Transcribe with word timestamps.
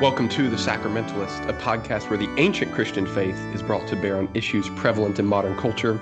Welcome 0.00 0.28
to 0.28 0.48
The 0.48 0.54
Sacramentalist, 0.54 1.48
a 1.48 1.52
podcast 1.54 2.08
where 2.08 2.16
the 2.16 2.32
ancient 2.38 2.72
Christian 2.72 3.04
faith 3.04 3.36
is 3.52 3.64
brought 3.64 3.88
to 3.88 3.96
bear 3.96 4.16
on 4.16 4.28
issues 4.32 4.68
prevalent 4.76 5.18
in 5.18 5.26
modern 5.26 5.56
culture. 5.56 6.00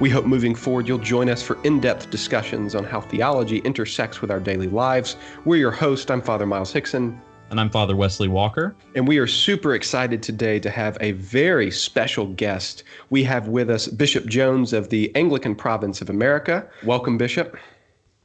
We 0.00 0.10
hope 0.10 0.26
moving 0.26 0.54
forward 0.54 0.86
you'll 0.86 0.98
join 0.98 1.30
us 1.30 1.42
for 1.42 1.56
in 1.64 1.80
depth 1.80 2.10
discussions 2.10 2.74
on 2.74 2.84
how 2.84 3.00
theology 3.00 3.60
intersects 3.60 4.20
with 4.20 4.30
our 4.30 4.38
daily 4.38 4.66
lives. 4.66 5.16
We're 5.46 5.56
your 5.56 5.70
host. 5.70 6.10
I'm 6.10 6.20
Father 6.20 6.44
Miles 6.44 6.74
Hickson. 6.74 7.22
And 7.48 7.58
I'm 7.58 7.70
Father 7.70 7.96
Wesley 7.96 8.28
Walker. 8.28 8.76
And 8.94 9.08
we 9.08 9.16
are 9.16 9.26
super 9.26 9.74
excited 9.74 10.22
today 10.22 10.60
to 10.60 10.68
have 10.68 10.98
a 11.00 11.12
very 11.12 11.70
special 11.70 12.26
guest. 12.26 12.84
We 13.08 13.24
have 13.24 13.48
with 13.48 13.70
us 13.70 13.86
Bishop 13.86 14.26
Jones 14.26 14.74
of 14.74 14.90
the 14.90 15.10
Anglican 15.16 15.54
Province 15.54 16.02
of 16.02 16.10
America. 16.10 16.68
Welcome, 16.84 17.16
Bishop. 17.16 17.56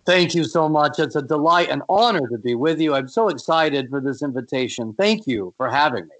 Thank 0.06 0.36
you 0.36 0.44
so 0.44 0.68
much. 0.68 1.00
It's 1.00 1.16
a 1.16 1.22
delight 1.22 1.70
and 1.70 1.82
honor 1.88 2.28
to 2.28 2.38
be 2.38 2.56
with 2.56 2.80
you. 2.82 2.94
I'm 2.94 3.08
so 3.08 3.30
excited 3.30 3.90
for 3.90 4.02
this 4.02 4.22
invitation. 4.22 4.94
Thank 4.98 5.28
you 5.28 5.54
for 5.58 5.70
having 5.70 6.06
me. 6.06 6.16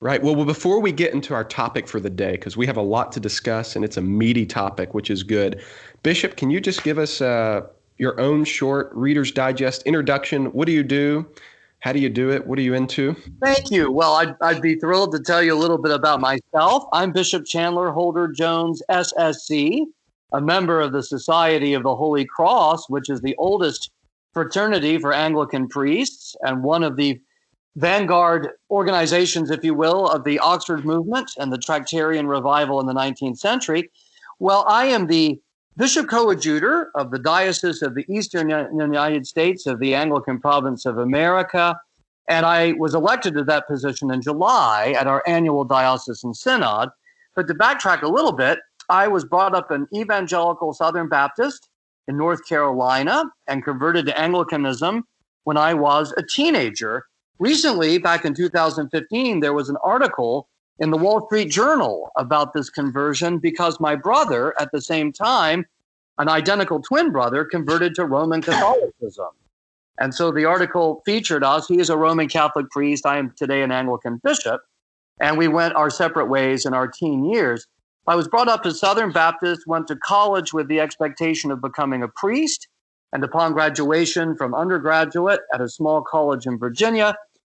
Right. 0.00 0.22
Well, 0.22 0.44
before 0.44 0.80
we 0.80 0.92
get 0.92 1.12
into 1.12 1.34
our 1.34 1.44
topic 1.44 1.88
for 1.88 1.98
the 1.98 2.08
day, 2.08 2.32
because 2.32 2.56
we 2.56 2.66
have 2.66 2.76
a 2.76 2.82
lot 2.82 3.10
to 3.12 3.20
discuss 3.20 3.74
and 3.74 3.84
it's 3.84 3.96
a 3.96 4.00
meaty 4.00 4.46
topic, 4.46 4.94
which 4.94 5.10
is 5.10 5.22
good. 5.24 5.62
Bishop, 6.04 6.36
can 6.36 6.50
you 6.50 6.60
just 6.60 6.84
give 6.84 6.98
us 6.98 7.20
uh, 7.20 7.62
your 7.98 8.18
own 8.20 8.44
short 8.44 8.90
Reader's 8.94 9.32
Digest 9.32 9.82
introduction? 9.82 10.46
What 10.46 10.66
do 10.66 10.72
you 10.72 10.84
do? 10.84 11.26
How 11.80 11.92
do 11.92 11.98
you 11.98 12.08
do 12.08 12.30
it? 12.30 12.46
What 12.46 12.58
are 12.58 12.62
you 12.62 12.74
into? 12.74 13.14
Thank 13.42 13.70
you. 13.70 13.90
Well, 13.90 14.14
I'd, 14.14 14.34
I'd 14.40 14.62
be 14.62 14.76
thrilled 14.76 15.12
to 15.12 15.20
tell 15.20 15.42
you 15.42 15.52
a 15.52 15.58
little 15.58 15.78
bit 15.78 15.92
about 15.92 16.20
myself. 16.20 16.84
I'm 16.92 17.12
Bishop 17.12 17.44
Chandler 17.44 17.90
Holder 17.90 18.28
Jones, 18.28 18.82
SSC 18.90 19.86
a 20.32 20.40
member 20.40 20.80
of 20.80 20.92
the 20.92 21.02
Society 21.02 21.74
of 21.74 21.82
the 21.82 21.96
Holy 21.96 22.24
Cross, 22.24 22.88
which 22.88 23.08
is 23.08 23.20
the 23.20 23.36
oldest 23.38 23.90
fraternity 24.32 24.98
for 24.98 25.12
Anglican 25.12 25.68
priests 25.68 26.36
and 26.42 26.62
one 26.62 26.82
of 26.82 26.96
the 26.96 27.20
vanguard 27.76 28.50
organizations, 28.70 29.50
if 29.50 29.64
you 29.64 29.74
will, 29.74 30.08
of 30.08 30.24
the 30.24 30.38
Oxford 30.40 30.84
movement 30.84 31.30
and 31.38 31.52
the 31.52 31.58
Tractarian 31.58 32.28
revival 32.28 32.80
in 32.80 32.86
the 32.86 32.92
19th 32.92 33.38
century. 33.38 33.90
Well, 34.38 34.64
I 34.68 34.86
am 34.86 35.06
the 35.06 35.40
Bishop 35.76 36.08
Coadjutor 36.08 36.90
of 36.96 37.12
the 37.12 37.20
Diocese 37.20 37.82
of 37.82 37.94
the 37.94 38.04
Eastern 38.12 38.50
United 38.50 39.26
States 39.26 39.66
of 39.66 39.78
the 39.78 39.94
Anglican 39.94 40.40
Province 40.40 40.86
of 40.86 40.98
America. 40.98 41.78
And 42.28 42.44
I 42.44 42.72
was 42.72 42.94
elected 42.94 43.34
to 43.34 43.44
that 43.44 43.68
position 43.68 44.10
in 44.10 44.20
July 44.20 44.94
at 44.98 45.06
our 45.06 45.22
annual 45.26 45.64
diocesan 45.64 46.34
synod. 46.34 46.90
But 47.36 47.46
to 47.46 47.54
backtrack 47.54 48.02
a 48.02 48.08
little 48.08 48.32
bit, 48.32 48.58
I 48.88 49.08
was 49.08 49.24
brought 49.24 49.54
up 49.54 49.70
an 49.70 49.86
evangelical 49.94 50.72
Southern 50.72 51.08
Baptist 51.08 51.68
in 52.06 52.16
North 52.16 52.46
Carolina 52.48 53.24
and 53.46 53.64
converted 53.64 54.06
to 54.06 54.18
Anglicanism 54.18 55.04
when 55.44 55.56
I 55.56 55.74
was 55.74 56.14
a 56.16 56.22
teenager. 56.22 57.04
Recently, 57.38 57.98
back 57.98 58.24
in 58.24 58.34
2015, 58.34 59.40
there 59.40 59.52
was 59.52 59.68
an 59.68 59.76
article 59.84 60.48
in 60.78 60.90
the 60.90 60.96
Wall 60.96 61.26
Street 61.26 61.50
Journal 61.50 62.10
about 62.16 62.52
this 62.52 62.70
conversion 62.70 63.38
because 63.38 63.78
my 63.78 63.94
brother, 63.94 64.54
at 64.60 64.70
the 64.72 64.80
same 64.80 65.12
time, 65.12 65.66
an 66.18 66.28
identical 66.28 66.80
twin 66.80 67.12
brother, 67.12 67.44
converted 67.44 67.94
to 67.94 68.04
Roman 68.04 68.42
Catholicism. 68.42 69.28
And 70.00 70.14
so 70.14 70.30
the 70.30 70.44
article 70.44 71.02
featured 71.04 71.44
us. 71.44 71.68
He 71.68 71.78
is 71.78 71.90
a 71.90 71.96
Roman 71.96 72.28
Catholic 72.28 72.70
priest. 72.70 73.04
I 73.04 73.18
am 73.18 73.32
today 73.36 73.62
an 73.62 73.72
Anglican 73.72 74.20
bishop. 74.22 74.62
And 75.20 75.36
we 75.36 75.48
went 75.48 75.74
our 75.74 75.90
separate 75.90 76.26
ways 76.26 76.64
in 76.64 76.74
our 76.74 76.86
teen 76.86 77.24
years. 77.24 77.66
I 78.08 78.14
was 78.14 78.26
brought 78.26 78.48
up 78.48 78.64
as 78.64 78.80
Southern 78.80 79.12
Baptist, 79.12 79.66
went 79.66 79.86
to 79.88 79.96
college 79.96 80.54
with 80.54 80.66
the 80.66 80.80
expectation 80.80 81.50
of 81.50 81.60
becoming 81.60 82.02
a 82.02 82.08
priest, 82.08 82.66
and 83.12 83.22
upon 83.22 83.52
graduation 83.52 84.34
from 84.34 84.54
undergraduate 84.54 85.40
at 85.52 85.60
a 85.60 85.68
small 85.68 86.00
college 86.00 86.46
in 86.46 86.58
Virginia, 86.58 87.14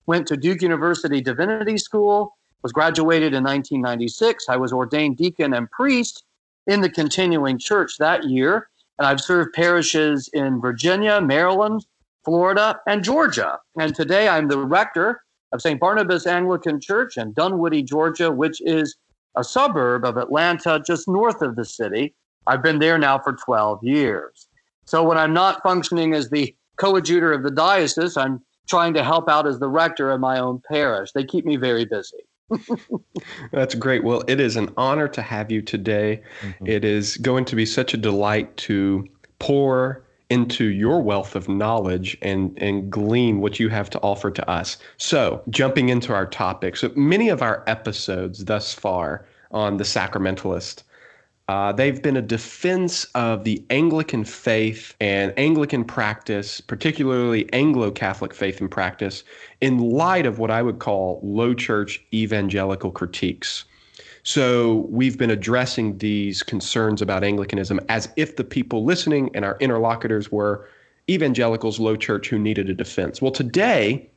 went 0.07 0.27
to 0.27 0.37
Duke 0.37 0.61
University 0.61 1.21
Divinity 1.21 1.79
School, 1.79 2.37
was 2.65 2.73
graduated 2.73 3.33
in 3.33 3.45
1996. 3.45 4.47
I 4.49 4.57
was 4.57 4.73
ordained 4.73 5.19
deacon 5.19 5.55
and 5.55 5.71
priest 5.71 6.25
in 6.67 6.81
the 6.81 6.91
continuing 6.91 7.57
church 7.57 7.99
that 7.99 8.25
year, 8.25 8.71
and 8.99 9.07
I've 9.07 9.21
served 9.21 9.53
parishes 9.55 10.29
in 10.33 10.61
Virginia, 10.61 11.21
Maryland, 11.21 11.87
Florida, 12.25 12.81
and 12.89 13.05
Georgia. 13.05 13.61
And 13.79 13.95
today 13.95 14.27
I'm 14.27 14.49
the 14.49 14.59
rector 14.59 15.23
of 15.53 15.63
St. 15.63 15.79
Barnabas 15.79 16.27
Anglican 16.27 16.81
Church 16.81 17.19
in 17.19 17.35
Dunwoody, 17.35 17.85
Georgia, 17.85 18.33
which 18.33 18.61
is 18.63 18.97
a 19.37 19.45
suburb 19.45 20.05
of 20.05 20.17
Atlanta 20.17 20.83
just 20.85 21.09
north 21.09 21.43
of 21.43 21.57
the 21.57 21.65
city. 21.65 22.15
I've 22.47 22.63
been 22.63 22.79
there 22.79 22.99
now 22.99 23.19
for 23.19 23.33
12 23.33 23.83
years. 23.83 24.49
So 24.87 25.03
when 25.05 25.19
I'm 25.19 25.33
not 25.33 25.63
functioning 25.63 26.15
as 26.15 26.31
the 26.31 26.55
coadjutor 26.77 27.33
of 27.33 27.43
the 27.43 27.51
diocese, 27.51 28.17
I'm 28.17 28.43
trying 28.69 28.95
to 28.95 29.05
help 29.05 29.29
out 29.29 29.47
as 29.47 29.59
the 29.59 29.69
rector 29.69 30.11
of 30.11 30.21
my 30.21 30.39
own 30.39 30.63
parish. 30.71 31.13
They 31.13 31.25
keep 31.25 31.45
me 31.45 31.57
very 31.57 31.85
busy. 31.85 32.19
That's 33.53 33.75
great. 33.75 34.03
Well, 34.03 34.23
it 34.27 34.41
is 34.41 34.57
an 34.57 34.73
honor 34.77 35.09
to 35.09 35.23
have 35.23 35.51
you 35.51 35.63
today. 35.63 36.23
Mm-hmm. 36.41 36.67
It 36.67 36.85
is 36.85 37.17
going 37.19 37.45
to 37.47 37.57
be 37.57 37.67
such 37.67 37.95
a 37.95 37.97
delight 37.97 38.57
to 38.59 39.07
pour 39.39 40.05
into 40.31 40.67
your 40.67 41.03
wealth 41.03 41.35
of 41.35 41.49
knowledge 41.49 42.17
and, 42.23 42.57
and 42.57 42.91
glean 42.91 43.41
what 43.41 43.61
you 43.61 43.69
have 43.69 43.91
to 43.91 44.01
offer 44.01 44.31
to 44.31 44.49
us. 44.49 44.79
So, 44.97 45.43
jumping 45.51 45.89
into 45.89 46.15
our 46.15 46.27
topic. 46.27 46.77
So, 46.77 46.93
many 46.95 47.29
of 47.29 47.43
our 47.43 47.65
episodes 47.67 48.45
thus 48.45 48.73
far 48.73 49.27
on 49.51 49.77
the 49.77 49.85
Sacramentalist. 49.85 50.85
Uh, 51.49 51.73
they've 51.73 52.01
been 52.01 52.17
a 52.17 52.23
defense 52.23 53.07
of 53.17 53.43
the 53.43 53.65
Anglican 53.71 54.25
faith 54.25 54.95
and 55.01 55.35
Anglican 55.37 55.83
practice, 55.85 56.61
particularly 56.61 57.53
Anglo 57.53 57.91
Catholic 57.91 58.33
faith 58.33 58.61
and 58.61 58.71
practice, 58.71 59.25
in 59.61 59.79
light 59.79 60.27
of 60.27 60.39
what 60.39 60.53
I 60.53 60.63
would 60.63 60.79
call 60.79 61.19
low 61.25 61.53
church 61.53 62.01
evangelical 62.15 62.93
critiques. 62.93 63.65
So 64.23 64.87
we've 64.91 65.17
been 65.17 65.31
addressing 65.31 65.99
these 65.99 66.43
concerns 66.43 67.01
about 67.01 67.25
Anglicanism 67.25 67.81
as 67.89 68.09
if 68.17 68.37
the 68.37 68.45
people 68.45 68.85
listening 68.85 69.31
and 69.35 69.45
our 69.45 69.57
interlocutors 69.61 70.31
were 70.31 70.69
evangelicals, 71.09 71.81
low 71.81 71.97
church 71.97 72.29
who 72.29 72.39
needed 72.39 72.69
a 72.69 72.75
defense. 72.75 73.21
Well, 73.21 73.33
today, 73.33 74.09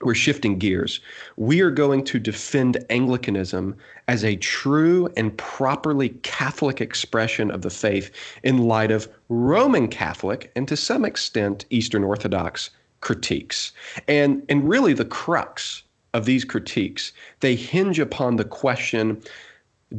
we're 0.00 0.14
shifting 0.14 0.58
gears. 0.58 1.00
We 1.36 1.60
are 1.60 1.70
going 1.70 2.04
to 2.04 2.18
defend 2.18 2.84
Anglicanism 2.90 3.76
as 4.08 4.24
a 4.24 4.36
true 4.36 5.08
and 5.16 5.36
properly 5.38 6.10
Catholic 6.22 6.80
expression 6.80 7.50
of 7.50 7.62
the 7.62 7.70
faith 7.70 8.10
in 8.42 8.58
light 8.58 8.90
of 8.90 9.08
Roman 9.28 9.88
Catholic 9.88 10.50
and 10.56 10.66
to 10.68 10.76
some 10.76 11.04
extent 11.04 11.66
Eastern 11.70 12.02
Orthodox 12.02 12.70
critiques. 13.00 13.72
And, 14.08 14.42
and 14.48 14.68
really, 14.68 14.92
the 14.92 15.04
crux 15.04 15.82
of 16.14 16.24
these 16.24 16.44
critiques, 16.44 17.12
they 17.40 17.54
hinge 17.54 17.98
upon 17.98 18.36
the 18.36 18.44
question 18.44 19.22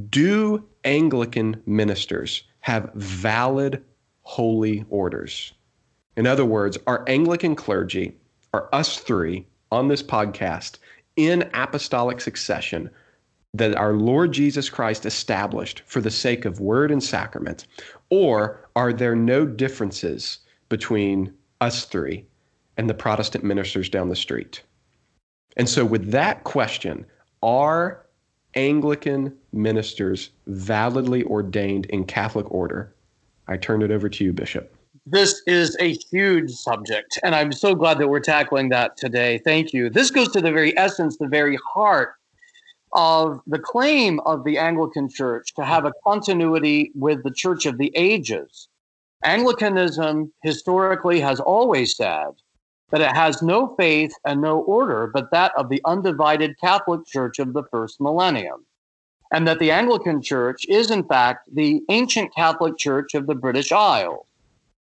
do 0.10 0.64
Anglican 0.84 1.62
ministers 1.66 2.44
have 2.62 2.92
valid 2.96 3.84
holy 4.24 4.86
orders? 4.90 5.54
In 6.16 6.26
other 6.28 6.46
words, 6.46 6.78
are 6.88 7.04
Anglican 7.08 7.56
clergy, 7.56 8.16
are 8.54 8.70
us 8.72 9.00
three 9.00 9.46
on 9.72 9.88
this 9.88 10.04
podcast 10.04 10.78
in 11.16 11.50
apostolic 11.54 12.22
succession 12.22 12.90
that 13.54 13.76
our 13.76 13.94
Lord 13.94 14.32
Jesus 14.32 14.70
Christ 14.70 15.06
established 15.06 15.84
for 15.86 16.02
the 16.02 16.12
sake 16.12 16.46
of 16.46 16.60
word 16.60 16.92
and 16.92 17.04
sacrament? 17.04 17.68
Or 18.10 18.68
are 18.76 18.94
there 18.94 19.16
no 19.16 19.46
differences 19.46 20.40
between 20.70 21.34
us 21.62 21.86
three 21.86 22.26
and 22.78 22.90
the 22.90 22.96
Protestant 22.96 23.44
ministers 23.44 23.90
down 23.90 24.10
the 24.10 24.16
street? 24.16 24.64
And 25.58 25.70
so, 25.70 25.86
with 25.86 26.12
that 26.12 26.44
question, 26.44 27.06
are 27.42 28.06
Anglican 28.56 29.36
ministers 29.52 30.32
validly 30.48 31.24
ordained 31.24 31.86
in 31.88 32.06
Catholic 32.06 32.50
order? 32.52 32.94
I 33.48 33.58
turn 33.58 33.82
it 33.82 33.92
over 33.92 34.10
to 34.10 34.24
you, 34.24 34.34
Bishop. 34.34 34.76
This 35.06 35.42
is 35.48 35.76
a 35.82 35.94
huge 35.94 36.52
subject, 36.52 37.20
and 37.24 37.36
I'm 37.36 37.52
so 37.52 37.76
glad 37.76 37.98
that 37.98 38.08
we're 38.08 38.22
tackling 38.22 38.70
that 38.70 38.96
today. 38.96 39.40
Thank 39.40 39.74
you. 39.74 39.90
This 39.90 40.10
goes 40.10 40.32
to 40.32 40.42
the 40.42 40.52
very 40.52 40.78
essence, 40.78 41.18
the 41.18 41.28
very 41.28 41.58
heart 41.74 42.14
of 42.94 43.42
the 43.48 43.60
claim 43.60 44.20
of 44.22 44.46
the 44.46 44.58
Anglican 44.58 45.10
Church 45.10 45.54
to 45.56 45.66
have 45.66 45.84
a 45.86 45.94
continuity 46.06 46.92
with 46.96 47.24
the 47.24 47.32
Church 47.32 47.66
of 47.66 47.78
the 47.78 47.92
Ages. 47.96 48.70
Anglicanism 49.26 50.32
historically 50.44 51.20
has 51.20 51.40
always 51.40 51.98
said 51.98 52.30
that 52.94 53.02
it 53.02 53.16
has 53.16 53.42
no 53.42 53.76
faith 53.76 54.14
and 54.24 54.40
no 54.40 54.60
order 54.60 55.10
but 55.12 55.32
that 55.32 55.52
of 55.58 55.68
the 55.68 55.82
undivided 55.84 56.56
Catholic 56.60 57.04
Church 57.08 57.40
of 57.40 57.54
the 57.54 57.64
first 57.72 58.00
millennium, 58.00 58.68
and 59.32 59.48
that 59.48 59.58
the 59.58 59.72
Anglican 59.72 60.22
Church 60.22 60.64
is, 60.70 60.92
in 60.92 61.04
fact, 61.04 61.50
the 61.56 61.82
ancient 61.90 62.34
Catholic 62.36 62.78
Church 62.78 63.16
of 63.16 63.26
the 63.26 63.34
British 63.34 63.72
Isles. 63.72 64.28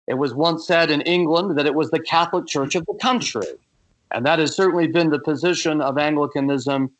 It 0.08 0.14
was 0.14 0.34
once 0.34 0.66
said 0.66 0.90
in 0.90 1.02
England 1.02 1.58
that 1.58 1.66
it 1.66 1.76
was 1.76 1.92
the 1.92 2.00
Catholic 2.00 2.48
Church 2.48 2.74
of 2.74 2.86
the 2.86 2.98
country, 3.02 3.60
and 4.12 4.26
that 4.26 4.40
has 4.40 4.56
certainly 4.56 4.88
been 4.88 5.10
the 5.10 5.20
position 5.20 5.82
of 5.82 5.98
Anglicanism 5.98 6.92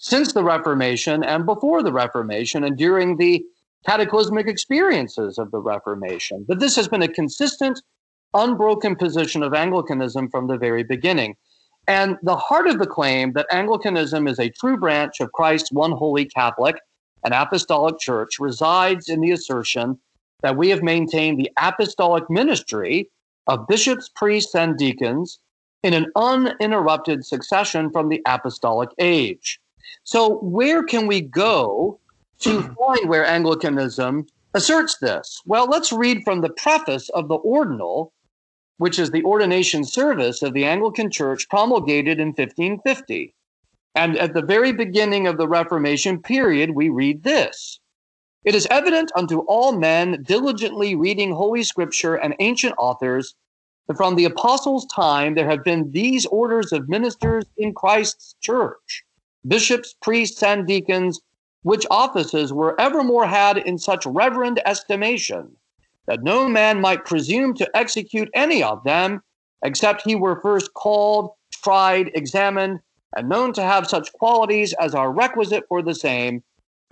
since 0.00 0.32
the 0.32 0.42
Reformation 0.42 1.22
and 1.22 1.46
before 1.46 1.84
the 1.84 1.92
Reformation 1.92 2.64
and 2.64 2.76
during 2.76 3.18
the 3.18 3.44
cataclysmic 3.86 4.48
experiences 4.48 5.38
of 5.38 5.52
the 5.52 5.60
Reformation. 5.60 6.44
But 6.48 6.58
this 6.58 6.74
has 6.74 6.88
been 6.88 7.02
a 7.02 7.08
consistent 7.08 7.80
unbroken 8.34 8.96
position 8.96 9.42
of 9.42 9.54
Anglicanism 9.54 10.28
from 10.28 10.46
the 10.46 10.58
very 10.58 10.82
beginning. 10.82 11.36
And 11.86 12.16
the 12.22 12.36
heart 12.36 12.66
of 12.66 12.78
the 12.78 12.86
claim 12.86 13.32
that 13.34 13.46
Anglicanism 13.50 14.26
is 14.26 14.38
a 14.38 14.48
true 14.48 14.76
branch 14.76 15.20
of 15.20 15.32
Christ's 15.32 15.72
one 15.72 15.92
holy 15.92 16.24
Catholic 16.24 16.76
and 17.24 17.34
apostolic 17.34 17.98
church 17.98 18.38
resides 18.38 19.08
in 19.08 19.20
the 19.20 19.32
assertion 19.32 19.98
that 20.42 20.56
we 20.56 20.68
have 20.70 20.82
maintained 20.82 21.38
the 21.38 21.50
apostolic 21.58 22.28
ministry 22.28 23.10
of 23.46 23.66
bishops, 23.66 24.10
priests, 24.14 24.54
and 24.54 24.76
deacons 24.78 25.38
in 25.82 25.92
an 25.92 26.06
uninterrupted 26.16 27.24
succession 27.24 27.90
from 27.90 28.08
the 28.08 28.22
apostolic 28.26 28.88
age. 28.98 29.60
So, 30.04 30.38
where 30.38 30.82
can 30.82 31.06
we 31.06 31.20
go 31.20 32.00
to 32.40 32.62
find 32.78 33.08
where 33.08 33.26
Anglicanism 33.26 34.26
asserts 34.54 34.96
this? 34.98 35.42
Well, 35.44 35.66
let's 35.66 35.92
read 35.92 36.22
from 36.24 36.40
the 36.40 36.50
preface 36.50 37.10
of 37.10 37.28
the 37.28 37.36
Ordinal, 37.36 38.13
which 38.78 38.98
is 38.98 39.10
the 39.10 39.24
ordination 39.24 39.84
service 39.84 40.42
of 40.42 40.52
the 40.52 40.64
Anglican 40.64 41.10
Church 41.10 41.48
promulgated 41.48 42.18
in 42.18 42.28
1550. 42.28 43.34
And 43.94 44.18
at 44.18 44.34
the 44.34 44.42
very 44.42 44.72
beginning 44.72 45.26
of 45.26 45.38
the 45.38 45.46
Reformation 45.46 46.20
period, 46.20 46.70
we 46.70 46.88
read 46.88 47.22
this 47.22 47.78
It 48.44 48.54
is 48.54 48.66
evident 48.70 49.12
unto 49.14 49.40
all 49.40 49.72
men 49.72 50.24
diligently 50.26 50.96
reading 50.96 51.32
Holy 51.32 51.62
Scripture 51.62 52.16
and 52.16 52.34
ancient 52.40 52.74
authors 52.78 53.34
that 53.86 53.96
from 53.96 54.16
the 54.16 54.24
apostles' 54.24 54.86
time 54.86 55.34
there 55.34 55.48
have 55.48 55.62
been 55.62 55.92
these 55.92 56.26
orders 56.26 56.72
of 56.72 56.88
ministers 56.88 57.44
in 57.56 57.74
Christ's 57.74 58.34
church 58.40 59.04
bishops, 59.46 59.94
priests, 60.00 60.42
and 60.42 60.66
deacons, 60.66 61.20
which 61.62 61.86
offices 61.90 62.52
were 62.52 62.80
evermore 62.80 63.26
had 63.26 63.58
in 63.58 63.78
such 63.78 64.06
reverend 64.06 64.60
estimation 64.64 65.56
that 66.06 66.22
no 66.22 66.48
man 66.48 66.80
might 66.80 67.04
presume 67.04 67.54
to 67.54 67.76
execute 67.76 68.28
any 68.34 68.62
of 68.62 68.84
them 68.84 69.22
except 69.64 70.02
he 70.02 70.14
were 70.14 70.40
first 70.42 70.72
called, 70.74 71.30
tried, 71.52 72.10
examined, 72.14 72.80
and 73.16 73.28
known 73.28 73.52
to 73.54 73.62
have 73.62 73.86
such 73.88 74.12
qualities 74.12 74.74
as 74.74 74.94
are 74.94 75.12
requisite 75.12 75.64
for 75.68 75.82
the 75.82 75.94
same, 75.94 76.42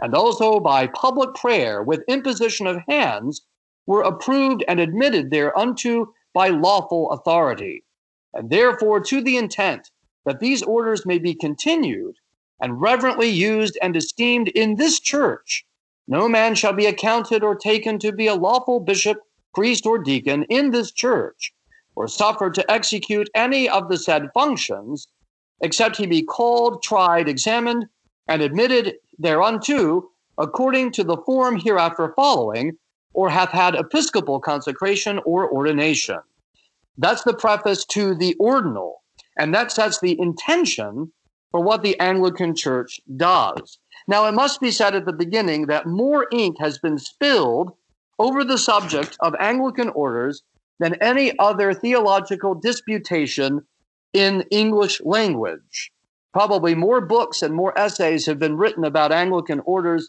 and 0.01 0.15
also 0.15 0.59
by 0.59 0.87
public 0.87 1.35
prayer 1.35 1.83
with 1.83 2.03
imposition 2.09 2.67
of 2.67 2.83
hands 2.89 3.43
were 3.87 4.03
approved 4.03 4.65
and 4.67 4.81
admitted 4.81 5.31
thereunto 5.31 6.13
by 6.33 6.49
lawful 6.49 7.11
authority. 7.11 7.85
And 8.33 8.49
therefore, 8.49 9.01
to 9.01 9.21
the 9.21 9.37
intent 9.37 9.91
that 10.25 10.41
these 10.41 10.63
orders 10.63 11.05
may 11.05 11.19
be 11.19 11.35
continued 11.35 12.15
and 12.61 12.81
reverently 12.81 13.29
used 13.29 13.77
and 13.83 13.97
esteemed 13.97 14.49
in 14.49 14.77
this 14.77 15.01
church, 15.01 15.67
no 16.07 16.29
man 16.29 16.55
shall 16.55 16.73
be 16.73 16.87
accounted 16.87 17.43
or 17.43 17.55
taken 17.55 17.99
to 17.99 18.13
be 18.13 18.27
a 18.27 18.35
lawful 18.35 18.81
bishop, 18.81 19.19
priest, 19.55 19.87
or 19.87 19.99
deacon 19.99 20.45
in 20.45 20.71
this 20.71 20.91
church, 20.91 21.53
or 21.95 22.09
suffered 22.09 22.55
to 22.55 22.71
execute 22.71 23.29
any 23.35 23.69
of 23.69 23.89
the 23.89 23.99
said 23.99 24.31
functions, 24.35 25.09
except 25.61 25.97
he 25.97 26.07
be 26.07 26.23
called, 26.23 26.83
tried, 26.83 27.29
examined, 27.29 27.87
and 28.29 28.43
admitted 28.43 28.95
thereunto 29.19 30.09
according 30.39 30.91
to 30.93 31.05
the 31.05 31.19
form 31.19 31.59
hereafter 31.59 32.13
following, 32.17 32.77
or 33.13 33.29
hath 33.29 33.51
had 33.51 33.75
episcopal 33.75 34.41
consecration 34.41 35.21
or 35.25 35.51
ordination. 35.51 36.19
That's 36.99 37.23
the 37.23 37.35
preface 37.35 37.85
to 37.87 38.15
the 38.15 38.35
ordinal, 38.39 39.03
and 39.39 39.55
that 39.55 39.71
sets 39.71 40.01
the 40.01 40.19
intention 40.19 41.13
for 41.51 41.61
what 41.61 41.83
the 41.83 41.99
Anglican 42.01 42.55
Church 42.55 43.01
does. 43.17 43.79
Now, 44.09 44.27
it 44.27 44.33
must 44.33 44.61
be 44.61 44.71
said 44.71 44.95
at 44.95 45.07
the 45.07 45.13
beginning 45.13 45.67
that 45.67 45.87
more 45.87 46.27
ink 46.33 46.57
has 46.61 46.79
been 46.79 46.99
spilled 46.99 47.73
over 48.19 48.45
the 48.45 48.59
subject 48.59 49.17
of 49.21 49.35
Anglican 49.39 49.89
orders 49.91 50.43
than 50.79 50.95
any 51.03 51.39
other 51.39 51.73
theological 51.73 52.55
disputation 52.55 53.61
in 54.13 54.43
English 54.51 55.01
language. 55.05 55.93
Probably 56.33 56.75
more 56.75 57.01
books 57.01 57.43
and 57.43 57.55
more 57.55 57.79
essays 57.79 58.27
have 58.27 58.39
been 58.39 58.57
written 58.57 58.85
about 58.85 59.13
Anglican 59.13 59.61
orders 59.61 60.09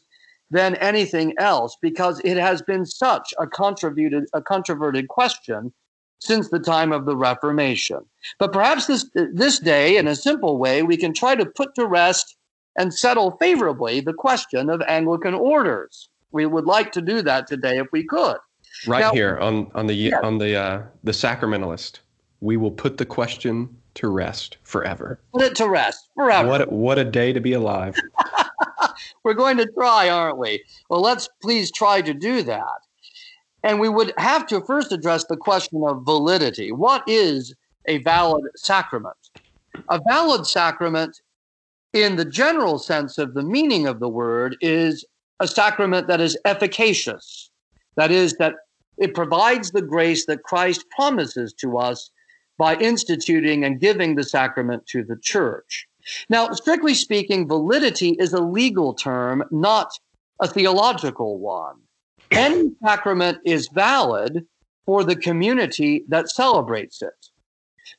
than 0.50 0.76
anything 0.76 1.34
else 1.38 1.76
because 1.82 2.22
it 2.24 2.38
has 2.38 2.62
been 2.62 2.86
such 2.86 3.34
a 3.40 3.48
controverted, 3.48 4.26
a 4.34 4.42
controverted 4.42 5.08
question 5.08 5.74
since 6.20 6.50
the 6.50 6.60
time 6.60 6.94
of 6.94 7.06
the 7.06 7.18
Reformation. 7.18 8.00
But 8.40 8.54
perhaps 8.54 8.86
this, 8.86 9.10
this 9.14 9.60
day, 9.60 9.98
in 9.98 10.08
a 10.08 10.16
simple 10.16 10.58
way, 10.58 10.82
we 10.82 10.96
can 10.96 11.14
try 11.14 11.36
to 11.36 11.46
put 11.46 11.76
to 11.76 11.86
rest 11.86 12.38
and 12.78 12.94
settle 12.94 13.38
favorably 13.40 14.00
the 14.00 14.14
question 14.14 14.70
of 14.70 14.82
Anglican 14.88 15.34
orders. 15.34 16.10
We 16.32 16.46
would 16.46 16.66
like 16.66 16.92
to 16.94 17.02
do 17.02 17.22
that 17.22 17.48
today 17.48 17.78
if 17.78 17.88
we 17.92 18.04
could. 18.04 18.38
Right 18.88 19.02
now, 19.02 19.14
here 19.14 19.38
on, 19.38 19.70
on 19.76 19.88
the 19.88 19.94
yeah. 19.94 20.20
on 20.24 20.40
the 20.40 20.56
uh, 20.56 20.82
the 21.04 21.12
sacramentalist, 21.12 22.00
we 22.42 22.58
will 22.58 22.72
put 22.72 22.98
the 22.98 23.06
question 23.06 23.70
to 23.96 24.10
rest 24.10 24.58
forever. 24.64 25.20
Put 25.32 25.44
it 25.44 25.56
to 25.56 25.70
rest 25.70 26.10
forever. 26.16 26.48
What 26.48 26.72
what 26.72 26.98
a 26.98 27.06
day 27.06 27.34
to 27.34 27.40
be 27.40 27.54
alive. 27.54 27.96
We're 29.24 29.34
going 29.34 29.58
to 29.58 29.66
try, 29.68 30.10
aren't 30.10 30.38
we? 30.38 30.64
Well, 30.90 31.02
let's 31.02 31.30
please 31.42 31.72
try 31.72 32.02
to 32.02 32.14
do 32.14 32.44
that. 32.44 32.80
And 33.64 33.80
we 33.80 33.90
would 33.90 34.14
have 34.18 34.46
to 34.48 34.62
first 34.62 34.92
address 34.92 35.26
the 35.26 35.38
question 35.38 35.84
of 35.88 36.04
validity. 36.04 36.72
What 36.72 37.04
is 37.08 37.56
a 37.86 38.00
valid 38.00 38.44
sacrament? 38.56 39.16
A 39.90 40.02
valid 40.08 40.46
sacrament 40.46 41.22
in 41.94 42.16
the 42.16 42.26
general 42.26 42.80
sense 42.80 43.18
of 43.18 43.34
the 43.34 43.44
meaning 43.44 43.88
of 43.88 44.00
the 44.00 44.10
word, 44.10 44.58
is 44.62 45.06
a 45.40 45.48
sacrament 45.48 46.08
that 46.08 46.22
is 46.22 46.38
efficacious. 46.46 47.50
That 47.96 48.12
is, 48.12 48.36
that 48.38 48.56
it 48.98 49.14
provides 49.14 49.72
the 49.72 49.82
grace 49.82 50.26
that 50.26 50.44
Christ 50.44 50.86
promises 50.96 51.54
to 51.60 51.78
us 51.78 52.10
by 52.58 52.76
instituting 52.76 53.64
and 53.64 53.80
giving 53.80 54.16
the 54.16 54.24
sacrament 54.24 54.86
to 54.88 55.04
the 55.04 55.18
church. 55.18 55.88
Now, 56.30 56.52
strictly 56.52 56.94
speaking, 56.94 57.48
validity 57.48 58.10
is 58.20 58.34
a 58.34 58.42
legal 58.42 58.94
term, 58.94 59.44
not 59.52 59.92
a 60.40 60.48
theological 60.48 61.40
one. 61.40 61.76
Any 62.32 62.72
sacrament 62.84 63.40
is 63.46 63.70
valid 63.70 64.46
for 64.86 65.04
the 65.04 65.16
community 65.16 66.04
that 66.10 66.30
celebrates 66.30 67.02
it. 67.02 67.23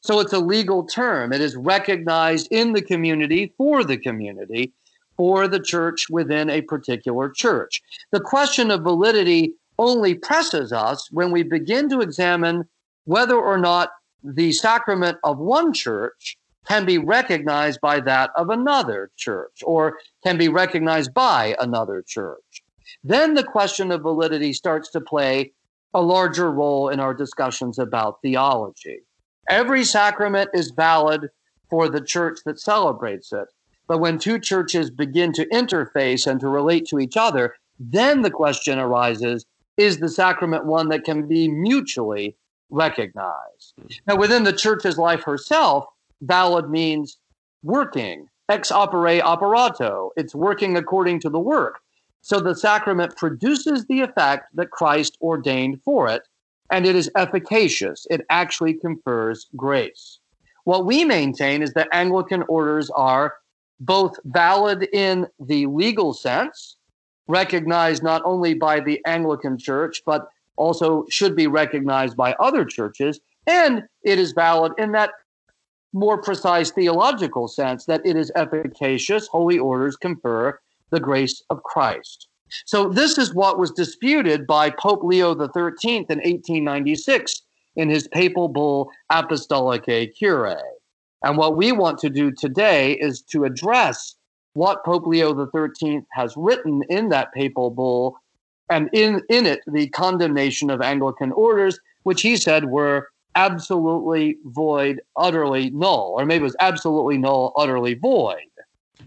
So 0.01 0.21
it's 0.21 0.33
a 0.33 0.39
legal 0.39 0.85
term. 0.85 1.33
It 1.33 1.41
is 1.41 1.57
recognized 1.57 2.49
in 2.51 2.73
the 2.73 2.83
community 2.83 3.53
for 3.57 3.85
the 3.85 3.97
community, 3.97 4.73
for 5.17 5.49
the 5.49 5.61
church 5.61 6.09
within 6.11 6.51
a 6.51 6.63
particular 6.63 7.31
church. 7.31 7.83
The 8.11 8.21
question 8.21 8.71
of 8.71 8.83
validity 8.83 9.55
only 9.79 10.15
presses 10.15 10.73
us 10.73 11.11
when 11.11 11.31
we 11.31 11.43
begin 11.43 11.89
to 11.91 12.01
examine 12.01 12.69
whether 13.05 13.37
or 13.37 13.59
not 13.59 13.91
the 14.23 14.53
sacrament 14.53 15.19
of 15.25 15.38
one 15.38 15.73
church 15.73 16.37
can 16.67 16.87
be 16.87 16.99
recognized 16.99 17.81
by 17.81 18.00
that 18.00 18.31
of 18.37 18.49
another 18.49 19.11
church 19.17 19.62
or 19.64 19.99
can 20.25 20.38
be 20.38 20.49
recognized 20.49 21.12
by 21.12 21.55
another 21.61 22.03
church. 22.07 22.62
Then 23.03 23.35
the 23.35 23.45
question 23.45 23.91
of 23.91 24.03
validity 24.03 24.53
starts 24.55 24.91
to 24.93 25.00
play 25.00 25.53
a 25.93 26.00
larger 26.00 26.50
role 26.50 26.88
in 26.88 27.00
our 27.00 27.12
discussions 27.12 27.79
about 27.79 28.21
theology. 28.23 29.00
Every 29.49 29.85
sacrament 29.85 30.51
is 30.55 30.71
valid 30.71 31.31
for 31.69 31.89
the 31.89 32.01
church 32.01 32.41
that 32.47 32.61
celebrates 32.61 33.33
it. 33.33 33.49
But 33.87 33.99
when 33.99 34.19
two 34.19 34.39
churches 34.39 34.91
begin 34.91 35.33
to 35.35 35.47
interface 35.47 36.27
and 36.27 36.41
to 36.41 36.49
relate 36.49 36.87
to 36.89 36.99
each 36.99 37.17
other, 37.17 37.55
then 37.79 38.23
the 38.23 38.31
question 38.31 38.79
arises 38.79 39.45
is 39.77 39.99
the 39.99 40.09
sacrament 40.09 40.65
one 40.65 40.89
that 40.89 41.05
can 41.05 41.27
be 41.27 41.49
mutually 41.49 42.37
recognized? 42.71 43.75
Now, 44.07 44.17
within 44.17 44.45
the 44.45 44.53
church's 44.53 44.99
life 44.99 45.25
herself, 45.25 45.87
valid 46.23 46.71
means 46.71 47.19
working, 47.63 48.29
ex 48.49 48.71
opere 48.71 49.21
operato. 49.23 50.11
It's 50.17 50.35
working 50.35 50.77
according 50.77 51.21
to 51.21 51.31
the 51.31 51.41
work. 51.41 51.81
So 52.23 52.41
the 52.41 52.55
sacrament 52.55 53.17
produces 53.17 53.85
the 53.87 54.01
effect 54.01 54.55
that 54.55 54.71
Christ 54.71 55.19
ordained 55.21 55.83
for 55.83 56.09
it, 56.09 56.23
and 56.71 56.87
it 56.87 56.97
is 56.97 57.11
efficacious. 57.16 58.06
It 58.11 58.25
actually 58.30 58.75
confers 58.75 59.49
grace. 59.56 60.18
What 60.64 60.87
we 60.87 61.04
maintain 61.04 61.62
is 61.62 61.73
that 61.75 61.88
Anglican 61.92 62.42
orders 62.49 62.90
are 62.90 63.35
both 63.80 64.18
valid 64.25 64.88
in 64.92 65.26
the 65.38 65.66
legal 65.66 66.14
sense, 66.14 66.76
recognized 67.28 68.02
not 68.02 68.23
only 68.25 68.54
by 68.54 68.80
the 68.80 69.00
Anglican 69.04 69.59
Church, 69.59 70.02
but 70.06 70.28
also 70.56 71.04
should 71.11 71.37
be 71.37 71.47
recognized 71.47 72.16
by 72.16 72.33
other 72.35 72.64
churches, 72.64 73.21
and 73.47 73.83
it 74.02 74.18
is 74.18 74.33
valid 74.33 74.73
in 74.78 74.92
that 74.92 75.11
more 75.92 76.21
precise 76.21 76.71
theological 76.71 77.47
sense 77.47 77.85
that 77.87 78.00
it 78.04 78.16
is 78.16 78.33
efficacious. 78.35 79.28
Holy 79.28 79.59
orders 79.59 79.97
confer 79.97 80.59
the 80.90 81.00
grace 81.00 81.42
of 81.50 81.62
Christ. 81.62 82.28
So 82.66 82.88
this 82.88 83.18
is 83.18 83.34
what 83.34 83.58
was 83.58 83.70
disputed 83.70 84.46
by 84.46 84.70
Pope 84.70 85.02
Leo 85.02 85.34
XIII 85.34 86.06
in 86.08 86.18
1896 86.18 87.42
in 87.76 87.88
his 87.88 88.08
papal 88.08 88.49
bull 88.49 88.90
Apostolicae 89.11 90.12
Curae. 90.16 90.56
And 91.23 91.37
what 91.37 91.56
we 91.56 91.73
want 91.73 91.99
to 92.00 92.11
do 92.11 92.30
today 92.30 92.92
is 92.92 93.23
to 93.23 93.44
address 93.44 94.16
what 94.52 94.84
Pope 94.84 95.06
Leo 95.06 95.34
XIII 95.34 96.02
has 96.12 96.34
written 96.37 96.82
in 96.88 97.08
that 97.08 97.32
papal 97.32 97.70
bull, 97.70 98.16
and 98.70 98.88
in, 98.92 99.20
in 99.28 99.46
it, 99.46 99.61
the 99.66 99.88
condemnation 99.88 100.70
of 100.70 100.80
Anglican 100.80 101.32
orders, 101.32 101.78
which 102.04 102.23
he 102.23 102.37
said 102.37 102.66
were 102.66 103.08
absolutely 103.34 104.37
void, 104.44 105.00
utterly 105.16 105.70
null, 105.70 106.14
or 106.16 106.25
maybe 106.25 106.42
it 106.42 106.44
was 106.44 106.56
absolutely 106.61 107.18
null, 107.18 107.52
utterly 107.56 107.94
void. 107.94 108.38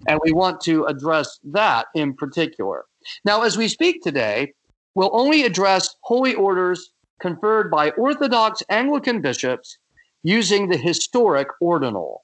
And 0.08 0.20
we 0.24 0.32
want 0.32 0.60
to 0.62 0.86
address 0.86 1.40
that 1.46 1.88
in 1.96 2.14
particular. 2.14 2.86
Now, 3.26 3.44
as 3.44 3.58
we 3.58 3.68
speak 3.68 4.02
today, 4.02 4.54
we'll 4.96 5.10
only 5.14 5.44
address 5.44 5.96
holy 6.02 6.34
orders 6.34 6.92
conferred 7.20 7.72
by 7.72 7.92
Orthodox 7.92 8.64
Anglican 8.70 9.22
bishops 9.22 9.78
using 10.24 10.70
the 10.70 10.78
historic 10.78 11.48
ordinal. 11.62 12.24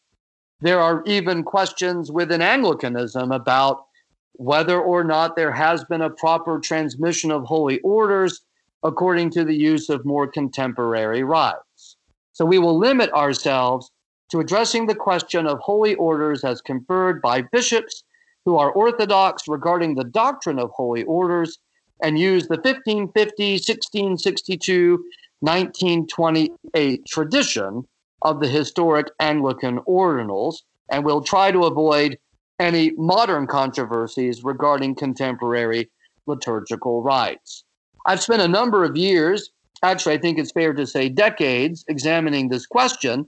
There 0.62 0.80
are 0.80 1.04
even 1.06 1.44
questions 1.44 2.12
within 2.12 2.42
Anglicanism 2.42 3.32
about 3.32 3.86
whether 4.34 4.80
or 4.82 5.04
not 5.04 5.36
there 5.36 5.52
has 5.52 5.84
been 5.86 6.02
a 6.02 6.10
proper 6.10 6.60
transmission 6.60 7.32
of 7.32 7.44
holy 7.44 7.80
orders 7.82 8.42
according 8.84 9.30
to 9.32 9.46
the 9.46 9.56
use 9.56 9.90
of 9.90 10.06
more 10.06 10.28
contemporary 10.28 11.24
rites. 11.24 11.98
So 12.34 12.46
we 12.46 12.60
will 12.60 12.78
limit 12.78 13.12
ourselves 13.12 13.92
to 14.32 14.40
addressing 14.40 14.88
the 14.88 14.96
question 14.96 15.46
of 15.46 15.60
holy 15.60 15.96
orders 15.96 16.44
as 16.44 16.62
conferred 16.62 17.22
by 17.22 17.44
bishops 17.44 18.04
who 18.46 18.58
are 18.58 18.72
orthodox 18.72 19.48
regarding 19.48 19.96
the 19.96 20.04
doctrine 20.04 20.60
of 20.60 20.72
holy 20.72 21.04
orders 21.04 21.60
and 22.02 22.20
use 22.20 22.48
the 22.48 22.58
1550, 22.58 23.54
1662, 23.54 25.04
1928 25.40 27.06
tradition 27.06 27.88
of 28.22 28.40
the 28.40 28.48
historic 28.48 29.08
Anglican 29.20 29.80
ordinals, 29.80 30.58
and 30.90 31.06
we'll 31.06 31.22
try 31.22 31.52
to 31.52 31.64
avoid 31.64 32.18
any 32.60 32.92
modern 32.92 33.48
controversies 33.48 34.44
regarding 34.44 34.96
contemporary 34.96 35.90
liturgical 36.28 37.02
rites. 37.02 37.64
I've 38.06 38.22
spent 38.22 38.42
a 38.42 38.48
number 38.48 38.84
of 38.84 38.96
years, 38.98 39.50
actually, 39.82 40.16
I 40.16 40.18
think 40.18 40.38
it's 40.38 40.52
fair 40.52 40.74
to 40.74 40.86
say 40.86 41.10
decades, 41.10 41.84
examining 41.88 42.50
this 42.50 42.66
question 42.66 43.28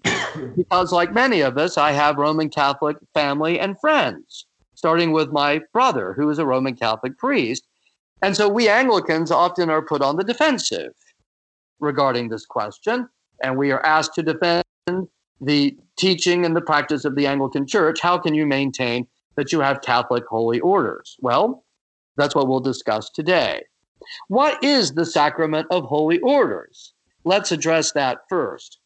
because, 0.56 0.92
like 0.92 1.14
many 1.14 1.42
of 1.42 1.58
us, 1.58 1.78
I 1.78 1.92
have 1.92 2.18
Roman 2.18 2.50
Catholic 2.50 2.98
family 3.14 3.60
and 3.60 3.80
friends, 3.80 4.46
starting 4.76 5.12
with 5.12 5.32
my 5.32 5.62
brother, 5.74 6.14
who 6.14 6.30
is 6.30 6.40
a 6.40 6.46
Roman 6.46 6.76
Catholic 6.76 7.18
priest. 7.18 7.68
And 8.22 8.36
so 8.36 8.48
we 8.48 8.70
Anglicans 8.70 9.32
often 9.32 9.70
are 9.70 9.82
put 9.82 10.02
on 10.02 10.16
the 10.16 10.24
defensive 10.24 10.94
regarding 11.80 12.30
this 12.30 12.46
question, 12.46 13.10
and 13.44 13.58
we 13.58 13.72
are 13.72 13.86
asked 13.86 14.14
to 14.16 14.24
defend 14.24 14.64
the 15.42 15.78
teaching 15.98 16.46
and 16.46 16.56
the 16.56 16.62
practice 16.62 17.06
of 17.06 17.16
the 17.16 17.28
Anglican 17.28 17.68
Church. 17.68 18.00
How 18.02 18.18
can 18.18 18.34
you 18.34 18.46
maintain 18.46 19.08
that 19.36 19.52
you 19.52 19.60
have 19.60 19.82
Catholic 19.82 20.24
holy 20.30 20.60
orders? 20.60 21.18
Well, 21.20 21.64
that's 22.18 22.36
what 22.36 22.48
we'll 22.48 22.62
discuss 22.62 23.10
today. 23.10 23.64
What 24.28 24.64
is 24.64 24.94
the 24.94 25.06
sacrament 25.06 25.68
of 25.72 25.86
holy 25.86 26.20
orders? 26.20 26.94
Let's 27.24 27.52
address 27.52 27.92
that 27.94 28.20
first. 28.30 28.80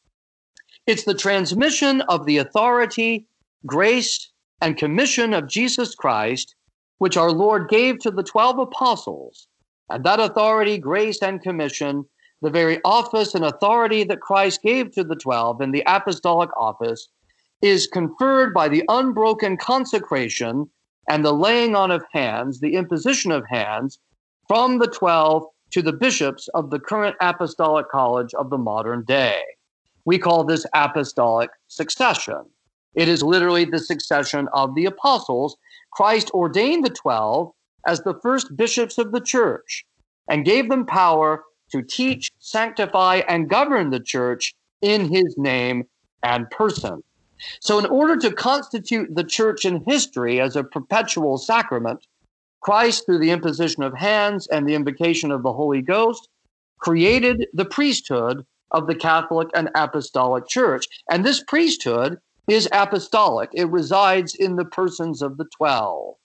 It's 0.88 1.04
the 1.04 1.14
transmission 1.14 2.02
of 2.02 2.26
the 2.26 2.38
authority, 2.38 3.28
grace, 3.66 4.32
and 4.62 4.78
commission 4.78 5.34
of 5.34 5.48
Jesus 5.48 5.96
Christ, 5.96 6.56
which 6.98 7.18
our 7.18 7.32
Lord 7.32 7.70
gave 7.70 8.00
to 8.00 8.12
the 8.12 8.24
12 8.24 8.60
apostles. 8.60 9.48
And 9.90 10.04
that 10.04 10.20
authority, 10.20 10.78
grace, 10.78 11.22
and 11.22 11.42
commission, 11.42 12.06
the 12.42 12.50
very 12.50 12.80
office 12.84 13.36
and 13.36 13.46
authority 13.46 14.04
that 14.06 14.22
Christ 14.22 14.62
gave 14.62 14.92
to 14.92 15.04
the 15.04 15.16
12 15.16 15.62
in 15.62 15.72
the 15.72 15.84
apostolic 15.88 16.50
office, 16.58 17.10
is 17.62 17.88
conferred 17.88 18.54
by 18.54 18.70
the 18.70 18.84
unbroken 18.88 19.58
consecration 19.58 20.70
and 21.10 21.26
the 21.26 21.34
laying 21.34 21.76
on 21.76 21.92
of 21.92 22.04
hands, 22.12 22.60
the 22.60 22.76
imposition 22.76 23.32
of 23.32 23.44
hands 23.50 24.00
from 24.48 24.80
the 24.80 24.88
12 24.88 25.44
to 25.72 25.82
the 25.82 25.94
bishops 25.94 26.48
of 26.54 26.70
the 26.70 26.80
current 26.80 27.16
apostolic 27.22 27.90
college 27.90 28.34
of 28.36 28.50
the 28.50 28.58
modern 28.58 29.04
day. 29.04 29.42
We 30.06 30.18
call 30.18 30.44
this 30.44 30.66
apostolic 30.74 31.50
succession. 31.68 32.46
It 32.96 33.08
is 33.08 33.24
literally 33.24 33.66
the 33.66 33.80
succession 33.80 34.48
of 34.54 34.76
the 34.76 34.86
apostles. 34.86 35.58
Christ 35.92 36.32
ordained 36.32 36.86
the 36.86 36.90
12 36.90 37.52
as 37.88 38.02
the 38.02 38.20
first 38.22 38.56
bishops 38.56 38.98
of 38.98 39.12
the 39.12 39.22
church 39.22 39.86
and 40.30 40.46
gave 40.46 40.70
them 40.70 40.86
power 40.86 41.44
to 41.72 41.82
teach, 41.82 42.32
sanctify, 42.40 43.22
and 43.28 43.50
govern 43.50 43.90
the 43.90 44.00
church 44.00 44.54
in 44.82 45.14
his 45.14 45.36
name 45.38 45.84
and 46.24 46.50
person. 46.50 47.04
So, 47.62 47.80
in 47.80 47.86
order 47.86 48.18
to 48.18 48.34
constitute 48.34 49.16
the 49.16 49.24
church 49.24 49.64
in 49.64 49.84
history 49.88 50.42
as 50.42 50.56
a 50.56 50.64
perpetual 50.64 51.38
sacrament, 51.38 52.06
Christ, 52.62 53.06
through 53.06 53.20
the 53.20 53.32
imposition 53.32 53.84
of 53.84 53.94
hands 53.94 54.48
and 54.48 54.68
the 54.68 54.76
invocation 54.76 55.32
of 55.32 55.44
the 55.44 55.54
Holy 55.54 55.82
Ghost, 55.82 56.28
created 56.80 57.48
the 57.54 57.66
priesthood 57.66 58.46
of 58.72 58.88
the 58.88 58.96
Catholic 58.96 59.48
and 59.54 59.70
Apostolic 59.76 60.48
Church. 60.48 60.86
And 61.10 61.26
this 61.26 61.42
priesthood 61.44 62.20
is 62.50 62.68
apostolic, 62.72 63.50
it 63.54 63.70
resides 63.70 64.36
in 64.36 64.56
the 64.56 64.66
persons 64.66 65.22
of 65.22 65.38
the 65.38 65.46
12, 65.56 66.16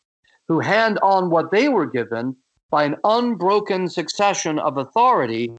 who 0.49 0.61
hand 0.61 0.99
on 1.03 1.31
what 1.31 1.51
they 1.51 1.69
were 1.69 1.87
given 1.87 2.37
by 2.71 2.85
an 2.85 2.97
unbroken 3.05 3.89
succession 3.89 4.59
of 4.59 4.79
authority 4.79 5.53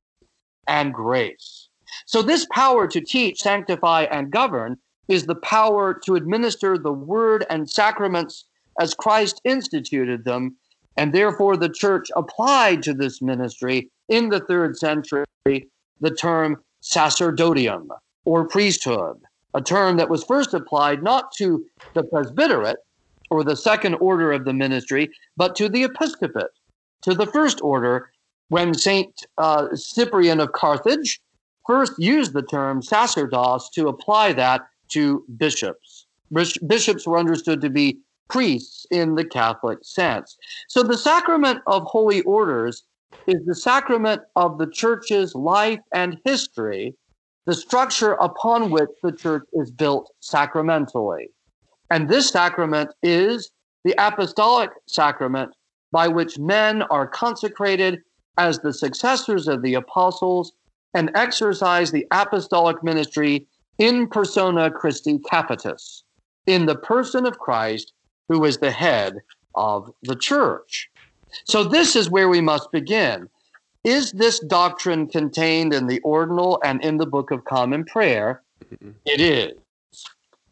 and 0.67 0.93
grace. 0.93 1.69
So, 2.07 2.21
this 2.21 2.47
power 2.51 2.87
to 2.87 2.99
teach, 2.99 3.39
sanctify, 3.39 4.03
and 4.11 4.31
govern 4.31 4.77
is 5.07 5.25
the 5.25 5.35
power 5.35 5.93
to 6.05 6.15
administer 6.15 6.77
the 6.77 6.91
word 6.91 7.45
and 7.49 7.69
sacraments 7.69 8.45
as 8.79 8.95
Christ 8.95 9.39
instituted 9.43 10.25
them. 10.25 10.57
And 10.97 11.13
therefore, 11.13 11.57
the 11.57 11.69
church 11.69 12.09
applied 12.15 12.81
to 12.83 12.93
this 12.93 13.21
ministry 13.21 13.89
in 14.09 14.29
the 14.29 14.39
third 14.39 14.77
century 14.77 15.25
the 15.45 16.11
term 16.17 16.63
sacerdotium 16.81 17.87
or 18.25 18.47
priesthood, 18.47 19.17
a 19.55 19.61
term 19.61 19.97
that 19.97 20.09
was 20.09 20.23
first 20.23 20.53
applied 20.53 21.01
not 21.01 21.31
to 21.37 21.65
the 21.93 22.03
presbyterate 22.03 22.77
or 23.31 23.43
the 23.43 23.55
second 23.55 23.95
order 23.95 24.31
of 24.31 24.45
the 24.45 24.53
ministry, 24.53 25.09
but 25.35 25.55
to 25.55 25.69
the 25.69 25.83
episcopate, 25.83 26.51
to 27.01 27.15
the 27.15 27.25
first 27.25 27.61
order, 27.61 28.11
when 28.49 28.73
Saint 28.73 29.25
uh, 29.37 29.67
Cyprian 29.73 30.39
of 30.39 30.51
Carthage 30.51 31.19
first 31.65 31.93
used 31.97 32.33
the 32.33 32.43
term 32.43 32.81
sacerdos 32.81 33.71
to 33.73 33.87
apply 33.87 34.33
that 34.33 34.61
to 34.89 35.23
bishops. 35.37 36.05
Bishops 36.67 37.07
were 37.07 37.17
understood 37.17 37.61
to 37.61 37.69
be 37.69 37.97
priests 38.27 38.85
in 38.91 39.15
the 39.15 39.25
Catholic 39.25 39.79
sense. 39.83 40.37
So 40.67 40.83
the 40.83 40.97
sacrament 40.97 41.61
of 41.65 41.83
holy 41.83 42.21
orders 42.21 42.83
is 43.27 43.43
the 43.45 43.55
sacrament 43.55 44.21
of 44.35 44.57
the 44.57 44.67
church's 44.67 45.33
life 45.33 45.79
and 45.93 46.19
history, 46.25 46.93
the 47.45 47.53
structure 47.53 48.13
upon 48.13 48.71
which 48.71 48.89
the 49.03 49.11
church 49.11 49.43
is 49.53 49.71
built 49.71 50.11
sacramentally. 50.19 51.29
And 51.89 52.09
this 52.09 52.29
sacrament 52.29 52.91
is 53.03 53.51
the 53.83 53.95
apostolic 53.97 54.71
sacrament 54.87 55.51
by 55.91 56.07
which 56.07 56.39
men 56.39 56.81
are 56.83 57.07
consecrated 57.07 58.01
as 58.37 58.59
the 58.59 58.73
successors 58.73 59.47
of 59.47 59.61
the 59.61 59.75
apostles 59.75 60.53
and 60.93 61.11
exercise 61.15 61.91
the 61.91 62.07
apostolic 62.11 62.83
ministry 62.83 63.47
in 63.77 64.07
persona 64.07 64.71
Christi 64.71 65.19
Capitis, 65.19 66.03
in 66.47 66.65
the 66.65 66.75
person 66.75 67.25
of 67.25 67.37
Christ, 67.37 67.93
who 68.29 68.43
is 68.45 68.57
the 68.57 68.71
head 68.71 69.19
of 69.55 69.91
the 70.03 70.15
church. 70.15 70.89
So, 71.43 71.63
this 71.63 71.95
is 71.95 72.09
where 72.09 72.29
we 72.29 72.41
must 72.41 72.71
begin. 72.71 73.29
Is 73.85 74.11
this 74.13 74.39
doctrine 74.39 75.07
contained 75.07 75.71
in 75.71 75.85
the 75.85 75.99
ordinal 76.01 76.59
and 76.63 76.83
in 76.83 76.97
the 76.97 77.05
Book 77.05 77.29
of 77.29 77.45
Common 77.45 77.85
Prayer? 77.85 78.41
It 79.05 79.21
is. 79.21 79.53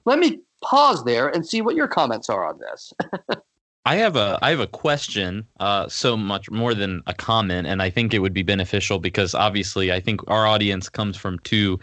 Let 0.05 0.19
me 0.19 0.39
pause 0.63 1.03
there 1.03 1.29
and 1.29 1.45
see 1.45 1.61
what 1.61 1.75
your 1.75 1.87
comments 1.87 2.29
are 2.29 2.47
on 2.47 2.59
this. 2.59 2.93
I 3.85 3.95
have 3.95 4.15
a 4.15 4.37
I 4.41 4.51
have 4.51 4.59
a 4.59 4.67
question, 4.67 5.45
uh, 5.59 5.89
so 5.89 6.15
much 6.15 6.49
more 6.49 6.73
than 6.73 7.01
a 7.07 7.13
comment, 7.13 7.67
and 7.67 7.81
I 7.81 7.89
think 7.89 8.13
it 8.13 8.19
would 8.19 8.33
be 8.33 8.43
beneficial 8.43 8.99
because 8.99 9.35
obviously 9.35 9.91
I 9.91 9.99
think 9.99 10.21
our 10.27 10.45
audience 10.45 10.87
comes 10.87 11.17
from 11.17 11.39
two 11.39 11.79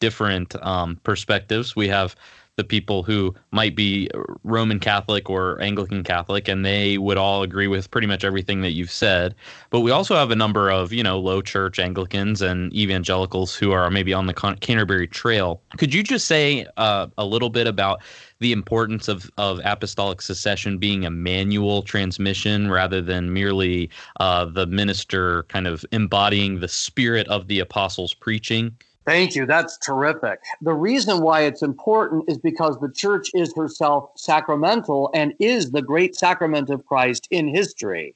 different 0.00 0.54
um, 0.64 1.00
perspectives. 1.02 1.74
We 1.74 1.88
have 1.88 2.14
the 2.60 2.64
people 2.64 3.02
who 3.02 3.34
might 3.52 3.74
be 3.74 4.10
Roman 4.44 4.78
Catholic 4.78 5.30
or 5.30 5.58
Anglican 5.62 6.04
Catholic, 6.04 6.46
and 6.46 6.62
they 6.62 6.98
would 6.98 7.16
all 7.16 7.42
agree 7.42 7.68
with 7.68 7.90
pretty 7.90 8.06
much 8.06 8.22
everything 8.22 8.60
that 8.60 8.72
you've 8.72 8.90
said. 8.90 9.34
But 9.70 9.80
we 9.80 9.90
also 9.90 10.14
have 10.14 10.30
a 10.30 10.36
number 10.36 10.70
of, 10.70 10.92
you 10.92 11.02
know, 11.02 11.18
low 11.18 11.40
church 11.40 11.78
Anglicans 11.78 12.42
and 12.42 12.70
evangelicals 12.74 13.54
who 13.54 13.72
are 13.72 13.90
maybe 13.90 14.12
on 14.12 14.26
the 14.26 14.34
Canterbury 14.34 15.08
Trail. 15.08 15.62
Could 15.78 15.94
you 15.94 16.02
just 16.02 16.26
say 16.26 16.66
uh, 16.76 17.06
a 17.16 17.24
little 17.24 17.48
bit 17.48 17.66
about 17.66 18.02
the 18.40 18.52
importance 18.52 19.08
of, 19.08 19.30
of 19.38 19.58
apostolic 19.64 20.20
succession 20.20 20.76
being 20.76 21.06
a 21.06 21.10
manual 21.10 21.80
transmission 21.82 22.70
rather 22.70 23.00
than 23.00 23.32
merely 23.32 23.88
uh, 24.18 24.44
the 24.44 24.66
minister 24.66 25.44
kind 25.44 25.66
of 25.66 25.82
embodying 25.92 26.60
the 26.60 26.68
spirit 26.68 27.26
of 27.28 27.48
the 27.48 27.58
apostles' 27.58 28.12
preaching? 28.12 28.76
Thank 29.06 29.34
you. 29.34 29.46
That's 29.46 29.78
terrific. 29.78 30.40
The 30.60 30.74
reason 30.74 31.22
why 31.22 31.42
it's 31.42 31.62
important 31.62 32.24
is 32.28 32.38
because 32.38 32.78
the 32.78 32.92
church 32.92 33.30
is 33.34 33.54
herself 33.56 34.10
sacramental 34.16 35.10
and 35.14 35.32
is 35.40 35.70
the 35.70 35.82
great 35.82 36.14
sacrament 36.14 36.68
of 36.68 36.84
Christ 36.84 37.26
in 37.30 37.48
history. 37.48 38.14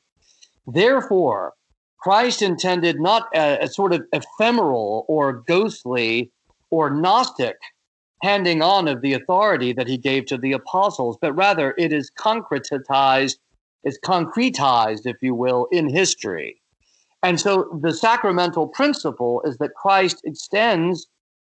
Therefore, 0.67 1.55
Christ 1.99 2.43
intended 2.43 3.01
not 3.01 3.29
a, 3.35 3.65
a 3.65 3.69
sort 3.69 3.95
of 3.95 4.03
ephemeral 4.13 5.07
or 5.09 5.33
ghostly 5.33 6.31
or 6.71 6.91
Gnostic 6.91 7.57
handing 8.23 8.63
on 8.63 8.89
of 8.89 9.01
the 9.01 9.15
authority 9.15 9.73
that 9.73 9.89
he 9.89 9.97
gave 9.97 10.27
to 10.27 10.39
the 10.39 10.53
apostles, 10.53 11.17
but 11.21 11.33
rather 11.35 11.75
it 11.79 11.93
is 11.93 12.11
concretized, 12.19 13.37
is 13.85 13.99
concretized, 14.05 15.07
if 15.07 15.17
you 15.23 15.35
will, 15.35 15.67
in 15.73 15.89
history. 15.89 16.61
And 17.25 17.41
so 17.41 17.71
the 17.81 17.95
sacramental 17.95 18.69
principle 18.69 19.41
is 19.47 19.57
that 19.57 19.75
Christ 19.75 20.21
extends 20.25 21.07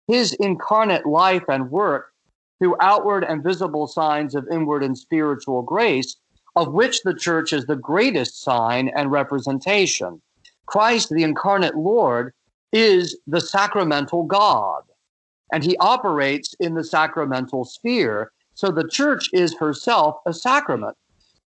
his 0.08 0.32
incarnate 0.34 1.06
life 1.06 1.44
and 1.48 1.70
work 1.70 2.12
through 2.58 2.74
outward 2.80 3.22
and 3.22 3.44
visible 3.44 3.86
signs 3.86 4.34
of 4.34 4.48
inward 4.50 4.82
and 4.82 4.98
spiritual 4.98 5.62
grace, 5.62 6.16
of 6.56 6.72
which 6.72 7.02
the 7.02 7.14
church 7.14 7.52
is 7.52 7.66
the 7.66 7.76
greatest 7.76 8.42
sign 8.42 8.90
and 8.96 9.12
representation. 9.12 10.20
Christ, 10.66 11.08
the 11.10 11.22
incarnate 11.22 11.76
Lord, 11.76 12.34
is 12.72 13.16
the 13.28 13.40
sacramental 13.40 14.24
God, 14.24 14.82
and 15.52 15.62
he 15.62 15.76
operates 15.76 16.52
in 16.58 16.74
the 16.74 16.84
sacramental 16.84 17.64
sphere. 17.64 18.32
So 18.54 18.72
the 18.72 18.88
church 18.88 19.30
is 19.32 19.56
herself 19.56 20.16
a 20.26 20.32
sacrament. 20.34 20.96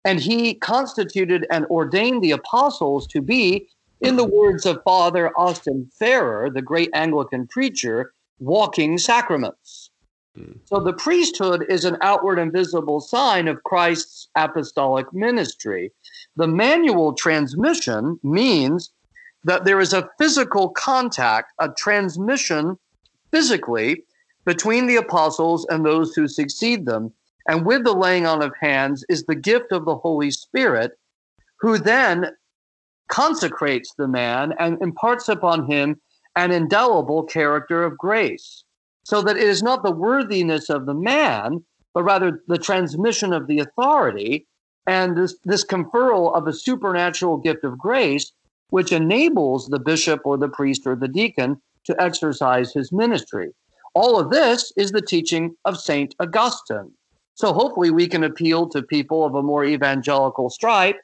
And 0.05 0.19
he 0.19 0.55
constituted 0.55 1.45
and 1.51 1.65
ordained 1.67 2.23
the 2.23 2.31
apostles 2.31 3.05
to 3.07 3.21
be, 3.21 3.69
in 4.01 4.15
the 4.15 4.25
words 4.25 4.65
of 4.65 4.83
Father 4.83 5.31
Austin 5.37 5.89
Farrer, 5.97 6.49
the 6.49 6.61
great 6.61 6.89
Anglican 6.93 7.47
preacher, 7.47 8.13
walking 8.39 8.97
sacraments. 8.97 9.89
Hmm. 10.35 10.53
So 10.65 10.79
the 10.79 10.93
priesthood 10.93 11.65
is 11.69 11.85
an 11.85 11.97
outward 12.01 12.39
and 12.39 12.51
visible 12.51 12.99
sign 12.99 13.47
of 13.47 13.63
Christ's 13.63 14.27
apostolic 14.35 15.11
ministry. 15.13 15.91
The 16.35 16.47
manual 16.47 17.13
transmission 17.13 18.19
means 18.23 18.91
that 19.43 19.65
there 19.65 19.79
is 19.79 19.93
a 19.93 20.09
physical 20.19 20.69
contact, 20.69 21.53
a 21.59 21.69
transmission 21.69 22.77
physically 23.31 24.03
between 24.45 24.87
the 24.87 24.95
apostles 24.95 25.65
and 25.69 25.85
those 25.85 26.13
who 26.13 26.27
succeed 26.27 26.85
them. 26.85 27.11
And 27.47 27.65
with 27.65 27.83
the 27.83 27.93
laying 27.93 28.25
on 28.25 28.43
of 28.43 28.53
hands 28.61 29.05
is 29.09 29.23
the 29.23 29.35
gift 29.35 29.71
of 29.71 29.85
the 29.85 29.95
Holy 29.95 30.31
Spirit, 30.31 30.99
who 31.59 31.77
then 31.77 32.31
consecrates 33.07 33.93
the 33.97 34.07
man 34.07 34.53
and 34.59 34.81
imparts 34.81 35.29
upon 35.29 35.69
him 35.69 35.99
an 36.35 36.51
indelible 36.51 37.23
character 37.23 37.83
of 37.83 37.97
grace, 37.97 38.63
so 39.03 39.21
that 39.21 39.37
it 39.37 39.43
is 39.43 39.63
not 39.63 39.83
the 39.83 39.91
worthiness 39.91 40.69
of 40.69 40.85
the 40.85 40.93
man, 40.93 41.63
but 41.93 42.03
rather 42.03 42.43
the 42.47 42.57
transmission 42.57 43.33
of 43.33 43.47
the 43.47 43.59
authority 43.59 44.45
and 44.85 45.17
this, 45.17 45.35
this 45.43 45.65
conferral 45.65 46.33
of 46.33 46.47
a 46.47 46.53
supernatural 46.53 47.37
gift 47.37 47.63
of 47.63 47.77
grace, 47.77 48.31
which 48.69 48.91
enables 48.91 49.67
the 49.67 49.79
bishop 49.79 50.21
or 50.23 50.37
the 50.37 50.47
priest 50.47 50.85
or 50.85 50.95
the 50.95 51.07
deacon 51.07 51.61
to 51.83 52.01
exercise 52.01 52.73
his 52.73 52.91
ministry. 52.91 53.49
All 53.93 54.19
of 54.19 54.29
this 54.29 54.71
is 54.77 54.91
the 54.91 55.01
teaching 55.01 55.55
of 55.65 55.79
St. 55.79 56.13
Augustine. 56.19 56.91
So 57.33 57.53
hopefully 57.53 57.91
we 57.91 58.07
can 58.07 58.23
appeal 58.23 58.67
to 58.69 58.81
people 58.81 59.25
of 59.25 59.35
a 59.35 59.43
more 59.43 59.65
evangelical 59.65 60.49
stripe 60.49 60.97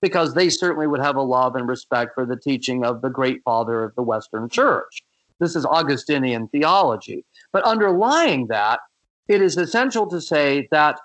because 0.00 0.34
they 0.34 0.48
certainly 0.48 0.86
would 0.86 1.00
have 1.00 1.16
a 1.16 1.22
love 1.22 1.56
and 1.56 1.68
respect 1.68 2.12
for 2.14 2.24
the 2.24 2.36
teaching 2.36 2.84
of 2.84 3.02
the 3.02 3.10
great 3.10 3.42
father 3.44 3.84
of 3.84 3.94
the 3.94 4.02
Western 4.02 4.48
Church. 4.48 5.02
This 5.38 5.56
is 5.56 5.66
Augustinian 5.66 6.48
theology. 6.48 7.24
But 7.52 7.64
underlying 7.64 8.46
that, 8.48 8.80
it 9.28 9.40
is 9.42 9.56
essential 9.56 10.06
to 10.08 10.20
say 10.20 10.68
that 10.70 11.00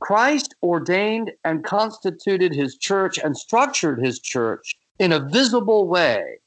Christ 0.00 0.54
ordained 0.62 1.32
and 1.44 1.64
constituted 1.64 2.54
his 2.54 2.76
church 2.76 3.18
and 3.18 3.36
structured 3.36 3.98
his 3.98 4.20
church 4.20 4.76
in 4.98 5.12
a 5.12 5.20
visible 5.20 5.86
way. 5.88 6.38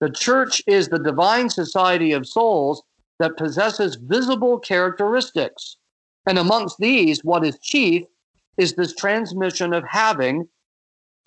The 0.00 0.10
church 0.10 0.62
is 0.66 0.88
the 0.88 0.98
divine 0.98 1.50
society 1.50 2.12
of 2.12 2.26
souls 2.26 2.82
that 3.18 3.36
possesses 3.36 3.96
visible 3.96 4.58
characteristics. 4.58 5.76
And 6.26 6.38
amongst 6.38 6.78
these, 6.78 7.24
what 7.24 7.44
is 7.44 7.58
chief 7.58 8.04
is 8.56 8.74
this 8.74 8.94
transmission 8.94 9.72
of 9.72 9.84
having 9.84 10.48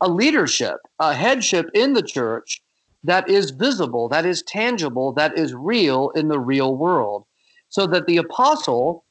a 0.02 0.10
leadership, 0.10 0.78
a 1.00 1.14
headship 1.14 1.70
in 1.74 1.94
the 1.94 2.02
church 2.02 2.62
that 3.04 3.30
is 3.30 3.52
visible, 3.52 4.10
that 4.10 4.26
is 4.26 4.44
tangible, 4.44 5.14
that 5.14 5.38
is 5.38 5.54
real 5.54 6.10
in 6.12 6.28
the 6.28 6.40
real 6.40 6.76
world. 6.76 7.26
So 7.70 7.88
that 7.88 8.06
the 8.06 8.18
apostle, 8.18 9.06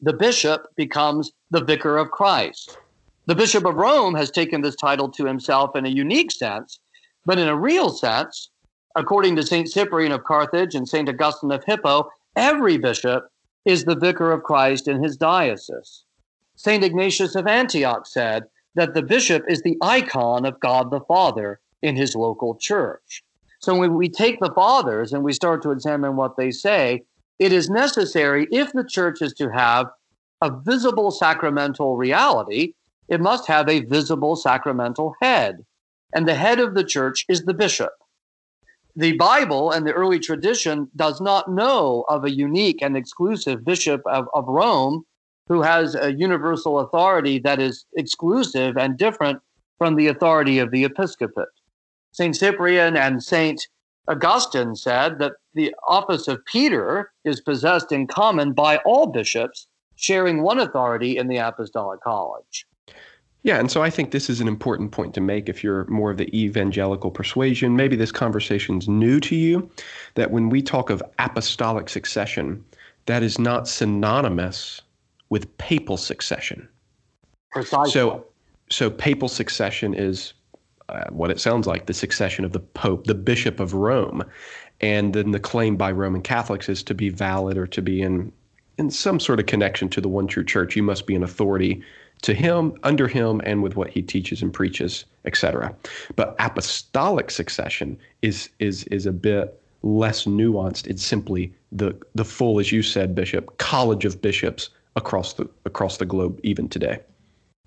the 0.00 0.12
bishop, 0.12 0.66
becomes 0.76 1.30
the 1.50 1.62
vicar 1.62 1.96
of 1.96 2.10
Christ. 2.10 2.78
The 3.26 3.36
Bishop 3.36 3.64
of 3.64 3.76
Rome 3.76 4.16
has 4.16 4.32
taken 4.32 4.62
this 4.62 4.74
title 4.74 5.08
to 5.10 5.24
himself 5.24 5.76
in 5.76 5.86
a 5.86 5.90
unique 5.90 6.32
sense, 6.32 6.80
but 7.24 7.38
in 7.38 7.46
a 7.46 7.56
real 7.56 7.88
sense, 7.90 8.50
according 8.96 9.36
to 9.36 9.44
St. 9.44 9.70
Cyprian 9.70 10.10
of 10.10 10.24
Carthage 10.24 10.74
and 10.74 10.88
St. 10.88 11.08
Augustine 11.08 11.52
of 11.52 11.62
Hippo, 11.64 12.10
every 12.34 12.78
bishop 12.78 13.28
is 13.64 13.84
the 13.84 13.94
vicar 13.94 14.32
of 14.32 14.42
Christ 14.42 14.88
in 14.88 15.02
his 15.04 15.16
diocese. 15.16 16.04
St. 16.56 16.82
Ignatius 16.82 17.36
of 17.36 17.46
Antioch 17.46 18.06
said, 18.06 18.44
that 18.74 18.94
the 18.94 19.02
bishop 19.02 19.44
is 19.48 19.62
the 19.62 19.76
icon 19.82 20.44
of 20.44 20.60
God 20.60 20.90
the 20.90 21.00
Father 21.00 21.60
in 21.82 21.96
his 21.96 22.14
local 22.14 22.54
church. 22.56 23.22
So 23.58 23.76
when 23.76 23.94
we 23.94 24.08
take 24.08 24.40
the 24.40 24.52
fathers 24.54 25.12
and 25.12 25.22
we 25.22 25.32
start 25.32 25.62
to 25.62 25.70
examine 25.70 26.16
what 26.16 26.36
they 26.36 26.50
say, 26.50 27.02
it 27.38 27.52
is 27.52 27.70
necessary 27.70 28.46
if 28.50 28.72
the 28.72 28.84
church 28.84 29.22
is 29.22 29.32
to 29.34 29.50
have 29.50 29.86
a 30.40 30.50
visible 30.50 31.10
sacramental 31.10 31.96
reality, 31.96 32.74
it 33.08 33.20
must 33.20 33.46
have 33.46 33.68
a 33.68 33.84
visible 33.84 34.36
sacramental 34.36 35.14
head. 35.20 35.64
And 36.14 36.26
the 36.26 36.34
head 36.34 36.60
of 36.60 36.74
the 36.74 36.84
church 36.84 37.24
is 37.28 37.42
the 37.42 37.54
bishop. 37.54 37.92
The 38.96 39.16
Bible 39.16 39.70
and 39.70 39.86
the 39.86 39.92
early 39.92 40.18
tradition 40.18 40.90
does 40.96 41.20
not 41.20 41.50
know 41.50 42.04
of 42.08 42.24
a 42.24 42.30
unique 42.30 42.82
and 42.82 42.96
exclusive 42.96 43.64
bishop 43.64 44.02
of, 44.06 44.28
of 44.34 44.46
Rome 44.48 45.04
who 45.48 45.62
has 45.62 45.94
a 45.94 46.12
universal 46.12 46.78
authority 46.80 47.38
that 47.40 47.60
is 47.60 47.84
exclusive 47.96 48.76
and 48.76 48.96
different 48.96 49.40
from 49.78 49.96
the 49.96 50.08
authority 50.08 50.58
of 50.58 50.70
the 50.70 50.84
episcopate. 50.84 51.48
St. 52.12 52.36
Cyprian 52.36 52.96
and 52.96 53.22
St. 53.22 53.66
Augustine 54.08 54.76
said 54.76 55.18
that 55.18 55.32
the 55.54 55.74
office 55.86 56.28
of 56.28 56.44
Peter 56.46 57.12
is 57.24 57.40
possessed 57.40 57.92
in 57.92 58.06
common 58.06 58.52
by 58.52 58.78
all 58.78 59.06
bishops, 59.06 59.66
sharing 59.96 60.42
one 60.42 60.58
authority 60.58 61.16
in 61.16 61.28
the 61.28 61.36
apostolic 61.36 62.00
college. 62.00 62.66
Yeah, 63.44 63.58
and 63.58 63.70
so 63.70 63.82
I 63.82 63.90
think 63.90 64.12
this 64.12 64.30
is 64.30 64.40
an 64.40 64.46
important 64.46 64.92
point 64.92 65.14
to 65.14 65.20
make 65.20 65.48
if 65.48 65.64
you're 65.64 65.84
more 65.86 66.12
of 66.12 66.16
the 66.16 66.36
evangelical 66.36 67.10
persuasion. 67.10 67.74
Maybe 67.74 67.96
this 67.96 68.12
conversation's 68.12 68.88
new 68.88 69.18
to 69.20 69.34
you 69.34 69.68
that 70.14 70.30
when 70.30 70.48
we 70.48 70.62
talk 70.62 70.90
of 70.90 71.02
apostolic 71.18 71.88
succession, 71.88 72.64
that 73.06 73.22
is 73.24 73.40
not 73.40 73.66
synonymous 73.66 74.80
with 75.32 75.56
papal 75.56 75.96
succession. 75.96 76.68
Precisely. 77.52 77.90
So, 77.90 78.26
so 78.68 78.90
papal 78.90 79.28
succession 79.28 79.94
is 79.94 80.34
uh, 80.90 81.04
what 81.08 81.30
it 81.30 81.40
sounds 81.40 81.66
like 81.66 81.86
the 81.86 81.94
succession 81.94 82.44
of 82.44 82.52
the 82.52 82.60
Pope, 82.60 83.06
the 83.06 83.14
Bishop 83.14 83.58
of 83.58 83.72
Rome. 83.72 84.22
And 84.82 85.14
then 85.14 85.30
the 85.30 85.40
claim 85.40 85.78
by 85.78 85.90
Roman 85.90 86.20
Catholics 86.20 86.68
is 86.68 86.82
to 86.82 86.92
be 86.92 87.08
valid 87.08 87.56
or 87.56 87.66
to 87.68 87.80
be 87.80 88.02
in, 88.02 88.30
in 88.76 88.90
some 88.90 89.18
sort 89.18 89.40
of 89.40 89.46
connection 89.46 89.88
to 89.88 90.02
the 90.02 90.08
one 90.08 90.26
true 90.26 90.44
church. 90.44 90.76
You 90.76 90.82
must 90.82 91.06
be 91.06 91.14
an 91.14 91.22
authority 91.22 91.82
to 92.20 92.34
him, 92.34 92.74
under 92.82 93.08
him, 93.08 93.40
and 93.46 93.62
with 93.62 93.74
what 93.74 93.88
he 93.88 94.02
teaches 94.02 94.42
and 94.42 94.52
preaches, 94.52 95.06
etc. 95.24 95.74
But 96.14 96.36
apostolic 96.40 97.30
succession 97.30 97.96
is 98.20 98.50
is 98.58 98.84
is 98.84 99.06
a 99.06 99.12
bit 99.12 99.58
less 99.82 100.26
nuanced. 100.26 100.88
It's 100.88 101.02
simply 101.02 101.54
the 101.72 101.96
the 102.14 102.26
full, 102.26 102.60
as 102.60 102.70
you 102.70 102.82
said, 102.82 103.14
Bishop, 103.14 103.56
college 103.56 104.04
of 104.04 104.20
bishops 104.20 104.68
across 104.96 105.34
the 105.34 105.48
across 105.64 105.96
the 105.96 106.06
globe 106.06 106.40
even 106.42 106.68
today. 106.68 107.00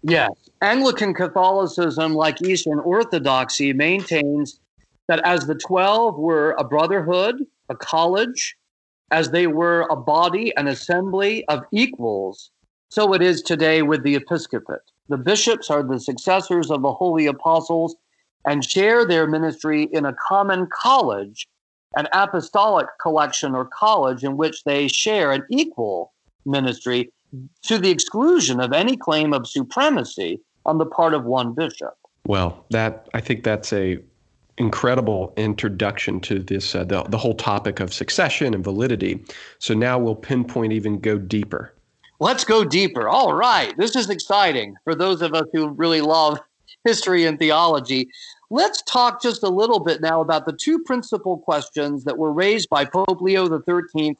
Yes, 0.03 0.31
Anglican 0.61 1.13
Catholicism, 1.13 2.13
like 2.13 2.41
Eastern 2.41 2.79
Orthodoxy, 2.79 3.73
maintains 3.73 4.59
that 5.07 5.21
as 5.25 5.47
the 5.47 5.55
twelve 5.55 6.17
were 6.17 6.55
a 6.59 6.63
brotherhood, 6.63 7.43
a 7.69 7.75
college, 7.75 8.55
as 9.11 9.31
they 9.31 9.47
were 9.47 9.87
a 9.89 9.95
body, 9.95 10.55
an 10.57 10.67
assembly 10.67 11.45
of 11.47 11.63
equals, 11.71 12.51
so 12.89 13.13
it 13.13 13.21
is 13.21 13.41
today 13.41 13.81
with 13.81 14.03
the 14.03 14.15
episcopate. 14.15 14.79
The 15.09 15.17
bishops 15.17 15.69
are 15.69 15.83
the 15.83 15.99
successors 15.99 16.71
of 16.71 16.81
the 16.81 16.93
holy 16.93 17.27
apostles 17.27 17.95
and 18.45 18.63
share 18.63 19.05
their 19.05 19.27
ministry 19.27 19.83
in 19.91 20.05
a 20.05 20.13
common 20.13 20.67
college, 20.67 21.47
an 21.95 22.07
apostolic 22.13 22.87
collection 23.01 23.55
or 23.55 23.65
college 23.65 24.23
in 24.23 24.37
which 24.37 24.63
they 24.63 24.87
share 24.87 25.31
an 25.31 25.43
equal 25.49 26.13
ministry 26.45 27.11
to 27.63 27.77
the 27.77 27.89
exclusion 27.89 28.59
of 28.59 28.73
any 28.73 28.97
claim 28.97 29.33
of 29.33 29.47
supremacy 29.47 30.39
on 30.65 30.77
the 30.77 30.85
part 30.85 31.13
of 31.13 31.25
one 31.25 31.53
bishop. 31.53 31.95
Well, 32.25 32.65
that 32.71 33.07
I 33.13 33.21
think 33.21 33.43
that's 33.43 33.71
a 33.71 33.99
incredible 34.57 35.33
introduction 35.35 36.19
to 36.21 36.39
this 36.39 36.75
uh, 36.75 36.83
the, 36.83 37.03
the 37.03 37.17
whole 37.17 37.35
topic 37.35 37.79
of 37.79 37.93
succession 37.93 38.53
and 38.53 38.63
validity. 38.63 39.23
So 39.59 39.73
now 39.73 39.99
we'll 39.99 40.15
pinpoint 40.15 40.73
even 40.73 40.99
go 40.99 41.17
deeper. 41.17 41.73
Let's 42.19 42.45
go 42.45 42.63
deeper. 42.63 43.09
All 43.09 43.33
right, 43.33 43.75
this 43.77 43.95
is 43.95 44.09
exciting 44.09 44.75
for 44.83 44.95
those 44.95 45.21
of 45.21 45.33
us 45.33 45.45
who 45.51 45.69
really 45.69 46.01
love 46.01 46.39
history 46.85 47.25
and 47.25 47.37
theology. 47.37 48.07
Let's 48.49 48.81
talk 48.83 49.21
just 49.21 49.43
a 49.43 49.49
little 49.49 49.79
bit 49.79 50.01
now 50.01 50.21
about 50.21 50.45
the 50.45 50.53
two 50.53 50.83
principal 50.83 51.37
questions 51.37 52.03
that 52.05 52.17
were 52.17 52.31
raised 52.31 52.69
by 52.69 52.85
Pope 52.85 53.19
Leo 53.19 53.47
XIII 53.47 54.15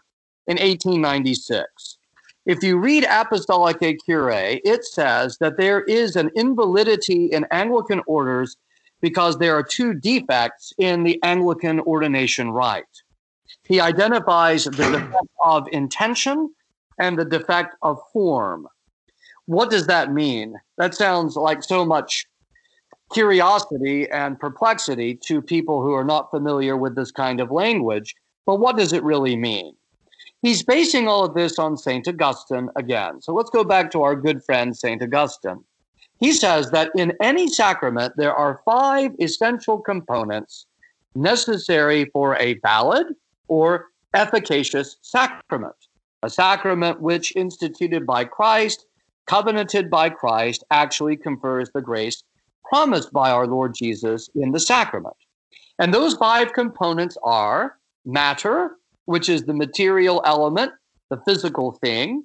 in 0.47 0.57
1896. 0.57 1.97
If 2.45 2.61
you 2.61 2.77
read 2.77 3.03
Apostolicae 3.05 3.97
Curiae, 4.05 4.61
it 4.63 4.85
says 4.85 5.37
that 5.39 5.57
there 5.57 5.81
is 5.81 6.15
an 6.15 6.29
invalidity 6.35 7.25
in 7.25 7.47
Anglican 7.49 8.01
orders 8.05 8.55
because 9.01 9.37
there 9.37 9.55
are 9.55 9.63
two 9.63 9.95
defects 9.95 10.71
in 10.77 11.03
the 11.03 11.19
Anglican 11.23 11.79
ordination 11.81 12.51
rite. 12.51 12.85
He 13.63 13.79
identifies 13.79 14.65
the 14.65 14.71
defect 14.71 15.27
of 15.43 15.67
intention 15.71 16.53
and 16.99 17.17
the 17.17 17.25
defect 17.25 17.75
of 17.81 17.99
form. 18.13 18.67
What 19.47 19.71
does 19.71 19.87
that 19.87 20.13
mean? 20.13 20.55
That 20.77 20.93
sounds 20.93 21.35
like 21.35 21.63
so 21.63 21.83
much 21.83 22.27
curiosity 23.11 24.09
and 24.09 24.39
perplexity 24.39 25.15
to 25.15 25.41
people 25.41 25.81
who 25.81 25.93
are 25.93 26.03
not 26.03 26.31
familiar 26.31 26.77
with 26.77 26.95
this 26.95 27.11
kind 27.11 27.39
of 27.39 27.51
language. 27.51 28.15
But 28.45 28.59
what 28.59 28.77
does 28.77 28.93
it 28.93 29.03
really 29.03 29.35
mean? 29.35 29.75
He's 30.41 30.63
basing 30.63 31.07
all 31.07 31.25
of 31.25 31.33
this 31.33 31.57
on 31.57 31.77
St. 31.77 32.07
Augustine 32.07 32.69
again. 32.75 33.21
So 33.21 33.33
let's 33.33 33.49
go 33.49 33.63
back 33.63 33.91
to 33.91 34.03
our 34.03 34.15
good 34.15 34.43
friend, 34.43 34.75
St. 34.75 35.01
Augustine. 35.01 35.63
He 36.19 36.31
says 36.31 36.71
that 36.71 36.91
in 36.95 37.13
any 37.21 37.47
sacrament, 37.47 38.13
there 38.15 38.33
are 38.33 38.61
five 38.63 39.11
essential 39.19 39.79
components 39.79 40.67
necessary 41.15 42.05
for 42.13 42.37
a 42.37 42.59
valid 42.59 43.07
or 43.47 43.87
efficacious 44.13 44.97
sacrament. 45.01 45.75
A 46.23 46.29
sacrament 46.29 47.01
which, 47.01 47.35
instituted 47.35 48.05
by 48.05 48.25
Christ, 48.25 48.85
covenanted 49.27 49.89
by 49.89 50.09
Christ, 50.09 50.63
actually 50.71 51.17
confers 51.17 51.69
the 51.71 51.81
grace 51.81 52.23
promised 52.63 53.11
by 53.11 53.29
our 53.29 53.47
Lord 53.47 53.75
Jesus 53.75 54.29
in 54.35 54.51
the 54.51 54.59
sacrament. 54.59 55.15
And 55.79 55.93
those 55.93 56.15
five 56.15 56.53
components 56.53 57.17
are 57.23 57.77
matter, 58.05 58.77
which 59.05 59.29
is 59.29 59.43
the 59.43 59.53
material 59.53 60.21
element, 60.25 60.71
the 61.09 61.21
physical 61.27 61.73
thing, 61.73 62.23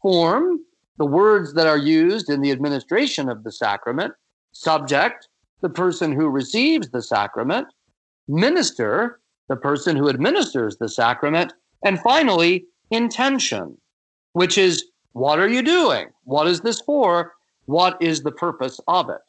form, 0.00 0.58
the 0.98 1.06
words 1.06 1.54
that 1.54 1.66
are 1.66 1.78
used 1.78 2.30
in 2.30 2.40
the 2.40 2.50
administration 2.50 3.28
of 3.28 3.44
the 3.44 3.52
sacrament, 3.52 4.12
subject, 4.52 5.28
the 5.60 5.70
person 5.70 6.12
who 6.12 6.28
receives 6.28 6.90
the 6.90 7.02
sacrament, 7.02 7.66
minister, 8.28 9.20
the 9.48 9.56
person 9.56 9.96
who 9.96 10.08
administers 10.08 10.76
the 10.76 10.88
sacrament, 10.88 11.52
and 11.84 12.00
finally, 12.00 12.64
intention, 12.90 13.76
which 14.32 14.58
is 14.58 14.84
what 15.12 15.38
are 15.38 15.48
you 15.48 15.62
doing? 15.62 16.08
What 16.24 16.46
is 16.46 16.60
this 16.60 16.80
for? 16.80 17.32
What 17.66 18.00
is 18.00 18.22
the 18.22 18.32
purpose 18.32 18.80
of 18.88 19.10
it? 19.10 19.20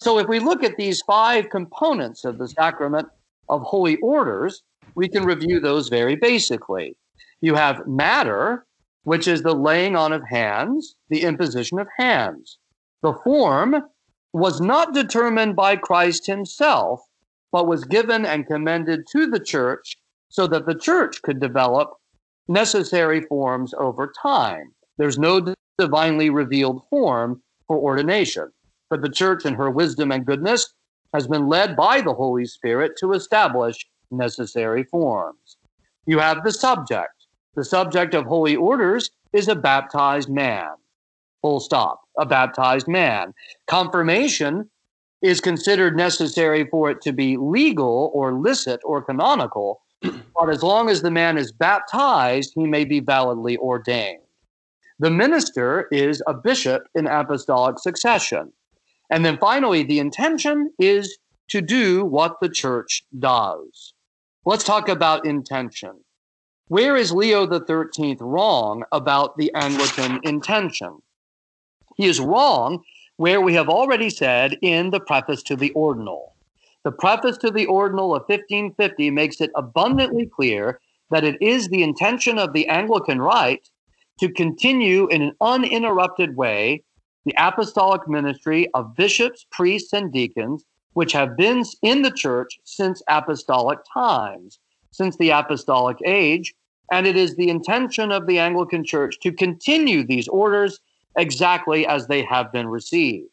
So, 0.00 0.18
if 0.18 0.28
we 0.28 0.38
look 0.38 0.62
at 0.62 0.76
these 0.76 1.02
five 1.02 1.50
components 1.50 2.24
of 2.24 2.38
the 2.38 2.48
sacrament 2.48 3.08
of 3.48 3.62
holy 3.62 3.96
orders, 3.96 4.62
we 4.94 5.08
can 5.08 5.24
review 5.24 5.60
those 5.60 5.88
very 5.88 6.16
basically. 6.16 6.96
You 7.40 7.54
have 7.54 7.86
matter, 7.86 8.66
which 9.04 9.26
is 9.26 9.42
the 9.42 9.54
laying 9.54 9.96
on 9.96 10.12
of 10.12 10.22
hands, 10.28 10.94
the 11.08 11.22
imposition 11.22 11.78
of 11.78 11.88
hands. 11.98 12.58
The 13.02 13.14
form 13.24 13.76
was 14.32 14.60
not 14.60 14.94
determined 14.94 15.56
by 15.56 15.76
Christ 15.76 16.26
himself, 16.26 17.00
but 17.50 17.66
was 17.66 17.84
given 17.84 18.24
and 18.24 18.46
commended 18.46 19.06
to 19.12 19.26
the 19.26 19.40
church 19.40 19.96
so 20.28 20.46
that 20.46 20.66
the 20.66 20.74
church 20.74 21.20
could 21.22 21.40
develop 21.40 21.90
necessary 22.48 23.20
forms 23.20 23.74
over 23.74 24.12
time. 24.22 24.72
There's 24.98 25.18
no 25.18 25.54
divinely 25.78 26.30
revealed 26.30 26.82
form 26.88 27.42
for 27.66 27.76
ordination, 27.76 28.50
but 28.88 29.02
the 29.02 29.10
church, 29.10 29.44
in 29.44 29.54
her 29.54 29.70
wisdom 29.70 30.10
and 30.12 30.24
goodness, 30.24 30.72
has 31.12 31.26
been 31.26 31.48
led 31.48 31.76
by 31.76 32.00
the 32.00 32.14
Holy 32.14 32.46
Spirit 32.46 32.92
to 32.98 33.12
establish 33.12 33.86
necessary 34.12 34.84
forms. 34.84 35.56
You 36.06 36.18
have 36.18 36.44
the 36.44 36.52
subject. 36.52 37.26
The 37.54 37.64
subject 37.64 38.14
of 38.14 38.26
holy 38.26 38.56
orders 38.56 39.10
is 39.32 39.48
a 39.48 39.54
baptized 39.54 40.28
man. 40.28 40.70
Full 41.42 41.60
stop. 41.60 42.00
A 42.18 42.26
baptized 42.26 42.88
man. 42.88 43.34
Confirmation 43.66 44.70
is 45.22 45.40
considered 45.40 45.96
necessary 45.96 46.66
for 46.70 46.90
it 46.90 47.00
to 47.02 47.12
be 47.12 47.36
legal 47.36 48.10
or 48.14 48.34
licit 48.34 48.80
or 48.84 49.02
canonical, 49.02 49.80
but 50.02 50.50
as 50.50 50.62
long 50.62 50.90
as 50.90 51.02
the 51.02 51.10
man 51.10 51.38
is 51.38 51.52
baptized, 51.52 52.52
he 52.54 52.66
may 52.66 52.84
be 52.84 53.00
validly 53.00 53.56
ordained. 53.56 54.22
The 54.98 55.10
minister 55.10 55.88
is 55.90 56.22
a 56.26 56.34
bishop 56.34 56.84
in 56.94 57.06
apostolic 57.06 57.78
succession. 57.78 58.52
And 59.10 59.24
then 59.24 59.38
finally, 59.38 59.82
the 59.82 59.98
intention 59.98 60.72
is 60.78 61.18
to 61.48 61.60
do 61.60 62.04
what 62.04 62.36
the 62.40 62.48
church 62.48 63.04
does. 63.18 63.91
Let's 64.44 64.64
talk 64.64 64.88
about 64.88 65.24
intention. 65.24 66.00
Where 66.66 66.96
is 66.96 67.12
Leo 67.12 67.46
XIII 67.46 68.16
wrong 68.18 68.82
about 68.90 69.36
the 69.36 69.52
Anglican 69.54 70.18
intention? 70.24 70.98
He 71.96 72.06
is 72.06 72.18
wrong 72.18 72.82
where 73.18 73.40
we 73.40 73.54
have 73.54 73.68
already 73.68 74.10
said 74.10 74.58
in 74.60 74.90
the 74.90 74.98
preface 74.98 75.44
to 75.44 75.54
the 75.54 75.70
Ordinal. 75.74 76.34
The 76.82 76.90
preface 76.90 77.36
to 77.38 77.52
the 77.52 77.66
Ordinal 77.66 78.16
of 78.16 78.22
1550 78.22 79.10
makes 79.10 79.40
it 79.40 79.52
abundantly 79.54 80.26
clear 80.26 80.80
that 81.10 81.22
it 81.22 81.40
is 81.40 81.68
the 81.68 81.84
intention 81.84 82.36
of 82.36 82.52
the 82.52 82.66
Anglican 82.66 83.22
Rite 83.22 83.70
to 84.18 84.28
continue 84.28 85.06
in 85.06 85.22
an 85.22 85.36
uninterrupted 85.40 86.36
way 86.36 86.82
the 87.24 87.34
apostolic 87.38 88.08
ministry 88.08 88.68
of 88.74 88.96
bishops, 88.96 89.46
priests, 89.52 89.92
and 89.92 90.12
deacons 90.12 90.64
which 90.94 91.12
have 91.12 91.36
been 91.36 91.64
in 91.82 92.02
the 92.02 92.10
church 92.10 92.58
since 92.64 93.02
apostolic 93.08 93.78
times, 93.92 94.58
since 94.90 95.16
the 95.16 95.30
apostolic 95.30 95.98
age. 96.04 96.54
And 96.90 97.06
it 97.06 97.16
is 97.16 97.36
the 97.36 97.48
intention 97.48 98.12
of 98.12 98.26
the 98.26 98.38
Anglican 98.38 98.84
Church 98.84 99.18
to 99.20 99.32
continue 99.32 100.04
these 100.04 100.28
orders 100.28 100.80
exactly 101.16 101.86
as 101.86 102.06
they 102.06 102.22
have 102.22 102.52
been 102.52 102.68
received. 102.68 103.28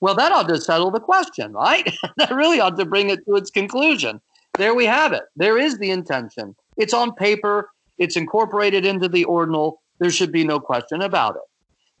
Well, 0.00 0.14
that 0.14 0.32
ought 0.32 0.48
to 0.48 0.60
settle 0.60 0.90
the 0.90 1.00
question, 1.00 1.52
right? 1.52 1.90
that 2.16 2.34
really 2.34 2.60
ought 2.60 2.76
to 2.78 2.84
bring 2.84 3.10
it 3.10 3.24
to 3.26 3.36
its 3.36 3.50
conclusion. 3.50 4.20
There 4.56 4.74
we 4.74 4.86
have 4.86 5.12
it. 5.12 5.24
There 5.36 5.58
is 5.58 5.78
the 5.78 5.90
intention. 5.90 6.54
It's 6.76 6.94
on 6.94 7.14
paper, 7.14 7.70
it's 7.98 8.16
incorporated 8.16 8.86
into 8.86 9.08
the 9.08 9.24
ordinal. 9.24 9.82
There 9.98 10.10
should 10.10 10.32
be 10.32 10.44
no 10.44 10.60
question 10.60 11.02
about 11.02 11.36
it. 11.36 11.42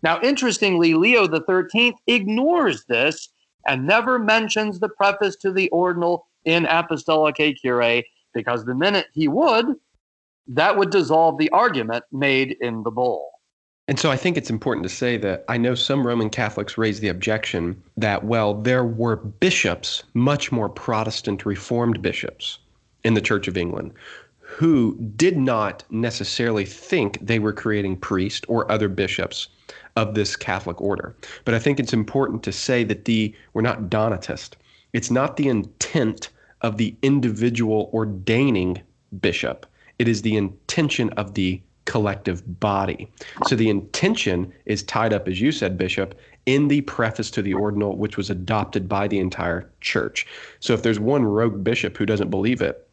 Now, 0.02 0.20
interestingly, 0.22 0.94
Leo 0.94 1.26
XIII 1.26 1.94
ignores 2.06 2.84
this 2.84 3.30
and 3.66 3.86
never 3.86 4.18
mentions 4.18 4.80
the 4.80 4.88
preface 4.88 5.36
to 5.36 5.52
the 5.52 5.68
ordinal 5.70 6.26
in 6.44 6.64
Apostolicae 6.64 7.58
Curiae, 7.60 8.04
because 8.34 8.64
the 8.64 8.74
minute 8.74 9.06
he 9.12 9.28
would, 9.28 9.66
that 10.46 10.76
would 10.76 10.90
dissolve 10.90 11.38
the 11.38 11.50
argument 11.50 12.04
made 12.12 12.56
in 12.60 12.82
the 12.82 12.90
bull. 12.90 13.30
And 13.88 13.98
so 13.98 14.10
I 14.10 14.16
think 14.16 14.36
it's 14.36 14.50
important 14.50 14.84
to 14.84 14.94
say 14.94 15.16
that 15.16 15.44
I 15.48 15.56
know 15.56 15.74
some 15.74 16.06
Roman 16.06 16.28
Catholics 16.28 16.76
raise 16.76 17.00
the 17.00 17.08
objection 17.08 17.82
that, 17.96 18.24
well, 18.24 18.54
there 18.54 18.84
were 18.84 19.16
bishops, 19.16 20.02
much 20.12 20.52
more 20.52 20.68
Protestant 20.68 21.46
Reformed 21.46 22.02
bishops 22.02 22.58
in 23.04 23.14
the 23.14 23.20
Church 23.22 23.48
of 23.48 23.56
England, 23.56 23.92
who 24.48 24.96
did 25.14 25.36
not 25.36 25.84
necessarily 25.90 26.64
think 26.64 27.18
they 27.20 27.38
were 27.38 27.52
creating 27.52 27.94
priests 27.94 28.46
or 28.48 28.70
other 28.72 28.88
bishops 28.88 29.48
of 29.94 30.14
this 30.14 30.36
Catholic 30.36 30.80
order. 30.80 31.14
But 31.44 31.52
I 31.52 31.58
think 31.58 31.78
it's 31.78 31.92
important 31.92 32.42
to 32.44 32.52
say 32.52 32.82
that 32.84 33.04
the 33.04 33.34
we're 33.52 33.60
not 33.60 33.90
Donatist. 33.90 34.54
It's 34.94 35.10
not 35.10 35.36
the 35.36 35.48
intent 35.48 36.30
of 36.62 36.78
the 36.78 36.96
individual 37.02 37.90
ordaining 37.92 38.80
bishop. 39.20 39.66
It 39.98 40.08
is 40.08 40.22
the 40.22 40.36
intention 40.36 41.10
of 41.10 41.34
the 41.34 41.60
collective 41.84 42.42
body. 42.58 43.12
So 43.46 43.54
the 43.54 43.68
intention 43.68 44.50
is 44.64 44.82
tied 44.82 45.12
up, 45.12 45.28
as 45.28 45.42
you 45.42 45.52
said, 45.52 45.76
Bishop, 45.76 46.18
in 46.46 46.68
the 46.68 46.80
preface 46.82 47.30
to 47.32 47.42
the 47.42 47.54
ordinal, 47.54 47.98
which 47.98 48.16
was 48.16 48.30
adopted 48.30 48.88
by 48.88 49.08
the 49.08 49.18
entire 49.18 49.70
church. 49.82 50.26
So 50.60 50.72
if 50.72 50.82
there's 50.82 50.98
one 50.98 51.24
rogue 51.24 51.62
bishop 51.62 51.98
who 51.98 52.06
doesn't 52.06 52.30
believe 52.30 52.62
it, 52.62 52.87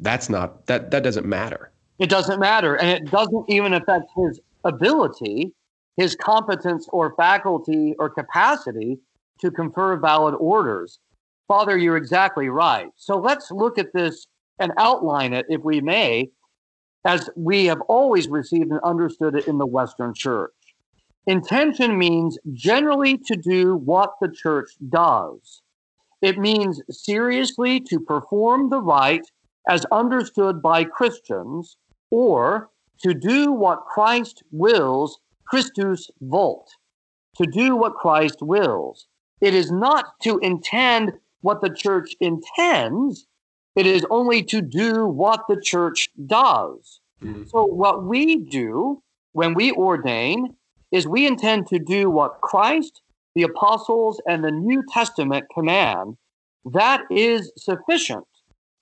that's 0.00 0.28
not 0.28 0.66
that 0.66 0.90
that 0.90 1.02
doesn't 1.02 1.26
matter. 1.26 1.70
It 1.98 2.10
doesn't 2.10 2.38
matter, 2.40 2.76
and 2.76 2.90
it 2.90 3.10
doesn't 3.10 3.44
even 3.48 3.72
affect 3.74 4.10
his 4.16 4.40
ability 4.64 5.52
his 5.96 6.14
competence 6.14 6.88
or 6.92 7.14
faculty 7.16 7.94
or 7.98 8.10
capacity 8.10 8.98
to 9.40 9.50
confer 9.50 9.96
valid 9.96 10.34
orders. 10.38 10.98
Father, 11.48 11.76
you're 11.76 11.96
exactly 11.96 12.48
right. 12.48 12.88
So 12.96 13.16
let's 13.16 13.50
look 13.50 13.78
at 13.78 13.92
this 13.94 14.26
and 14.58 14.72
outline 14.78 15.32
it, 15.32 15.46
if 15.48 15.62
we 15.62 15.80
may, 15.80 16.30
as 17.04 17.30
we 17.36 17.66
have 17.66 17.80
always 17.82 18.28
received 18.28 18.70
and 18.70 18.80
understood 18.82 19.36
it 19.36 19.46
in 19.46 19.58
the 19.58 19.66
Western 19.66 20.14
Church. 20.14 20.52
Intention 21.26 21.98
means 21.98 22.38
generally 22.52 23.18
to 23.26 23.36
do 23.36 23.76
what 23.76 24.14
the 24.20 24.28
church 24.28 24.70
does. 24.88 25.62
It 26.22 26.38
means 26.38 26.80
seriously 26.90 27.80
to 27.80 28.00
perform 28.00 28.70
the 28.70 28.80
rite 28.80 29.26
as 29.68 29.84
understood 29.86 30.62
by 30.62 30.84
Christians, 30.84 31.76
or 32.10 32.70
to 33.02 33.14
do 33.14 33.52
what 33.52 33.84
Christ 33.84 34.42
wills 34.50 35.20
Christus 35.46 36.10
vult, 36.20 36.70
to 37.36 37.46
do 37.46 37.76
what 37.76 37.94
Christ 37.94 38.42
wills. 38.42 39.06
It 39.40 39.54
is 39.54 39.70
not 39.70 40.18
to 40.22 40.38
intend 40.38 41.12
what 41.40 41.60
the 41.60 41.70
church 41.70 42.14
intends, 42.20 43.26
it 43.76 43.86
is 43.86 44.06
only 44.10 44.42
to 44.44 44.60
do 44.60 45.06
what 45.06 45.44
the 45.48 45.60
church 45.60 46.08
does. 46.26 47.00
Mm-hmm. 47.22 47.44
So, 47.44 47.64
what 47.64 48.04
we 48.04 48.36
do 48.36 49.02
when 49.32 49.54
we 49.54 49.72
ordain 49.72 50.54
is 50.90 51.06
we 51.06 51.26
intend 51.26 51.66
to 51.68 51.78
do 51.78 52.10
what 52.10 52.40
Christ, 52.40 53.02
the 53.34 53.42
apostles, 53.42 54.20
and 54.26 54.42
the 54.42 54.50
New 54.50 54.82
Testament 54.90 55.46
command. 55.52 56.16
That 56.64 57.02
is 57.10 57.52
sufficient, 57.56 58.26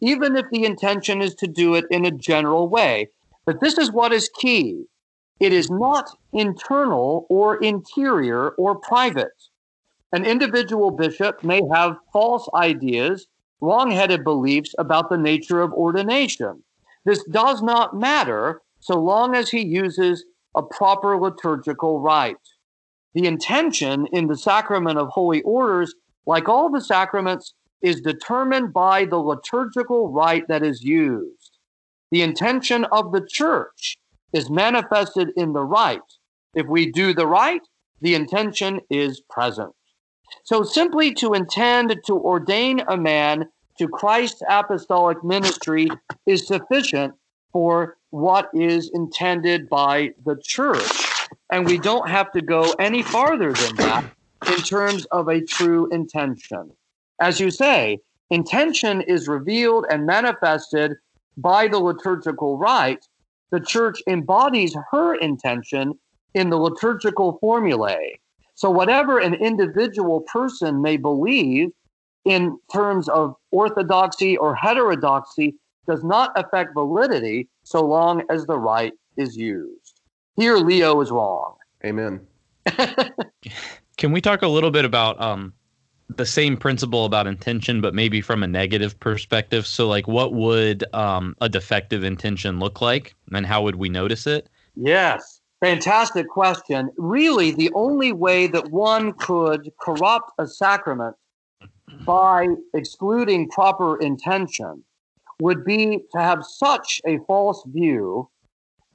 even 0.05 0.37
if 0.37 0.47
the 0.51 0.65
intention 0.65 1.23
is 1.23 1.35
to 1.37 1.47
do 1.47 1.75
it 1.75 1.87
in 1.91 2.05
a 2.05 2.11
general 2.11 2.69
way. 2.69 3.09
But 3.47 3.61
this 3.61 3.79
is 3.79 3.91
what 3.91 4.13
is 4.13 4.31
key 4.39 4.85
it 5.41 5.53
is 5.53 5.69
not 5.69 6.17
internal 6.33 7.27
or 7.29 7.57
interior 7.57 8.51
or 8.51 8.77
private. 8.77 9.33
An 10.13 10.25
individual 10.25 10.93
bishop 10.93 11.43
may 11.43 11.61
have 11.73 11.97
false 12.13 12.49
ideas, 12.55 13.27
wrong 13.61 13.91
headed 13.91 14.23
beliefs 14.23 14.75
about 14.79 15.11
the 15.11 15.19
nature 15.19 15.61
of 15.61 15.73
ordination. 15.73 16.63
This 17.05 17.25
does 17.25 17.63
not 17.63 17.97
matter 17.97 18.63
so 18.79 18.95
long 19.01 19.35
as 19.35 19.51
he 19.51 19.65
uses 19.65 20.25
a 20.55 20.63
proper 20.63 21.19
liturgical 21.19 22.01
rite. 22.01 22.37
The 23.15 23.27
intention 23.27 24.07
in 24.13 24.29
the 24.29 24.37
sacrament 24.37 24.99
of 24.99 25.09
holy 25.09 25.43
orders, 25.43 25.95
like 26.27 26.49
all 26.49 26.71
the 26.71 26.81
sacraments, 26.81 27.55
is 27.85 28.01
determined 28.01 28.73
by 28.73 29.05
the 29.05 29.19
liturgical 29.19 30.11
rite 30.11 30.49
that 30.49 30.65
is 30.65 30.83
used. 30.83 31.59
The 32.11 32.23
intention 32.23 32.87
of 32.87 33.13
the 33.13 33.21
church 33.21 33.99
is 34.33 34.49
manifested 34.49 35.31
in 35.37 35.53
the 35.53 35.63
rite. 35.63 36.01
If 36.55 36.67
we 36.67 36.91
do 36.91 37.13
the 37.13 37.27
rite, 37.27 37.69
the 38.01 38.15
intention 38.15 38.81
is 38.89 39.21
present. 39.29 39.73
So 40.45 40.63
simply 40.63 41.13
to 41.15 41.35
intend 41.35 41.95
to 42.07 42.15
ordain 42.15 42.81
a 42.89 42.97
man 42.97 43.51
to 43.79 43.89
Christ's 43.89 44.43
apostolic 44.49 45.23
ministry 45.23 45.89
is 46.27 46.47
sufficient 46.47 47.15
for 47.53 47.99
what 48.11 48.49
is 48.55 48.91
intended 48.95 49.69
by 49.69 50.15
the 50.25 50.41
church. 50.43 50.91
And 51.53 51.67
we 51.67 51.79
don't 51.79 52.09
have 52.09 52.33
to 52.33 52.41
go 52.41 52.73
any 52.79 53.03
farther 53.03 53.53
than 53.53 53.77
that 53.77 54.05
in 54.49 54.57
terms 54.57 55.05
of 55.07 55.29
a 55.29 55.43
true 55.43 55.89
intention. 55.91 56.73
As 57.21 57.41
you 57.41 57.51
say, 57.51 57.99
intention 58.31 59.01
is 59.03 59.29
revealed 59.29 59.87
and 59.91 60.07
manifested 60.07 60.93
by 61.37 61.69
the 61.69 61.79
liturgical 61.79 62.59
rite, 62.59 63.05
the 63.51 63.61
church 63.61 64.01
embodies 64.09 64.77
her 64.91 65.15
intention 65.17 65.99
in 66.35 66.51
the 66.51 66.57
liturgical 66.57 67.39
formulae. 67.41 68.19
So, 68.55 68.71
whatever 68.71 69.19
an 69.19 69.35
individual 69.35 70.21
person 70.23 70.81
may 70.81 70.97
believe 70.97 71.71
in 72.25 72.59
terms 72.73 73.09
of 73.09 73.35
orthodoxy 73.51 74.37
or 74.37 74.55
heterodoxy 74.55 75.55
does 75.87 76.03
not 76.03 76.33
affect 76.37 76.73
validity 76.75 77.49
so 77.63 77.85
long 77.85 78.23
as 78.31 78.47
the 78.47 78.59
rite 78.59 78.95
is 79.17 79.37
used. 79.37 80.01
Here, 80.37 80.57
Leo 80.57 81.01
is 81.01 81.11
wrong. 81.11 81.57
Amen. 81.85 82.27
Can 83.97 84.13
we 84.13 84.21
talk 84.21 84.43
a 84.43 84.49
little 84.49 84.71
bit 84.71 84.85
about 84.85 85.21
um, 85.21 85.53
the 86.09 86.27
same 86.27 86.57
principle 86.57 87.05
about 87.05 87.27
intention, 87.27 87.81
but 87.81 87.95
maybe 87.95 88.21
from 88.21 88.43
a 88.43 88.47
negative 88.47 88.99
perspective. 89.01 89.67
So, 89.67 89.89
like, 89.89 90.07
what 90.07 90.35
would 90.35 90.85
um, 90.95 91.37
a 91.41 91.49
defective 91.49 92.05
intention 92.05 92.59
look 92.59 92.81
like, 92.81 93.15
and 93.33 93.47
how 93.47 93.63
would 93.63 93.77
we 93.77 93.89
notice 93.89 94.27
it? 94.27 94.49
Yes, 94.77 95.41
fantastic 95.61 96.29
question. 96.29 96.91
Really, 96.97 97.53
the 97.53 97.71
only 97.75 98.13
way 98.13 98.47
that 98.49 98.71
one 98.71 99.13
could 99.15 99.73
corrupt 99.81 100.33
a 100.39 100.47
sacrament 100.47 101.17
by 102.05 102.49
excluding 102.75 103.49
proper 103.49 103.99
intention 104.01 104.85
would 105.41 105.65
be 105.65 106.01
to 106.13 106.19
have 106.21 106.45
such 106.45 107.01
a 107.07 107.19
false 107.27 107.65
view 107.67 108.29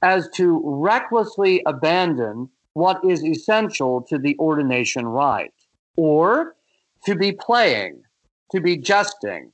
as 0.02 0.28
to 0.30 0.60
recklessly 0.64 1.62
abandon 1.66 2.48
what 2.74 3.04
is 3.04 3.24
essential 3.24 4.00
to 4.00 4.16
the 4.16 4.36
ordination 4.38 5.06
rite, 5.06 5.52
or 5.96 6.54
to 7.04 7.14
be 7.14 7.32
playing, 7.32 8.02
to 8.52 8.60
be 8.60 8.76
jesting. 8.76 9.52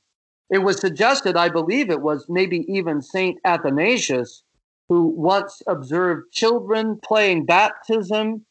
It 0.49 0.59
was 0.59 0.79
suggested, 0.79 1.35
I 1.35 1.49
believe 1.49 1.89
it 1.89 2.01
was 2.01 2.25
maybe 2.29 2.65
even 2.67 3.01
Saint 3.01 3.39
Athanasius, 3.43 4.43
who 4.89 5.07
once 5.07 5.61
observed 5.67 6.31
children 6.31 6.99
playing 7.03 7.45
baptism 7.45 8.45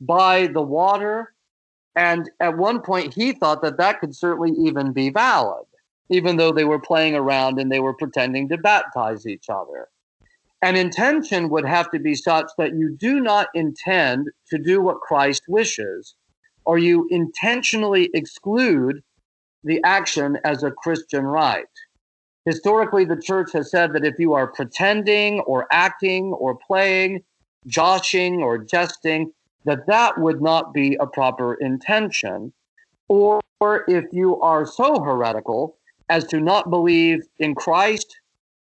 by 0.00 0.46
the 0.46 0.62
water. 0.62 1.34
And 1.96 2.30
at 2.38 2.56
one 2.56 2.80
point, 2.80 3.14
he 3.14 3.32
thought 3.32 3.62
that 3.62 3.78
that 3.78 3.98
could 4.00 4.14
certainly 4.14 4.52
even 4.52 4.92
be 4.92 5.10
valid, 5.10 5.66
even 6.08 6.36
though 6.36 6.52
they 6.52 6.64
were 6.64 6.78
playing 6.78 7.16
around 7.16 7.58
and 7.58 7.70
they 7.70 7.80
were 7.80 7.94
pretending 7.94 8.48
to 8.48 8.58
baptize 8.58 9.26
each 9.26 9.48
other. 9.48 9.88
An 10.62 10.76
intention 10.76 11.48
would 11.48 11.64
have 11.64 11.90
to 11.90 11.98
be 11.98 12.14
such 12.14 12.50
that 12.58 12.74
you 12.74 12.96
do 12.96 13.20
not 13.20 13.48
intend 13.54 14.28
to 14.50 14.58
do 14.58 14.80
what 14.80 15.00
Christ 15.00 15.42
wishes, 15.48 16.14
or 16.70 16.78
you 16.78 17.08
intentionally 17.10 18.08
exclude 18.14 19.02
the 19.64 19.82
action 19.82 20.38
as 20.44 20.62
a 20.62 20.70
Christian 20.70 21.24
rite. 21.24 21.64
Historically, 22.44 23.04
the 23.04 23.20
church 23.20 23.50
has 23.54 23.72
said 23.72 23.92
that 23.92 24.04
if 24.04 24.14
you 24.20 24.34
are 24.34 24.46
pretending 24.46 25.40
or 25.40 25.66
acting 25.72 26.32
or 26.32 26.54
playing, 26.54 27.24
joshing 27.66 28.40
or 28.40 28.56
jesting, 28.56 29.32
that 29.64 29.84
that 29.88 30.16
would 30.16 30.40
not 30.40 30.72
be 30.72 30.96
a 31.00 31.08
proper 31.08 31.54
intention. 31.54 32.52
Or 33.08 33.40
if 33.88 34.04
you 34.12 34.40
are 34.40 34.64
so 34.64 35.02
heretical 35.02 35.76
as 36.08 36.22
to 36.28 36.38
not 36.38 36.70
believe 36.70 37.24
in 37.40 37.56
Christ 37.56 38.16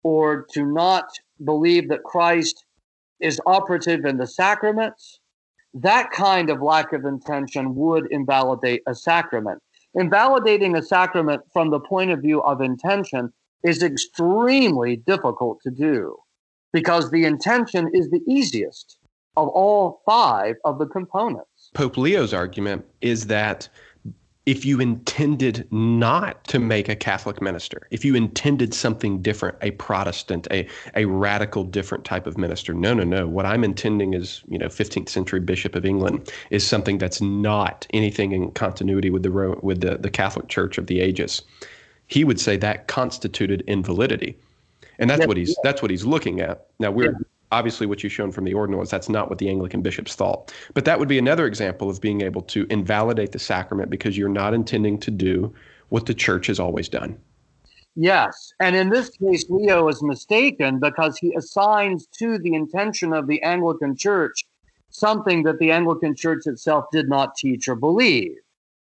or 0.03 0.45
to 0.53 0.65
not 0.65 1.09
believe 1.43 1.89
that 1.89 2.05
Christ 2.05 2.63
is 3.19 3.41
operative 3.45 4.05
in 4.05 4.15
the 4.15 4.27
sacraments, 4.27 5.19
that 5.81 6.11
kind 6.11 6.49
of 6.49 6.61
lack 6.61 6.93
of 6.93 7.05
intention 7.05 7.75
would 7.75 8.11
invalidate 8.11 8.81
a 8.87 8.95
sacrament. 8.95 9.61
Invalidating 9.95 10.75
a 10.75 10.83
sacrament 10.83 11.41
from 11.51 11.69
the 11.69 11.79
point 11.79 12.11
of 12.11 12.21
view 12.21 12.41
of 12.43 12.61
intention 12.61 13.31
is 13.63 13.83
extremely 13.83 14.97
difficult 14.97 15.59
to 15.63 15.71
do 15.71 16.15
because 16.73 17.09
the 17.11 17.25
intention 17.25 17.89
is 17.93 18.09
the 18.09 18.21
easiest 18.27 18.97
of 19.35 19.47
all 19.49 20.01
five 20.05 20.55
of 20.65 20.79
the 20.79 20.85
components. 20.87 21.69
Pope 21.73 21.97
Leo's 21.97 22.33
argument 22.33 22.85
is 23.01 23.27
that 23.27 23.69
if 24.47 24.63
you 24.63 24.79
intended 24.79 25.67
not 25.73 26.41
to 26.45 26.57
make 26.57 26.87
a 26.87 26.95
Catholic 26.95 27.41
minister, 27.41 27.85
if 27.91 28.05
you 28.05 28.15
intended 28.15 28.73
something 28.73 29.21
different, 29.21 29.57
a 29.61 29.71
Protestant, 29.71 30.47
a, 30.51 30.65
a 30.95 31.03
radical 31.03 31.65
different 31.65 32.05
type 32.05 32.25
of 32.25 32.37
minister, 32.37 32.73
no, 32.73 32.93
no, 32.93 33.03
no. 33.03 33.27
What 33.27 33.45
I'm 33.45 33.65
intending 33.65 34.13
is, 34.13 34.41
you 34.47 34.57
know, 34.57 34.67
15th 34.67 35.09
century 35.09 35.41
Bishop 35.41 35.75
of 35.75 35.85
England 35.85 36.31
is 36.49 36.65
something 36.65 36.97
that's 36.97 37.19
not 37.19 37.85
anything 37.93 38.31
in 38.31 38.49
continuity 38.51 39.09
with 39.09 39.23
the 39.23 39.57
with 39.61 39.81
the, 39.81 39.97
the 39.97 40.09
Catholic 40.09 40.47
Church 40.47 40.77
of 40.77 40.87
the 40.87 41.01
ages. 41.01 41.41
He 42.07 42.23
would 42.23 42.39
say 42.39 42.55
that 42.55 42.87
constituted 42.87 43.65
invalidity, 43.67 44.37
and 44.97 45.09
that's 45.09 45.27
what 45.27 45.35
he's 45.35 45.53
that's 45.61 45.81
what 45.81 45.91
he's 45.91 46.05
looking 46.05 46.39
at. 46.39 46.67
Now 46.79 46.91
we're 46.91 47.11
yeah 47.11 47.17
obviously 47.51 47.87
what 47.87 48.03
you've 48.03 48.13
shown 48.13 48.31
from 48.31 48.43
the 48.43 48.53
ordinal 48.53 48.81
is 48.81 48.89
that's 48.89 49.09
not 49.09 49.29
what 49.29 49.37
the 49.37 49.49
anglican 49.49 49.81
bishops 49.81 50.15
thought. 50.15 50.53
But 50.73 50.85
that 50.85 50.99
would 50.99 51.07
be 51.07 51.17
another 51.17 51.45
example 51.45 51.89
of 51.89 52.01
being 52.01 52.21
able 52.21 52.41
to 52.43 52.67
invalidate 52.69 53.31
the 53.31 53.39
sacrament 53.39 53.89
because 53.89 54.17
you're 54.17 54.29
not 54.29 54.53
intending 54.53 54.99
to 54.99 55.11
do 55.11 55.53
what 55.89 56.05
the 56.05 56.13
church 56.13 56.47
has 56.47 56.59
always 56.59 56.89
done. 56.89 57.17
Yes 57.95 58.53
and 58.59 58.75
in 58.75 58.89
this 58.89 59.09
case 59.09 59.45
leo 59.49 59.87
is 59.87 60.03
mistaken 60.03 60.79
because 60.79 61.17
he 61.17 61.33
assigns 61.35 62.07
to 62.19 62.37
the 62.37 62.53
intention 62.53 63.13
of 63.13 63.27
the 63.27 63.41
anglican 63.43 63.95
church 63.95 64.45
something 64.89 65.43
that 65.43 65.59
the 65.59 65.71
anglican 65.71 66.15
church 66.15 66.45
itself 66.45 66.85
did 66.91 67.07
not 67.09 67.35
teach 67.35 67.67
or 67.67 67.75
believe. 67.75 68.35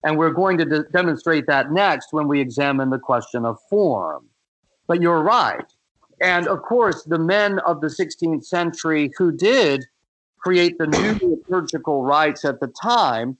And 0.04 0.18
we're 0.18 0.30
going 0.30 0.58
to 0.58 0.64
de- 0.64 0.82
demonstrate 0.84 1.46
that 1.46 1.70
next 1.70 2.12
when 2.12 2.26
we 2.26 2.40
examine 2.40 2.90
the 2.90 2.98
question 2.98 3.44
of 3.44 3.58
form. 3.70 4.26
But 4.88 5.00
you're 5.00 5.22
right 5.22 5.64
and 6.22 6.46
of 6.46 6.62
course, 6.62 7.02
the 7.02 7.18
men 7.18 7.58
of 7.60 7.80
the 7.80 7.88
16th 7.88 8.44
century 8.44 9.10
who 9.18 9.32
did 9.32 9.84
create 10.38 10.78
the 10.78 10.86
new 10.86 11.36
liturgical 11.36 12.02
rites 12.02 12.44
at 12.44 12.60
the 12.60 12.68
time, 12.68 13.36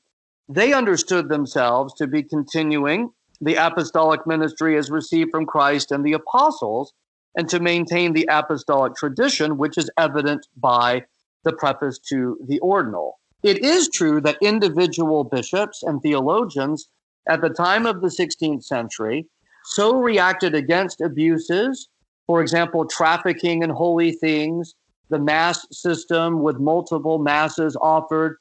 they 0.49 0.73
understood 0.73 1.29
themselves 1.29 1.95
to 1.95 2.07
be 2.07 2.23
continuing 2.23 3.11
the 3.41 3.55
apostolic 3.55 4.27
ministry 4.27 4.77
as 4.77 4.91
received 4.91 5.31
from 5.31 5.47
Christ 5.47 5.91
and 5.91 6.05
the 6.05 6.13
apostles, 6.13 6.93
and 7.37 7.49
to 7.49 7.61
maintain 7.61 8.13
the 8.13 8.29
apostolic 8.31 8.95
tradition, 8.95 9.59
which 9.59 9.79
is 9.79 9.91
evident 9.97 10.47
by 10.57 11.05
the 11.45 11.53
preface 11.53 11.99
to 12.11 12.39
the 12.47 12.59
ordinal. 12.61 13.19
It 13.43 13.65
is 13.65 13.89
true 13.89 14.21
that 14.21 14.39
individual 14.43 15.25
bishops 15.25 15.83
and 15.83 16.01
theologians 16.03 16.89
at 17.29 17.41
the 17.41 17.51
time 17.51 17.87
of 17.87 18.01
the 18.01 18.09
16th 18.09 18.65
century 18.65 19.27
so 19.65 19.97
reacted 19.97 20.55
against 20.55 21.01
abuses 21.01 21.89
for 22.27 22.41
example, 22.41 22.87
trafficking 22.87 23.63
in 23.63 23.71
holy 23.71 24.13
things, 24.13 24.75
the 25.11 25.19
mass 25.19 25.67
system 25.71 26.43
with 26.43 26.59
multiple 26.59 27.19
masses 27.19 27.77
offered 27.81 28.39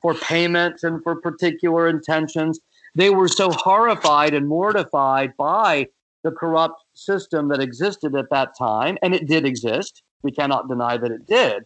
for 0.00 0.14
payment 0.14 0.82
and 0.82 1.02
for 1.02 1.20
particular 1.20 1.88
intentions. 1.88 2.60
They 2.94 3.10
were 3.10 3.28
so 3.28 3.50
horrified 3.50 4.34
and 4.34 4.46
mortified 4.46 5.36
by 5.36 5.88
the 6.22 6.30
corrupt 6.30 6.82
system 6.94 7.48
that 7.48 7.60
existed 7.60 8.14
at 8.14 8.30
that 8.30 8.56
time, 8.56 8.96
and 9.02 9.14
it 9.14 9.26
did 9.26 9.44
exist, 9.44 10.02
We 10.22 10.32
cannot 10.32 10.68
deny 10.68 10.96
that 10.96 11.10
it 11.10 11.26
did. 11.26 11.64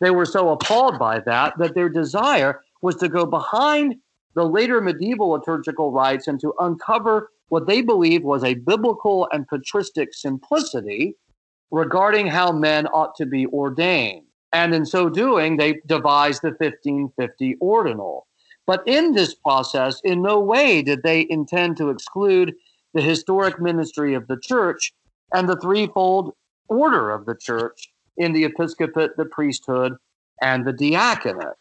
They 0.00 0.10
were 0.10 0.24
so 0.24 0.50
appalled 0.50 0.98
by 0.98 1.20
that 1.20 1.58
that 1.58 1.74
their 1.74 1.88
desire 1.88 2.62
was 2.80 2.96
to 2.96 3.08
go 3.08 3.26
behind 3.26 3.96
the 4.34 4.44
later 4.44 4.80
medieval 4.80 5.30
liturgical 5.30 5.92
rites 5.92 6.28
and 6.28 6.40
to 6.40 6.54
uncover 6.60 7.30
what 7.48 7.66
they 7.66 7.80
believed 7.80 8.24
was 8.24 8.44
a 8.44 8.54
biblical 8.54 9.28
and 9.32 9.48
patristic 9.48 10.12
simplicity 10.12 11.14
regarding 11.70 12.26
how 12.26 12.52
men 12.52 12.86
ought 12.88 13.14
to 13.16 13.26
be 13.26 13.46
ordained. 13.46 14.24
And 14.52 14.74
in 14.74 14.86
so 14.86 15.08
doing, 15.10 15.56
they 15.56 15.80
devised 15.86 16.42
the 16.42 16.48
1550 16.48 17.56
ordinal. 17.60 18.26
But 18.66 18.82
in 18.86 19.12
this 19.12 19.34
process, 19.34 20.00
in 20.04 20.22
no 20.22 20.40
way 20.40 20.82
did 20.82 21.02
they 21.02 21.26
intend 21.28 21.76
to 21.78 21.90
exclude 21.90 22.54
the 22.94 23.02
historic 23.02 23.60
ministry 23.60 24.14
of 24.14 24.26
the 24.26 24.38
church 24.42 24.92
and 25.34 25.48
the 25.48 25.56
threefold 25.56 26.34
order 26.68 27.10
of 27.10 27.26
the 27.26 27.34
church 27.34 27.90
in 28.16 28.32
the 28.32 28.44
episcopate, 28.44 29.16
the 29.16 29.24
priesthood, 29.24 29.94
and 30.42 30.66
the 30.66 30.72
diaconate. 30.72 31.56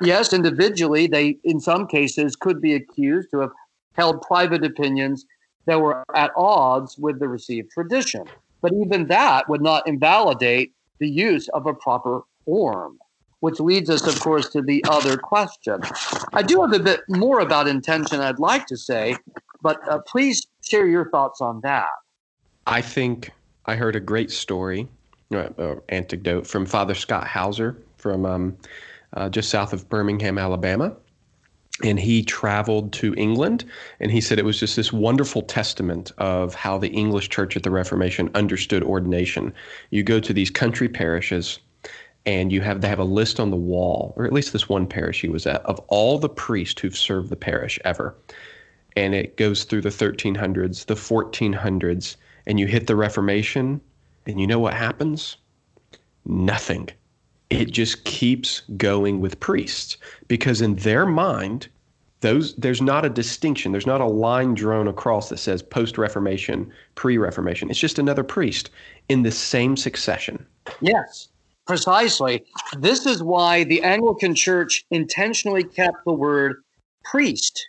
Yes, 0.00 0.32
individually, 0.32 1.06
they, 1.06 1.38
in 1.44 1.60
some 1.60 1.86
cases, 1.86 2.34
could 2.34 2.60
be 2.60 2.74
accused 2.74 3.30
to 3.30 3.40
have 3.40 3.52
held 3.94 4.22
private 4.22 4.64
opinions 4.64 5.26
that 5.66 5.80
were 5.80 6.02
at 6.14 6.30
odds 6.36 6.98
with 6.98 7.18
the 7.20 7.28
received 7.28 7.70
tradition. 7.70 8.24
But 8.60 8.72
even 8.72 9.06
that 9.08 9.48
would 9.48 9.62
not 9.62 9.86
invalidate 9.86 10.72
the 10.98 11.08
use 11.08 11.48
of 11.48 11.66
a 11.66 11.74
proper 11.74 12.22
form, 12.44 12.98
which 13.40 13.60
leads 13.60 13.90
us, 13.90 14.06
of 14.06 14.18
course, 14.20 14.48
to 14.50 14.62
the 14.62 14.84
other 14.88 15.16
question. 15.16 15.80
I 16.32 16.42
do 16.42 16.60
have 16.62 16.72
a 16.72 16.78
bit 16.78 17.00
more 17.08 17.40
about 17.40 17.66
intention 17.68 18.20
I'd 18.20 18.38
like 18.38 18.66
to 18.66 18.76
say, 18.76 19.16
but 19.62 19.86
uh, 19.88 19.98
please 20.06 20.46
share 20.64 20.86
your 20.86 21.10
thoughts 21.10 21.40
on 21.40 21.60
that. 21.62 21.90
I 22.66 22.80
think 22.80 23.30
I 23.66 23.74
heard 23.74 23.96
a 23.96 24.00
great 24.00 24.30
story, 24.30 24.88
uh, 25.32 25.48
uh, 25.58 25.74
anecdote 25.88 26.46
from 26.46 26.66
Father 26.66 26.94
Scott 26.94 27.26
Hauser 27.26 27.76
from 27.96 28.24
um, 28.24 28.56
uh, 29.14 29.28
just 29.28 29.50
south 29.50 29.72
of 29.72 29.88
Birmingham, 29.88 30.38
Alabama. 30.38 30.94
And 31.82 31.98
he 31.98 32.22
traveled 32.22 32.92
to 32.94 33.12
England, 33.16 33.64
and 33.98 34.12
he 34.12 34.20
said 34.20 34.38
it 34.38 34.44
was 34.44 34.60
just 34.60 34.76
this 34.76 34.92
wonderful 34.92 35.42
testament 35.42 36.12
of 36.18 36.54
how 36.54 36.78
the 36.78 36.90
English 36.90 37.28
church 37.28 37.56
at 37.56 37.64
the 37.64 37.72
Reformation 37.72 38.30
understood 38.34 38.84
ordination. 38.84 39.52
You 39.90 40.04
go 40.04 40.20
to 40.20 40.32
these 40.32 40.50
country 40.50 40.88
parishes, 40.88 41.58
and 42.24 42.52
you 42.52 42.60
have 42.60 42.80
they 42.80 42.88
have 42.88 43.00
a 43.00 43.04
list 43.04 43.40
on 43.40 43.50
the 43.50 43.56
wall, 43.56 44.14
or 44.16 44.24
at 44.24 44.32
least 44.32 44.52
this 44.52 44.68
one 44.68 44.86
parish 44.86 45.20
he 45.20 45.28
was 45.28 45.46
at, 45.46 45.62
of 45.62 45.80
all 45.88 46.18
the 46.18 46.28
priests 46.28 46.80
who've 46.80 46.96
served 46.96 47.30
the 47.30 47.36
parish 47.36 47.80
ever. 47.84 48.14
And 48.94 49.14
it 49.14 49.36
goes 49.36 49.64
through 49.64 49.80
the 49.80 49.88
1300s, 49.88 50.86
the 50.86 50.94
1400s, 50.94 52.16
and 52.46 52.60
you 52.60 52.66
hit 52.66 52.86
the 52.86 52.96
Reformation, 52.96 53.80
and 54.26 54.40
you 54.40 54.46
know 54.46 54.58
what 54.58 54.74
happens? 54.74 55.36
Nothing. 56.24 56.90
It 57.50 57.70
just 57.70 58.04
keeps 58.04 58.60
going 58.76 59.20
with 59.20 59.40
priests 59.40 59.96
because 60.28 60.60
in 60.60 60.76
their 60.76 61.04
mind, 61.04 61.68
those 62.22 62.54
there's 62.54 62.80
not 62.80 63.04
a 63.04 63.10
distinction. 63.10 63.72
There's 63.72 63.86
not 63.86 64.00
a 64.00 64.06
line 64.06 64.54
drawn 64.54 64.88
across 64.88 65.28
that 65.28 65.38
says 65.38 65.62
post 65.62 65.98
Reformation, 65.98 66.72
pre 66.94 67.18
Reformation. 67.18 67.68
It's 67.68 67.78
just 67.78 67.98
another 67.98 68.24
priest 68.24 68.70
in 69.08 69.22
the 69.22 69.30
same 69.30 69.76
succession. 69.76 70.44
Yes, 70.80 71.28
precisely. 71.66 72.44
This 72.78 73.04
is 73.04 73.22
why 73.22 73.64
the 73.64 73.82
Anglican 73.82 74.34
Church 74.34 74.84
intentionally 74.90 75.64
kept 75.64 76.04
the 76.06 76.12
word 76.12 76.62
priest 77.04 77.68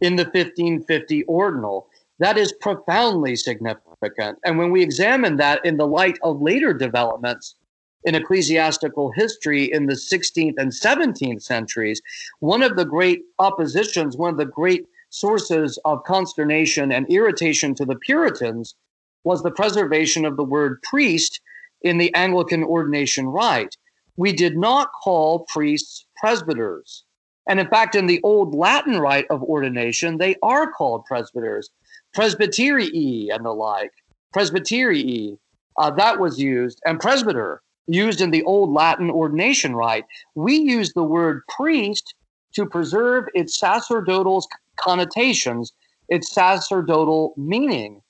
in 0.00 0.16
the 0.16 0.24
1550 0.24 1.22
ordinal. 1.24 1.88
That 2.18 2.36
is 2.36 2.52
profoundly 2.60 3.36
significant. 3.36 4.38
And 4.44 4.58
when 4.58 4.70
we 4.70 4.82
examine 4.82 5.36
that 5.36 5.64
in 5.64 5.76
the 5.76 5.86
light 5.86 6.18
of 6.22 6.40
later 6.40 6.72
developments 6.74 7.56
in 8.04 8.14
ecclesiastical 8.14 9.10
history 9.12 9.72
in 9.72 9.86
the 9.86 9.94
16th 9.94 10.54
and 10.58 10.70
17th 10.70 11.42
centuries, 11.42 12.00
one 12.40 12.62
of 12.62 12.76
the 12.76 12.84
great 12.84 13.22
oppositions, 13.38 14.16
one 14.16 14.30
of 14.30 14.36
the 14.36 14.44
great 14.44 14.86
sources 15.10 15.78
of 15.84 16.04
consternation 16.04 16.92
and 16.92 17.08
irritation 17.08 17.74
to 17.74 17.84
the 17.84 17.96
Puritans 17.96 18.74
was 19.22 19.42
the 19.42 19.50
preservation 19.50 20.24
of 20.24 20.36
the 20.36 20.44
word 20.44 20.82
priest 20.82 21.40
in 21.82 21.98
the 21.98 22.14
Anglican 22.14 22.62
ordination 22.62 23.26
rite. 23.26 23.76
We 24.16 24.32
did 24.32 24.56
not 24.56 24.90
call 25.02 25.40
priests 25.48 26.06
presbyters. 26.16 27.04
And 27.48 27.60
in 27.60 27.68
fact, 27.68 27.94
in 27.94 28.06
the 28.06 28.20
old 28.22 28.54
Latin 28.54 28.98
rite 28.98 29.26
of 29.30 29.42
ordination, 29.42 30.18
they 30.18 30.36
are 30.42 30.70
called 30.70 31.04
presbyters 31.04 31.70
presbyterii 32.14 33.34
and 33.34 33.44
the 33.44 33.52
like. 33.52 33.92
Presbyterii, 34.34 35.36
uh, 35.78 35.90
that 35.90 36.18
was 36.18 36.38
used, 36.38 36.80
and 36.86 37.00
presbyter, 37.00 37.60
used 37.86 38.20
in 38.20 38.30
the 38.30 38.42
old 38.44 38.72
Latin 38.72 39.10
ordination 39.10 39.74
rite. 39.76 40.04
We 40.34 40.56
use 40.56 40.92
the 40.92 41.04
word 41.04 41.42
priest 41.48 42.14
to 42.54 42.66
preserve 42.66 43.26
its 43.34 43.58
sacerdotal 43.58 44.46
connotations, 44.76 45.72
its 46.08 46.32
sacerdotal 46.32 47.34
meaning, 47.36 48.00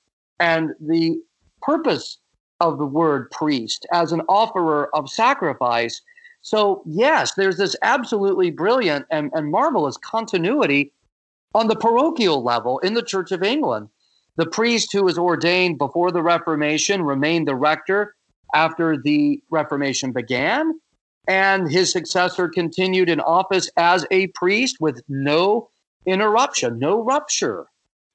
and 0.41 0.71
the 0.81 1.21
purpose 1.63 2.19
of 2.61 2.79
the 2.79 2.87
word 2.87 3.31
priest 3.31 3.87
as 3.93 4.13
an 4.13 4.23
offerer 4.29 4.95
of 4.95 5.09
sacrifice. 5.09 6.01
So, 6.43 6.83
yes, 6.87 7.35
there's 7.35 7.57
this 7.57 7.75
absolutely 7.83 8.51
brilliant 8.51 9.07
and, 9.11 9.31
and 9.35 9.51
marvelous 9.51 9.97
continuity 9.97 10.93
on 11.55 11.69
the 11.69 11.77
parochial 11.77 12.43
level 12.43 12.79
in 12.81 12.95
the 12.95 13.03
Church 13.03 13.33
of 13.33 13.43
England. 13.43 13.89
The 14.37 14.47
priest 14.47 14.93
who 14.93 15.05
was 15.05 15.17
ordained 15.17 15.79
before 15.79 16.11
the 16.11 16.23
Reformation 16.23 17.03
remained 17.03 17.49
the 17.49 17.55
rector 17.55 18.15
after 18.55 18.97
the 18.97 19.43
Reformation 19.51 20.13
began, 20.13 20.79
and 21.27 21.71
his 21.71 21.91
successor 21.91 22.49
continued 22.49 23.11
in 23.11 23.21
office 23.21 23.71
as 23.77 24.07
a 24.11 24.29
priest 24.29 24.77
with 24.81 25.03
no 25.09 25.69
interruption, 26.07 26.79
no 26.79 27.03
rupture 27.03 27.67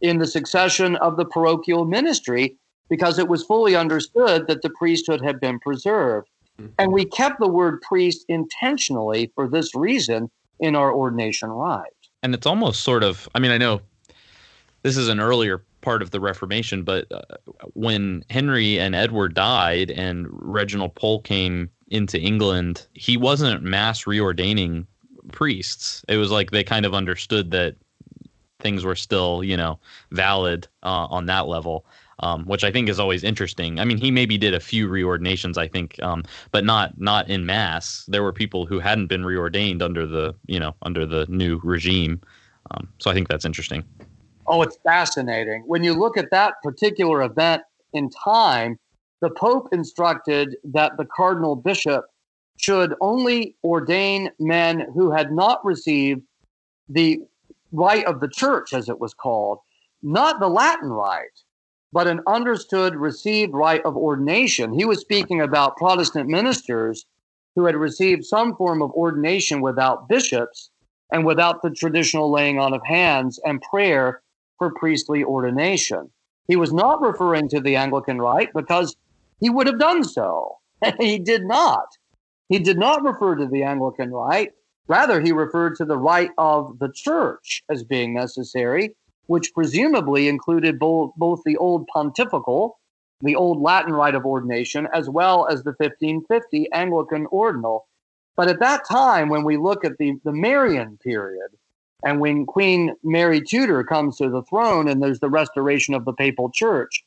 in 0.02 0.20
the 0.20 0.28
succession 0.28 0.96
of 0.98 1.18
the 1.18 1.26
parochial 1.26 1.86
ministry 1.86 2.56
because 2.90 3.20
it 3.20 3.28
was 3.28 3.44
fully 3.44 3.76
understood 3.76 4.48
that 4.48 4.62
the 4.62 4.70
priesthood 4.70 5.22
had 5.22 5.40
been 5.40 5.60
preserved. 5.60 6.30
Mm-hmm. 6.60 6.72
And 6.78 6.92
we 6.92 7.06
kept 7.06 7.40
the 7.40 7.48
word 7.48 7.82
priest 7.82 8.26
intentionally 8.28 9.32
for 9.36 9.48
this 9.48 9.76
reason 9.76 10.30
in 10.60 10.76
our 10.76 10.94
ordination 10.94 11.50
rite. 11.50 11.88
And 12.24 12.34
it's 12.34 12.46
almost 12.46 12.82
sort 12.82 13.04
of, 13.04 13.30
I 13.34 13.40
mean, 13.40 13.52
I 13.52 13.58
know 13.58 13.82
this 14.84 14.98
is 14.98 15.08
an 15.08 15.20
earlier 15.20 15.62
part 15.82 16.02
of 16.02 16.12
the 16.12 16.20
Reformation, 16.20 16.84
but 16.84 17.12
uh, 17.12 17.22
when 17.74 18.24
Henry 18.30 18.80
and 18.80 18.96
Edward 18.96 19.34
died 19.34 19.92
and 19.92 20.28
Reginald 20.30 20.96
Pole 20.96 21.22
came 21.22 21.70
into 21.90 22.20
England, 22.20 22.88
he 22.94 23.18
wasn't 23.18 23.64
mass 23.64 24.04
reordaining 24.04 24.86
priests. 25.32 26.04
It 26.08 26.18
was 26.18 26.32
like 26.32 26.52
they 26.52 26.64
kind 26.64 26.86
of 26.86 26.94
understood 26.94 27.52
that 27.52 27.76
things 28.60 28.84
were 28.84 28.96
still, 28.96 29.44
you 29.44 29.56
know, 29.56 29.80
valid 30.12 30.68
uh, 30.84 31.08
on 31.10 31.26
that 31.28 31.48
level. 31.48 31.86
Um, 32.22 32.44
which 32.44 32.66
I 32.66 32.72
think 32.72 32.90
is 32.90 33.00
always 33.00 33.24
interesting. 33.24 33.80
I 33.80 33.86
mean, 33.86 33.98
he 33.98 34.12
maybe 34.12 34.38
did 34.38 34.54
a 34.54 34.60
few 34.60 34.90
reordinations, 34.90 35.58
I 35.58 35.70
think, 35.70 35.98
um, 36.04 36.26
but 36.52 36.66
not 36.66 37.00
not 37.00 37.30
in 37.30 37.46
mass. 37.46 38.04
There 38.10 38.24
were 38.24 38.34
people 38.34 38.66
who 38.66 38.80
hadn't 38.80 39.08
been 39.08 39.24
reordained 39.24 39.82
under 39.82 40.06
the 40.06 40.36
you 40.46 40.60
know 40.60 40.76
under 40.82 41.06
the 41.06 41.26
new 41.30 41.62
regime. 41.64 42.20
Um, 42.72 42.90
so 42.98 43.10
I 43.10 43.14
think 43.14 43.30
that's 43.30 43.46
interesting. 43.46 43.86
Oh, 44.52 44.64
it's 44.64 44.80
fascinating. 44.84 45.62
When 45.68 45.84
you 45.84 45.94
look 45.94 46.18
at 46.18 46.32
that 46.32 46.56
particular 46.64 47.22
event 47.22 47.62
in 47.94 48.10
time, 48.10 48.80
the 49.22 49.30
Pope 49.30 49.70
instructed 49.72 50.58
that 50.64 50.98
the 50.98 51.06
cardinal 51.06 51.56
bishop 51.56 52.06
should 52.58 52.96
only 53.00 53.56
ordain 53.64 54.32
men 54.40 54.88
who 54.96 55.12
had 55.12 55.32
not 55.32 55.64
received 55.64 56.24
the 56.90 57.22
rite 57.72 58.06
of 58.06 58.22
the 58.22 58.28
church, 58.28 58.74
as 58.74 58.90
it 58.90 59.00
was 59.00 59.14
called, 59.14 59.60
not 60.02 60.40
the 60.40 60.50
Latin 60.50 60.90
rite, 60.90 61.44
but 61.94 62.08
an 62.08 62.22
understood 62.26 62.96
received 62.96 63.54
rite 63.54 63.86
of 63.86 63.96
ordination. 63.96 64.74
He 64.74 64.84
was 64.84 65.00
speaking 65.00 65.42
about 65.42 65.78
Protestant 65.78 66.28
ministers 66.28 67.06
who 67.56 67.66
had 67.66 67.76
received 67.76 68.26
some 68.26 68.56
form 68.56 68.82
of 68.82 68.90
ordination 68.94 69.62
without 69.62 70.10
bishops 70.10 70.72
and 71.12 71.24
without 71.24 71.62
the 71.62 71.70
traditional 71.70 72.32
laying 72.32 72.58
on 72.58 72.74
of 72.74 72.82
hands 72.84 73.40
and 73.46 73.62
prayer 73.62 74.22
for 74.60 74.72
priestly 74.76 75.24
ordination. 75.24 76.12
He 76.48 76.56
was 76.56 76.72
not 76.72 77.02
referring 77.02 77.50
to 77.50 77.60
the 77.60 77.76
Anglican 77.76 78.20
rite 78.20 78.50
because 78.54 78.96
he 79.40 79.50
would 79.50 79.66
have 79.66 79.80
done 79.80 80.04
so. 80.04 80.58
he 81.00 81.18
did 81.18 81.46
not. 81.46 81.88
He 82.50 82.60
did 82.60 82.78
not 82.78 83.04
refer 83.04 83.36
to 83.36 83.48
the 83.48 83.64
Anglican 83.64 84.12
rite. 84.12 84.52
Rather, 84.88 85.22
he 85.22 85.32
referred 85.32 85.76
to 85.76 85.86
the 85.86 85.98
rite 85.98 86.32
of 86.38 86.78
the 86.80 86.92
church 86.94 87.64
as 87.70 87.84
being 87.84 88.14
necessary, 88.14 88.96
which 89.28 89.54
presumably 89.54 90.28
included 90.28 90.80
both, 90.80 91.12
both 91.16 91.42
the 91.46 91.58
old 91.58 91.86
pontifical, 91.94 92.80
the 93.22 93.36
old 93.36 93.62
Latin 93.62 93.94
rite 93.94 94.16
of 94.16 94.26
ordination, 94.26 94.88
as 94.94 95.10
well 95.10 95.48
as 95.48 95.64
the 95.64 95.76
1550 95.78 96.72
Anglican 96.74 97.28
ordinal. 97.28 97.88
But 98.36 98.48
at 98.48 98.60
that 98.62 98.88
time, 98.88 99.30
when 99.30 99.44
we 99.44 99.58
look 99.58 99.86
at 99.86 99.98
the, 100.00 100.14
the 100.24 100.32
Marian 100.32 100.98
period, 101.04 101.52
and 102.04 102.20
when 102.20 102.46
Queen 102.46 102.96
Mary 103.04 103.42
Tudor 103.42 103.84
comes 103.84 104.18
to 104.18 104.30
the 104.30 104.44
throne 104.44 104.88
and 104.88 105.02
there's 105.02 105.20
the 105.20 105.30
restoration 105.30 105.94
of 105.94 106.06
the 106.06 106.14
papal 106.14 106.50
church, 106.50 107.04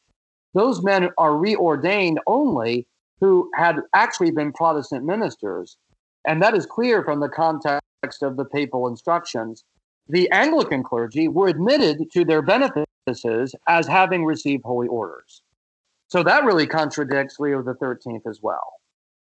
those 0.54 0.82
men 0.82 1.08
are 1.16 1.30
reordained 1.30 2.18
only 2.26 2.86
who 3.20 3.50
had 3.54 3.76
actually 3.94 4.30
been 4.30 4.52
Protestant 4.52 5.04
ministers. 5.04 5.76
And 6.26 6.42
that 6.42 6.54
is 6.54 6.66
clear 6.66 7.02
from 7.02 7.20
the 7.20 7.28
context 7.28 8.22
of 8.22 8.36
the 8.36 8.44
papal 8.44 8.86
instructions. 8.88 9.64
The 10.08 10.30
Anglican 10.30 10.82
clergy 10.82 11.28
were 11.28 11.48
admitted 11.48 12.10
to 12.12 12.24
their 12.24 12.42
benefices 12.42 13.54
as 13.68 13.86
having 13.86 14.24
received 14.24 14.64
holy 14.64 14.88
orders. 14.88 15.42
So 16.08 16.22
that 16.24 16.44
really 16.44 16.66
contradicts 16.66 17.38
Leo 17.38 17.62
the 17.62 17.74
13th 17.74 18.26
as 18.28 18.40
well. 18.42 18.74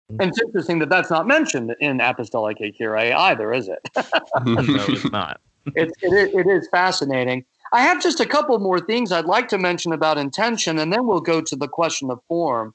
And 0.09 0.23
it's 0.31 0.41
interesting 0.41 0.79
that 0.81 0.91
that's 0.91 1.11
not 1.11 1.27
mentioned 1.27 1.75
in 1.81 1.99
Apostolicae 1.99 2.77
Curae 2.79 3.13
either, 3.13 3.53
is 3.53 3.69
it? 3.69 3.81
no, 4.45 4.57
it's 4.89 5.11
not. 5.11 5.41
it, 5.75 5.91
it, 6.03 6.35
it 6.35 6.47
is 6.47 6.69
fascinating. 6.71 7.45
I 7.73 7.81
have 7.81 8.03
just 8.03 8.21
a 8.21 8.27
couple 8.27 8.59
more 8.59 8.81
things 8.81 9.13
I'd 9.13 9.25
like 9.25 9.49
to 9.49 9.59
mention 9.59 9.93
about 9.93 10.19
intention, 10.19 10.79
and 10.79 10.93
then 10.93 11.07
we'll 11.07 11.21
go 11.21 11.41
to 11.41 11.57
the 11.57 11.69
question 11.69 12.11
of 12.11 12.21
form. 12.29 12.75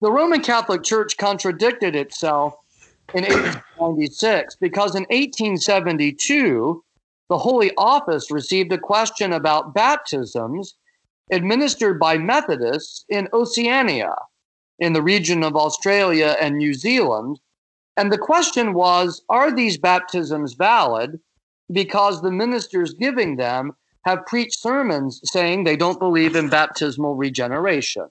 The 0.00 0.10
Roman 0.10 0.42
Catholic 0.42 0.82
Church 0.82 1.16
contradicted 1.16 1.94
itself 1.94 2.54
in 3.14 3.22
1896 3.22 4.56
because 4.56 4.96
in 4.96 5.02
1872, 5.04 6.82
the 7.28 7.38
Holy 7.38 7.70
Office 7.76 8.30
received 8.30 8.72
a 8.72 8.78
question 8.78 9.32
about 9.32 9.74
baptisms 9.74 10.74
administered 11.30 11.98
by 11.98 12.18
Methodists 12.18 13.04
in 13.08 13.28
Oceania, 13.32 14.14
in 14.78 14.92
the 14.92 15.02
region 15.02 15.42
of 15.42 15.56
Australia 15.56 16.36
and 16.40 16.56
New 16.56 16.74
Zealand. 16.74 17.40
And 17.96 18.12
the 18.12 18.18
question 18.18 18.74
was 18.74 19.22
Are 19.28 19.54
these 19.54 19.78
baptisms 19.78 20.54
valid? 20.54 21.20
Because 21.72 22.20
the 22.20 22.30
ministers 22.30 22.94
giving 22.94 23.36
them 23.36 23.72
have 24.04 24.26
preached 24.26 24.60
sermons 24.60 25.20
saying 25.24 25.64
they 25.64 25.76
don't 25.76 25.98
believe 25.98 26.36
in 26.36 26.48
baptismal 26.48 27.14
regeneration. 27.14 28.08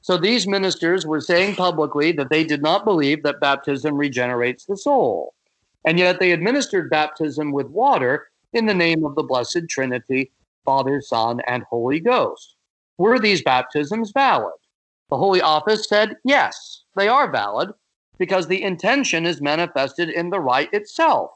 So 0.00 0.16
these 0.16 0.46
ministers 0.46 1.06
were 1.06 1.20
saying 1.20 1.56
publicly 1.56 2.12
that 2.12 2.28
they 2.28 2.44
did 2.44 2.62
not 2.62 2.84
believe 2.84 3.22
that 3.22 3.40
baptism 3.40 3.94
regenerates 3.96 4.64
the 4.64 4.76
soul. 4.76 5.34
And 5.84 5.98
yet 5.98 6.20
they 6.20 6.32
administered 6.32 6.90
baptism 6.90 7.52
with 7.52 7.68
water 7.68 8.28
in 8.52 8.66
the 8.66 8.74
name 8.74 9.04
of 9.04 9.14
the 9.14 9.22
Blessed 9.22 9.68
Trinity, 9.68 10.30
Father, 10.64 11.00
Son, 11.00 11.40
and 11.46 11.62
Holy 11.64 12.00
Ghost. 12.00 12.56
Were 12.98 13.18
these 13.18 13.42
baptisms 13.42 14.12
valid? 14.12 14.52
The 15.12 15.18
Holy 15.18 15.42
Office 15.42 15.86
said 15.86 16.16
yes, 16.24 16.84
they 16.96 17.06
are 17.06 17.30
valid 17.30 17.74
because 18.18 18.46
the 18.46 18.62
intention 18.62 19.26
is 19.26 19.42
manifested 19.42 20.08
in 20.08 20.30
the 20.30 20.40
rite 20.40 20.72
itself, 20.72 21.32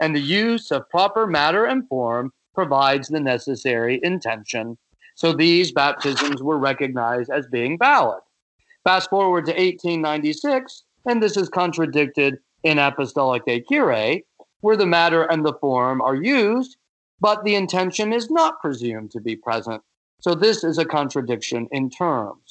and 0.00 0.16
the 0.16 0.20
use 0.20 0.70
of 0.70 0.88
proper 0.88 1.26
matter 1.26 1.66
and 1.66 1.86
form 1.88 2.32
provides 2.54 3.08
the 3.08 3.20
necessary 3.20 4.00
intention. 4.02 4.78
So 5.14 5.34
these 5.34 5.72
baptisms 5.72 6.42
were 6.42 6.56
recognized 6.56 7.28
as 7.28 7.46
being 7.48 7.76
valid. 7.76 8.22
Fast 8.82 9.10
forward 9.10 9.44
to 9.44 9.52
1896, 9.52 10.84
and 11.04 11.22
this 11.22 11.36
is 11.36 11.50
contradicted 11.50 12.38
in 12.62 12.78
Apostolic 12.78 13.44
De 13.44 14.24
where 14.62 14.76
the 14.78 14.86
matter 14.86 15.24
and 15.24 15.44
the 15.44 15.58
form 15.60 16.00
are 16.00 16.16
used, 16.16 16.78
but 17.20 17.44
the 17.44 17.56
intention 17.56 18.14
is 18.14 18.30
not 18.30 18.58
presumed 18.62 19.10
to 19.10 19.20
be 19.20 19.36
present. 19.36 19.82
So 20.22 20.34
this 20.34 20.64
is 20.64 20.78
a 20.78 20.86
contradiction 20.86 21.68
in 21.72 21.90
terms. 21.90 22.47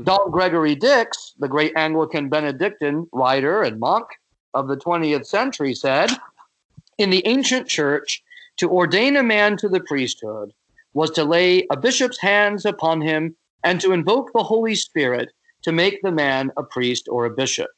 Dom 0.00 0.30
Gregory 0.30 0.74
Dix, 0.74 1.34
the 1.38 1.48
great 1.48 1.74
Anglican 1.76 2.30
Benedictine 2.30 3.06
writer 3.12 3.62
and 3.62 3.78
monk 3.78 4.06
of 4.54 4.66
the 4.66 4.76
20th 4.76 5.26
century, 5.26 5.74
said, 5.74 6.10
In 6.96 7.10
the 7.10 7.26
ancient 7.26 7.68
church, 7.68 8.22
to 8.56 8.70
ordain 8.70 9.16
a 9.16 9.22
man 9.22 9.58
to 9.58 9.68
the 9.68 9.80
priesthood 9.80 10.52
was 10.94 11.10
to 11.10 11.24
lay 11.24 11.66
a 11.70 11.76
bishop's 11.76 12.18
hands 12.18 12.64
upon 12.64 13.02
him 13.02 13.36
and 13.64 13.82
to 13.82 13.92
invoke 13.92 14.32
the 14.32 14.42
Holy 14.42 14.74
Spirit 14.74 15.30
to 15.62 15.72
make 15.72 16.00
the 16.00 16.12
man 16.12 16.50
a 16.56 16.62
priest 16.62 17.06
or 17.10 17.26
a 17.26 17.30
bishop. 17.30 17.68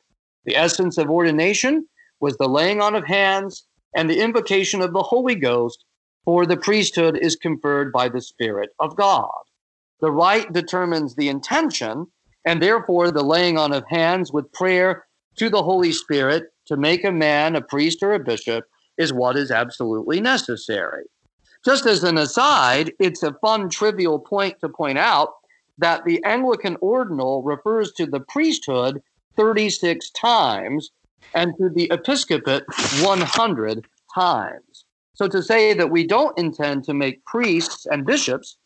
The 0.44 0.56
essence 0.56 0.98
of 0.98 1.10
ordination 1.10 1.88
was 2.20 2.36
the 2.36 2.48
laying 2.48 2.80
on 2.80 2.94
of 2.94 3.04
hands 3.04 3.66
and 3.96 4.08
the 4.08 4.20
invocation 4.20 4.80
of 4.80 4.92
the 4.92 5.02
Holy 5.02 5.34
Ghost, 5.34 5.84
for 6.24 6.46
the 6.46 6.56
priesthood 6.56 7.18
is 7.20 7.34
conferred 7.34 7.92
by 7.92 8.08
the 8.08 8.20
Spirit 8.20 8.70
of 8.78 8.94
God. 8.94 9.32
The 10.00 10.10
rite 10.10 10.52
determines 10.52 11.14
the 11.14 11.28
intention, 11.28 12.06
and 12.44 12.62
therefore 12.62 13.10
the 13.10 13.22
laying 13.22 13.58
on 13.58 13.72
of 13.72 13.84
hands 13.88 14.32
with 14.32 14.52
prayer 14.52 15.06
to 15.36 15.48
the 15.48 15.62
Holy 15.62 15.92
Spirit 15.92 16.52
to 16.66 16.76
make 16.76 17.04
a 17.04 17.12
man 17.12 17.56
a 17.56 17.60
priest 17.60 18.02
or 18.02 18.14
a 18.14 18.18
bishop 18.18 18.64
is 18.98 19.12
what 19.12 19.36
is 19.36 19.50
absolutely 19.50 20.20
necessary. 20.20 21.04
Just 21.64 21.86
as 21.86 22.04
an 22.04 22.18
aside, 22.18 22.92
it's 22.98 23.22
a 23.22 23.34
fun, 23.40 23.70
trivial 23.70 24.18
point 24.18 24.60
to 24.60 24.68
point 24.68 24.98
out 24.98 25.30
that 25.78 26.04
the 26.04 26.22
Anglican 26.24 26.76
ordinal 26.80 27.42
refers 27.42 27.92
to 27.92 28.06
the 28.06 28.20
priesthood 28.20 29.02
36 29.36 30.10
times 30.10 30.90
and 31.34 31.54
to 31.58 31.68
the 31.70 31.88
episcopate 31.90 32.64
100 33.00 33.86
times. 34.14 34.84
So 35.14 35.28
to 35.28 35.42
say 35.42 35.74
that 35.74 35.90
we 35.90 36.06
don't 36.06 36.36
intend 36.38 36.84
to 36.84 36.94
make 36.94 37.24
priests 37.24 37.86
and 37.86 38.06
bishops 38.06 38.56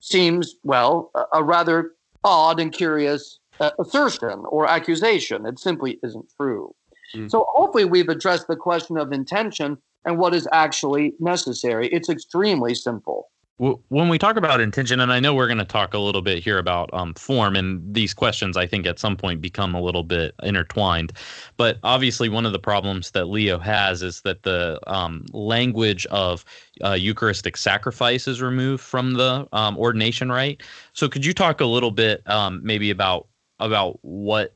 seems, 0.00 0.56
well, 0.64 1.10
a, 1.14 1.24
a 1.34 1.44
rather 1.44 1.92
odd 2.24 2.60
and 2.60 2.72
curious 2.72 3.38
uh, 3.60 3.70
assertion 3.78 4.42
or 4.48 4.66
accusation. 4.66 5.46
It 5.46 5.58
simply 5.58 5.98
isn't 6.02 6.26
true. 6.36 6.74
Mm. 7.14 7.30
So 7.30 7.46
hopefully 7.50 7.84
we've 7.84 8.08
addressed 8.08 8.48
the 8.48 8.56
question 8.56 8.96
of 8.96 9.12
intention 9.12 9.78
and 10.04 10.18
what 10.18 10.34
is 10.34 10.48
actually 10.52 11.14
necessary. 11.20 11.88
It's 11.88 12.08
extremely 12.08 12.74
simple. 12.74 13.28
When 13.60 14.08
we 14.08 14.16
talk 14.16 14.38
about 14.38 14.62
intention, 14.62 15.00
and 15.00 15.12
I 15.12 15.20
know 15.20 15.34
we're 15.34 15.46
going 15.46 15.58
to 15.58 15.66
talk 15.66 15.92
a 15.92 15.98
little 15.98 16.22
bit 16.22 16.42
here 16.42 16.56
about 16.56 16.88
um, 16.94 17.12
form, 17.12 17.56
and 17.56 17.82
these 17.94 18.14
questions 18.14 18.56
I 18.56 18.66
think 18.66 18.86
at 18.86 18.98
some 18.98 19.18
point 19.18 19.42
become 19.42 19.74
a 19.74 19.82
little 19.82 20.02
bit 20.02 20.34
intertwined. 20.42 21.12
But 21.58 21.76
obviously, 21.82 22.30
one 22.30 22.46
of 22.46 22.52
the 22.52 22.58
problems 22.58 23.10
that 23.10 23.26
Leo 23.26 23.58
has 23.58 24.02
is 24.02 24.22
that 24.22 24.44
the 24.44 24.80
um, 24.86 25.26
language 25.34 26.06
of 26.06 26.42
uh, 26.82 26.92
Eucharistic 26.92 27.58
sacrifice 27.58 28.26
is 28.26 28.40
removed 28.40 28.82
from 28.82 29.12
the 29.12 29.46
um, 29.52 29.76
ordination 29.76 30.32
rite. 30.32 30.62
So, 30.94 31.06
could 31.06 31.26
you 31.26 31.34
talk 31.34 31.60
a 31.60 31.66
little 31.66 31.90
bit 31.90 32.26
um, 32.30 32.60
maybe 32.64 32.88
about 32.88 33.28
about 33.58 33.98
what 34.00 34.54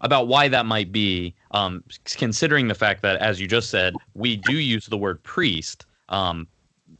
about 0.00 0.28
why 0.28 0.48
that 0.48 0.64
might 0.64 0.92
be, 0.92 1.34
um, 1.50 1.84
considering 2.06 2.68
the 2.68 2.74
fact 2.74 3.02
that, 3.02 3.20
as 3.20 3.38
you 3.38 3.46
just 3.46 3.68
said, 3.68 3.92
we 4.14 4.38
do 4.38 4.54
use 4.54 4.86
the 4.86 4.96
word 4.96 5.22
priest. 5.24 5.84
Um, 6.08 6.48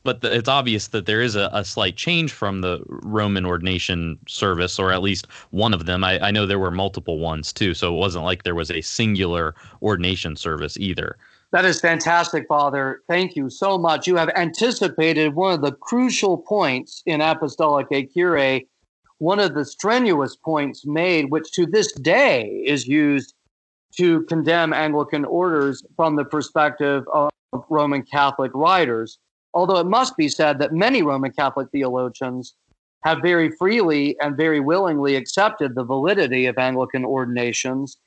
but 0.05 0.21
the, 0.21 0.35
it's 0.35 0.49
obvious 0.49 0.89
that 0.89 1.07
there 1.07 1.21
is 1.21 1.37
a, 1.37 1.51
a, 1.53 1.65
slight 1.65 1.97
change 1.97 2.33
from 2.33 2.61
the 2.61 2.83
Roman 2.87 3.45
ordination 3.45 4.19
service, 4.27 4.79
or 4.79 4.93
at 4.93 5.03
least 5.03 5.27
one 5.51 5.75
of 5.75 5.87
them. 5.87 6.05
I, 6.05 6.19
I, 6.27 6.31
know 6.31 6.47
there 6.47 6.59
were 6.59 6.71
multiple 6.71 7.19
ones 7.19 7.53
too, 7.53 7.75
so 7.75 7.95
it 7.95 7.99
wasn't 7.99 8.25
like 8.25 8.43
there 8.43 8.55
was 8.55 8.71
a 8.71 8.81
singular 8.81 9.55
ordination 9.81 10.37
service 10.37 10.77
either. 10.79 11.17
That 11.53 11.65
is 11.65 11.81
fantastic, 11.81 12.47
Father. 12.49 13.03
Thank 13.09 13.37
you 13.37 13.51
so 13.51 13.77
much. 13.77 14.07
You 14.07 14.17
have 14.17 14.31
anticipated 14.31 15.35
one 15.35 15.55
of 15.55 15.61
the 15.61 15.73
crucial 15.73 16.39
points 16.39 17.03
in 17.07 17.21
Apostolicae 17.21 18.11
Curae 18.13 18.67
one 19.23 19.39
of 19.39 19.55
the 19.55 19.65
strenuous 19.65 20.35
points 20.35 20.85
made, 20.85 21.31
which 21.31 21.53
to 21.53 21.65
this 21.65 21.93
day 21.93 22.65
is 22.67 22.89
used 22.89 23.35
to 23.97 24.23
condemn 24.23 24.73
Anglican 24.73 25.25
orders 25.25 25.81
from 25.95 26.17
the 26.17 26.25
perspective 26.25 27.05
of 27.15 27.31
Roman 27.71 28.03
Catholic 28.03 28.51
writers. 28.53 29.21
Although 29.55 29.79
it 29.79 29.87
must 29.87 30.17
be 30.17 30.29
said 30.29 30.59
that 30.59 30.73
many 30.73 31.03
Roman 31.03 31.33
Catholic 31.33 31.69
theologians 31.71 32.55
have 33.05 33.21
very 33.21 33.51
freely 33.51 34.19
and 34.21 34.37
very 34.37 34.61
willingly 34.61 35.17
accepted 35.17 35.75
the 35.75 35.85
validity 35.85 36.47
of 36.47 36.57
Anglican 36.59 37.05
ordinations. 37.05 37.99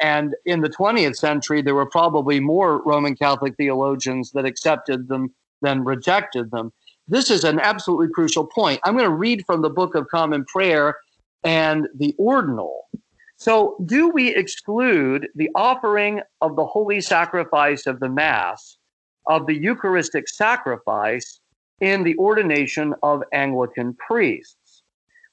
And 0.00 0.34
in 0.44 0.60
the 0.60 0.68
20th 0.68 1.16
century, 1.16 1.62
there 1.62 1.74
were 1.74 1.86
probably 1.86 2.38
more 2.38 2.82
Roman 2.84 3.16
Catholic 3.16 3.56
theologians 3.56 4.32
that 4.32 4.44
accepted 4.44 5.08
them 5.08 5.34
than 5.62 5.84
rejected 5.84 6.50
them. 6.50 6.72
This 7.08 7.30
is 7.30 7.44
an 7.44 7.60
absolutely 7.60 8.08
crucial 8.12 8.46
point. 8.46 8.80
I'm 8.84 8.96
going 8.96 9.08
to 9.08 9.14
read 9.14 9.44
from 9.46 9.62
the 9.62 9.70
Book 9.70 9.94
of 9.94 10.08
Common 10.08 10.44
Prayer 10.44 10.96
and 11.44 11.88
the 11.94 12.14
ordinal. 12.18 12.88
So, 13.36 13.76
do 13.86 14.08
we 14.08 14.34
exclude 14.34 15.28
the 15.34 15.50
offering 15.56 16.20
of 16.40 16.54
the 16.54 16.64
holy 16.64 17.00
sacrifice 17.00 17.86
of 17.86 17.98
the 17.98 18.08
Mass, 18.08 18.78
of 19.26 19.46
the 19.46 19.54
Eucharistic 19.54 20.28
sacrifice, 20.28 21.40
in 21.82 22.04
the 22.04 22.16
ordination 22.16 22.94
of 23.02 23.24
Anglican 23.32 23.92
priests? 23.94 24.82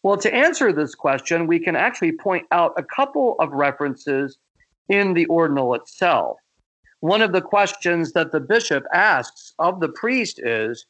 Well, 0.02 0.18
to 0.18 0.34
answer 0.34 0.74
this 0.74 0.96
question, 0.96 1.46
we 1.46 1.60
can 1.60 1.76
actually 1.76 2.14
point 2.14 2.48
out 2.52 2.74
a 2.76 2.84
couple 2.84 3.36
of 3.40 3.52
references 3.52 4.38
in 4.90 5.14
the 5.14 5.28
ordinal 5.28 5.76
itself. 5.76 6.38
One 7.02 7.22
of 7.22 7.32
the 7.32 7.42
questions 7.42 8.14
that 8.14 8.32
the 8.32 8.40
bishop 8.40 8.84
asks 8.92 9.54
of 9.60 9.80
the 9.80 9.90
priest 9.90 10.40
is 10.40 10.86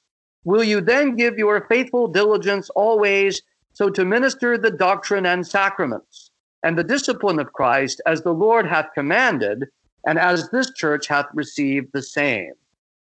Will 0.45 0.64
you 0.64 0.80
then 0.80 1.18
give 1.18 1.38
your 1.38 1.66
faithful 1.68 2.08
diligence 2.08 2.70
always 2.70 3.41
so 3.74 3.89
to 3.89 4.06
minister 4.06 4.58
the 4.58 4.72
doctrine 4.72 5.26
and 5.26 5.45
sacraments 5.45 6.32
and 6.64 6.78
the 6.78 6.84
discipline 6.84 7.39
of 7.39 7.54
Christ 7.54 8.02
as 8.06 8.22
the 8.22 8.34
Lord 8.34 8.66
hath 8.66 8.93
commanded, 8.93 9.66
and 10.08 10.18
as 10.18 10.50
this 10.50 10.72
church 10.74 11.08
hath 11.08 11.28
received 11.34 11.89
the 11.91 12.02
same? 12.02 12.54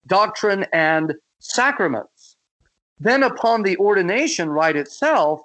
Doctrine 0.06 0.66
and 0.72 1.14
sacraments. 1.38 2.36
Then, 2.98 3.22
upon 3.22 3.62
the 3.62 3.76
ordination 3.78 4.50
rite 4.50 4.76
itself, 4.76 5.42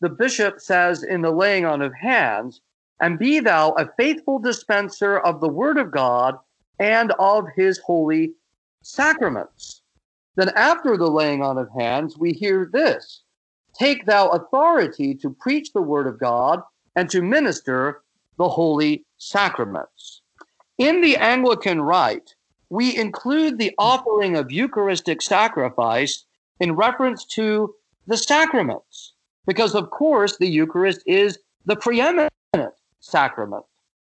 the 0.00 0.08
bishop 0.08 0.60
says 0.60 1.02
in 1.02 1.22
the 1.22 1.30
laying 1.30 1.64
on 1.64 1.82
of 1.82 1.92
hands, 1.94 2.60
and 3.00 3.18
be 3.18 3.40
thou 3.40 3.70
a 3.72 3.90
faithful 3.96 4.38
dispenser 4.38 5.18
of 5.18 5.40
the 5.40 5.48
word 5.48 5.78
of 5.78 5.90
God 5.90 6.36
and 6.78 7.12
of 7.18 7.46
his 7.56 7.78
holy 7.78 8.32
sacraments. 8.82 9.82
Then, 10.36 10.50
after 10.50 10.96
the 10.96 11.10
laying 11.10 11.42
on 11.42 11.58
of 11.58 11.68
hands, 11.78 12.18
we 12.18 12.32
hear 12.32 12.68
this 12.72 13.22
Take 13.78 14.04
thou 14.06 14.28
authority 14.28 15.14
to 15.16 15.30
preach 15.30 15.72
the 15.72 15.82
word 15.82 16.06
of 16.06 16.18
God 16.18 16.62
and 16.96 17.08
to 17.10 17.22
minister 17.22 18.02
the 18.36 18.48
holy 18.48 19.04
sacraments. 19.18 20.22
In 20.78 21.00
the 21.00 21.16
Anglican 21.16 21.80
rite, 21.80 22.34
we 22.70 22.96
include 22.96 23.58
the 23.58 23.74
offering 23.78 24.36
of 24.36 24.50
Eucharistic 24.50 25.20
sacrifice 25.20 26.24
in 26.60 26.76
reference 26.76 27.24
to 27.24 27.74
the 28.06 28.16
sacraments, 28.16 29.12
because 29.46 29.74
of 29.74 29.90
course 29.90 30.38
the 30.38 30.48
Eucharist 30.48 31.02
is 31.06 31.38
the 31.66 31.76
preeminent 31.76 32.30
sacrament. 33.00 33.64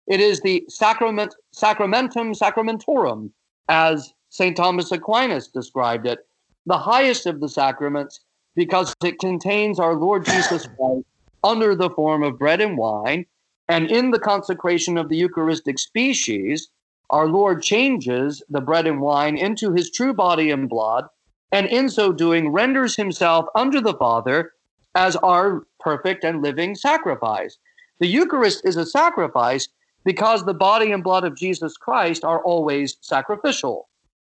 It 0.08 0.20
is 0.20 0.42
the 0.42 0.66
sacrament, 0.70 1.36
sacramentum 1.54 2.34
sacramentorum, 2.34 3.32
as 3.70 4.14
St. 4.30 4.56
Thomas 4.56 4.92
Aquinas 4.92 5.48
described 5.48 6.08
it, 6.08 6.20
the 6.66 6.78
highest 6.78 7.26
of 7.26 7.40
the 7.40 7.50
sacraments, 7.50 8.22
because 8.56 8.94
it 9.04 9.20
contains 9.20 9.80
our 9.80 9.96
Lord 9.96 10.26
Jesus 10.26 10.68
Christ 10.68 11.06
under 11.44 11.76
the 11.76 11.90
form 11.90 12.24
of 12.24 12.40
bread 12.40 12.62
and 12.62 12.78
wine. 12.78 13.26
And 13.70 13.90
in 13.90 14.12
the 14.12 14.20
consecration 14.20 14.98
of 14.98 15.10
the 15.10 15.16
Eucharistic 15.16 15.80
species, 15.80 16.70
our 17.14 17.28
Lord 17.28 17.62
changes 17.62 18.42
the 18.50 18.60
bread 18.60 18.88
and 18.88 19.00
wine 19.00 19.38
into 19.38 19.72
his 19.72 19.92
true 19.92 20.16
body 20.16 20.50
and 20.50 20.68
blood, 20.68 21.06
and 21.52 21.68
in 21.68 21.88
so 21.88 22.12
doing 22.12 22.50
renders 22.50 22.96
himself 22.96 23.46
unto 23.54 23.82
the 23.82 23.94
Father 23.94 24.54
as 24.96 25.16
our 25.18 25.62
perfect 25.80 26.24
and 26.24 26.42
living 26.42 26.74
sacrifice. 26.74 27.60
The 28.00 28.08
Eucharist 28.08 28.62
is 28.66 28.78
a 28.78 28.86
sacrifice 28.88 29.68
because 30.04 30.44
the 30.44 30.56
body 30.56 30.92
and 30.92 31.04
blood 31.04 31.24
of 31.24 31.38
Jesus 31.38 31.78
Christ 31.78 32.24
are 32.24 32.44
always 32.44 32.98
sacrificial. 33.02 33.90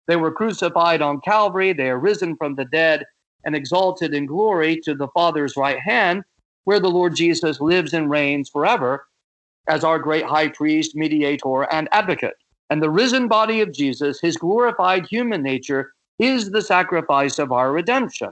They 0.08 0.16
were 0.16 0.32
crucified 0.32 1.02
on 1.02 1.22
Calvary, 1.22 1.74
they 1.74 1.90
are 1.90 2.00
risen 2.00 2.36
from 2.36 2.54
the 2.54 2.66
dead 2.66 3.06
and 3.44 3.56
exalted 3.56 4.14
in 4.14 4.28
glory 4.28 4.80
to 4.84 4.94
the 4.94 5.08
Father's 5.16 5.58
right 5.58 5.80
hand, 5.80 6.26
where 6.66 6.80
the 6.80 6.92
Lord 6.92 7.16
Jesus 7.16 7.60
lives 7.60 7.96
and 7.96 8.08
reigns 8.08 8.52
forever 8.52 9.08
as 9.68 9.84
our 9.84 9.98
great 9.98 10.26
high 10.26 10.50
priest, 10.50 10.96
mediator, 10.96 11.64
and 11.74 11.90
advocate. 11.92 12.36
And 12.70 12.84
the 12.84 12.90
risen 12.90 13.28
body 13.28 13.62
of 13.62 13.74
Jesus, 13.74 14.20
his 14.20 14.38
glorified 14.38 15.06
human 15.06 15.42
nature, 15.42 15.94
is 16.20 16.52
the 16.52 16.62
sacrifice 16.62 17.40
of 17.40 17.52
our 17.52 17.72
redemption. 17.72 18.30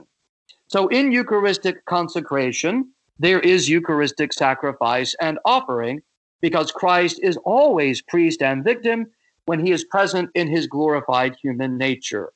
So 0.68 0.88
in 0.88 1.12
Eucharistic 1.12 1.84
consecration, 1.84 2.90
there 3.18 3.40
is 3.40 3.68
Eucharistic 3.68 4.32
sacrifice 4.32 5.14
and 5.20 5.38
offering 5.44 6.02
because 6.40 6.70
Christ 6.72 7.20
is 7.22 7.38
always 7.38 8.02
priest 8.02 8.42
and 8.42 8.62
victim 8.62 9.06
when 9.46 9.64
he 9.64 9.72
is 9.72 9.84
present 9.84 10.28
in 10.34 10.48
his 10.48 10.66
glorified 10.66 11.36
human 11.40 11.78
nature. 11.78 12.32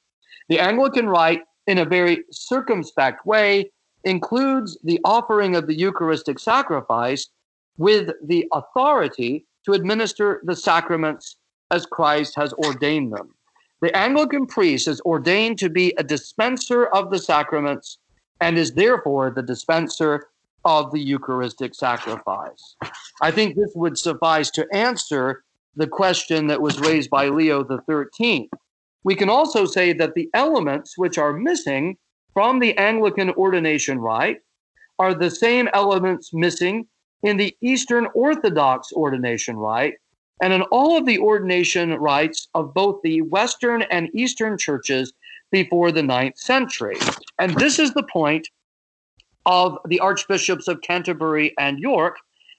The 0.48 0.60
Anglican 0.60 1.08
rite, 1.08 1.42
in 1.66 1.78
a 1.78 1.84
very 1.84 2.24
circumspect 2.30 3.26
way, 3.26 3.70
includes 4.04 4.78
the 4.82 5.00
offering 5.04 5.54
of 5.56 5.66
the 5.66 5.74
Eucharistic 5.74 6.38
sacrifice 6.38 7.28
with 7.76 8.10
the 8.24 8.46
authority 8.52 9.44
to 9.64 9.72
administer 9.72 10.40
the 10.44 10.56
sacraments 10.56 11.36
as 11.70 11.86
Christ 11.86 12.34
has 12.36 12.52
ordained 12.54 13.12
them. 13.12 13.34
The 13.80 13.96
Anglican 13.96 14.46
priest 14.46 14.88
is 14.88 15.00
ordained 15.02 15.58
to 15.60 15.70
be 15.70 15.94
a 15.96 16.02
dispenser 16.02 16.86
of 16.86 17.10
the 17.10 17.18
sacraments 17.18 17.98
and 18.40 18.58
is 18.58 18.72
therefore 18.72 19.30
the 19.30 19.42
dispenser 19.42 20.28
of 20.64 20.92
the 20.92 21.00
Eucharistic 21.00 21.74
sacrifice. 21.74 22.76
I 23.22 23.30
think 23.30 23.56
this 23.56 23.72
would 23.74 23.96
suffice 23.96 24.50
to 24.50 24.66
answer 24.72 25.42
the 25.76 25.86
question 25.86 26.46
that 26.48 26.60
was 26.60 26.80
raised 26.80 27.10
by 27.10 27.28
Leo 27.28 27.64
XIII. 27.64 28.50
We 29.04 29.14
can 29.14 29.30
also 29.30 29.64
say 29.64 29.94
that 29.94 30.14
the 30.14 30.28
elements 30.34 30.98
which 30.98 31.16
are 31.16 31.32
missing 31.32 31.96
from 32.34 32.58
the 32.58 32.76
Anglican 32.76 33.30
ordination 33.30 33.98
rite 33.98 34.38
are 34.98 35.14
the 35.14 35.30
same 35.30 35.68
elements 35.72 36.34
missing 36.34 36.86
in 37.22 37.38
the 37.38 37.56
Eastern 37.62 38.06
Orthodox 38.14 38.92
ordination 38.92 39.56
rite 39.56 39.94
and 40.40 40.52
in 40.52 40.62
all 40.62 40.96
of 40.96 41.06
the 41.06 41.18
ordination 41.18 41.92
rites 41.94 42.48
of 42.54 42.72
both 42.74 43.00
the 43.02 43.22
Western 43.22 43.82
and 43.82 44.08
Eastern 44.14 44.56
churches 44.56 45.12
before 45.50 45.92
the 45.92 46.02
ninth 46.02 46.38
century. 46.38 46.96
And 47.38 47.54
this 47.56 47.78
is 47.78 47.92
the 47.92 48.04
point 48.04 48.48
of 49.46 49.78
the 49.86 50.00
archbishops 50.00 50.68
of 50.68 50.80
Canterbury 50.80 51.54
and 51.58 51.78
York 51.78 52.16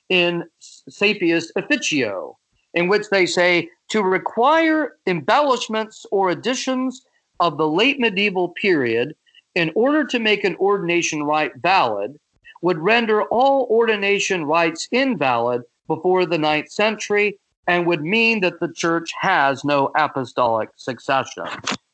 in 0.09 0.43
Saepius 0.59 1.51
Officio, 1.55 2.37
in 2.73 2.87
which 2.87 3.09
they 3.09 3.25
say 3.25 3.69
to 3.89 4.03
require 4.03 4.97
embellishments 5.07 6.05
or 6.11 6.29
additions 6.29 7.05
of 7.39 7.57
the 7.57 7.67
late 7.67 7.99
medieval 7.99 8.49
period 8.49 9.15
in 9.55 9.71
order 9.75 10.05
to 10.05 10.19
make 10.19 10.43
an 10.43 10.55
ordination 10.57 11.23
rite 11.23 11.53
valid 11.57 12.17
would 12.61 12.77
render 12.77 13.23
all 13.23 13.67
ordination 13.69 14.45
rites 14.45 14.87
invalid 14.91 15.61
before 15.87 16.25
the 16.25 16.37
ninth 16.37 16.69
century 16.69 17.37
and 17.67 17.85
would 17.87 18.01
mean 18.01 18.41
that 18.41 18.59
the 18.59 18.71
church 18.73 19.11
has 19.19 19.63
no 19.63 19.91
apostolic 19.95 20.69
succession. 20.75 21.45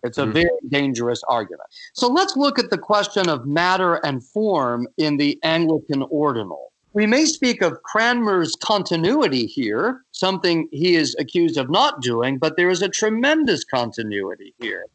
It's 0.03 0.17
a 0.17 0.23
mm-hmm. 0.23 0.31
very 0.31 0.49
dangerous 0.69 1.21
argument. 1.27 1.69
So 1.93 2.07
let's 2.07 2.37
look 2.37 2.59
at 2.59 2.69
the 2.69 2.77
question 2.77 3.29
of 3.29 3.45
matter 3.45 3.95
and 4.05 4.23
form 4.23 4.87
in 4.97 5.17
the 5.17 5.39
Anglican 5.43 6.03
ordinal. 6.09 6.71
We 6.93 7.05
may 7.05 7.25
speak 7.25 7.61
of 7.61 7.83
Cranmer's 7.83 8.55
continuity 8.55 9.45
here, 9.45 10.01
something 10.13 10.67
he 10.71 10.95
is 10.95 11.15
accused 11.19 11.57
of 11.57 11.69
not 11.69 12.01
doing, 12.01 12.37
but 12.37 12.57
there 12.57 12.69
is 12.69 12.81
a 12.81 12.89
tremendous 12.89 13.63
continuity 13.63 14.53
here. 14.59 14.85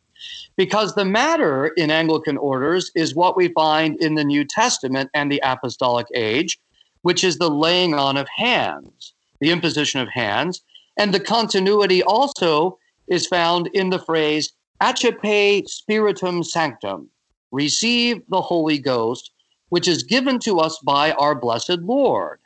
Because 0.56 0.94
the 0.94 1.04
matter 1.04 1.68
in 1.76 1.90
Anglican 1.90 2.36
orders 2.36 2.90
is 2.94 3.14
what 3.14 3.36
we 3.36 3.48
find 3.48 4.00
in 4.02 4.14
the 4.14 4.24
New 4.24 4.44
Testament 4.44 5.10
and 5.14 5.30
the 5.30 5.40
Apostolic 5.44 6.06
Age, 6.14 6.58
which 7.02 7.22
is 7.22 7.38
the 7.38 7.50
laying 7.50 7.94
on 7.94 8.16
of 8.16 8.28
hands, 8.28 9.11
the 9.42 9.50
imposition 9.50 10.00
of 10.00 10.08
hands. 10.08 10.62
And 10.96 11.12
the 11.12 11.18
continuity 11.18 12.00
also 12.04 12.78
is 13.08 13.26
found 13.26 13.66
in 13.74 13.90
the 13.90 13.98
phrase 13.98 14.52
accipe 14.80 15.68
spiritum 15.68 16.44
sanctum, 16.44 17.10
receive 17.50 18.22
the 18.28 18.40
Holy 18.40 18.78
Ghost, 18.78 19.32
which 19.70 19.88
is 19.88 20.04
given 20.04 20.38
to 20.40 20.60
us 20.60 20.78
by 20.84 21.10
our 21.12 21.34
blessed 21.34 21.80
Lord. 21.80 22.38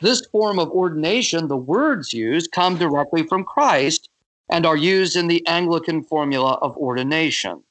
This 0.00 0.26
form 0.32 0.58
of 0.58 0.70
ordination, 0.70 1.46
the 1.46 1.56
words 1.56 2.12
used, 2.12 2.50
come 2.50 2.76
directly 2.76 3.22
from 3.22 3.44
Christ 3.44 4.08
and 4.50 4.66
are 4.66 4.76
used 4.76 5.14
in 5.14 5.28
the 5.28 5.46
Anglican 5.46 6.02
formula 6.02 6.58
of 6.62 6.76
ordination. 6.76 7.62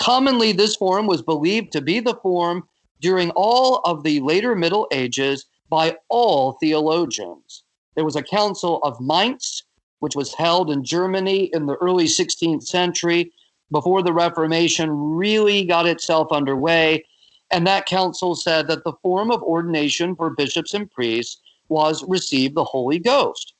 Commonly, 0.00 0.52
this 0.52 0.76
form 0.76 1.08
was 1.08 1.22
believed 1.22 1.72
to 1.72 1.80
be 1.80 1.98
the 1.98 2.14
form 2.22 2.68
during 3.00 3.30
all 3.30 3.80
of 3.84 4.04
the 4.04 4.20
later 4.20 4.54
Middle 4.54 4.86
Ages 4.92 5.46
by 5.68 5.96
all 6.08 6.52
theologians. 6.60 7.59
There 7.94 8.04
was 8.04 8.16
a 8.16 8.22
Council 8.22 8.78
of 8.82 9.00
Mainz, 9.00 9.64
which 10.00 10.16
was 10.16 10.34
held 10.34 10.70
in 10.70 10.84
Germany 10.84 11.50
in 11.52 11.66
the 11.66 11.76
early 11.76 12.06
16th 12.06 12.62
century 12.62 13.32
before 13.70 14.02
the 14.02 14.12
Reformation 14.12 14.90
really 14.90 15.64
got 15.64 15.86
itself 15.86 16.32
underway. 16.32 17.04
And 17.50 17.66
that 17.66 17.86
council 17.86 18.34
said 18.34 18.68
that 18.68 18.84
the 18.84 18.94
form 19.02 19.30
of 19.30 19.42
ordination 19.42 20.14
for 20.14 20.30
bishops 20.30 20.74
and 20.74 20.90
priests 20.90 21.40
was 21.68 22.04
receive 22.08 22.54
the 22.54 22.64
Holy 22.64 22.98
Ghost. 22.98 23.54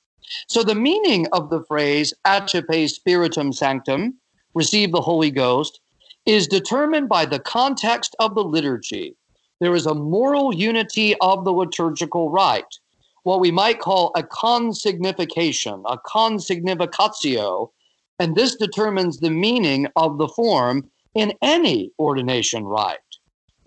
So 0.49 0.63
the 0.63 0.75
meaning 0.75 1.27
of 1.33 1.51
the 1.51 1.65
phrase 1.65 2.15
accipe 2.25 2.89
spiritum 2.89 3.53
sanctum, 3.53 4.15
receive 4.55 4.93
the 4.93 5.01
Holy 5.01 5.31
Ghost, 5.31 5.81
is 6.27 6.47
determined 6.47 7.09
by 7.09 7.25
the 7.25 7.39
context 7.41 8.15
of 8.19 8.35
the 8.35 8.45
liturgy. 8.45 9.17
There 9.61 9.75
is 9.75 9.87
a 9.87 9.95
moral 9.95 10.55
unity 10.55 11.17
of 11.21 11.45
the 11.45 11.53
liturgical 11.53 12.31
rite, 12.31 12.79
what 13.23 13.41
we 13.41 13.51
might 13.51 13.81
call 13.81 14.13
a 14.15 14.23
consignification, 14.23 15.83
a 15.87 15.99
consignificatio, 15.99 17.71
and 18.19 18.35
this 18.35 18.57
determines 18.57 19.19
the 19.19 19.31
meaning 19.31 19.87
of 19.97 20.19
the 20.19 20.29
form 20.29 20.91
in 21.15 21.33
any 21.43 21.91
ordination 21.99 22.65
rite. 22.65 22.99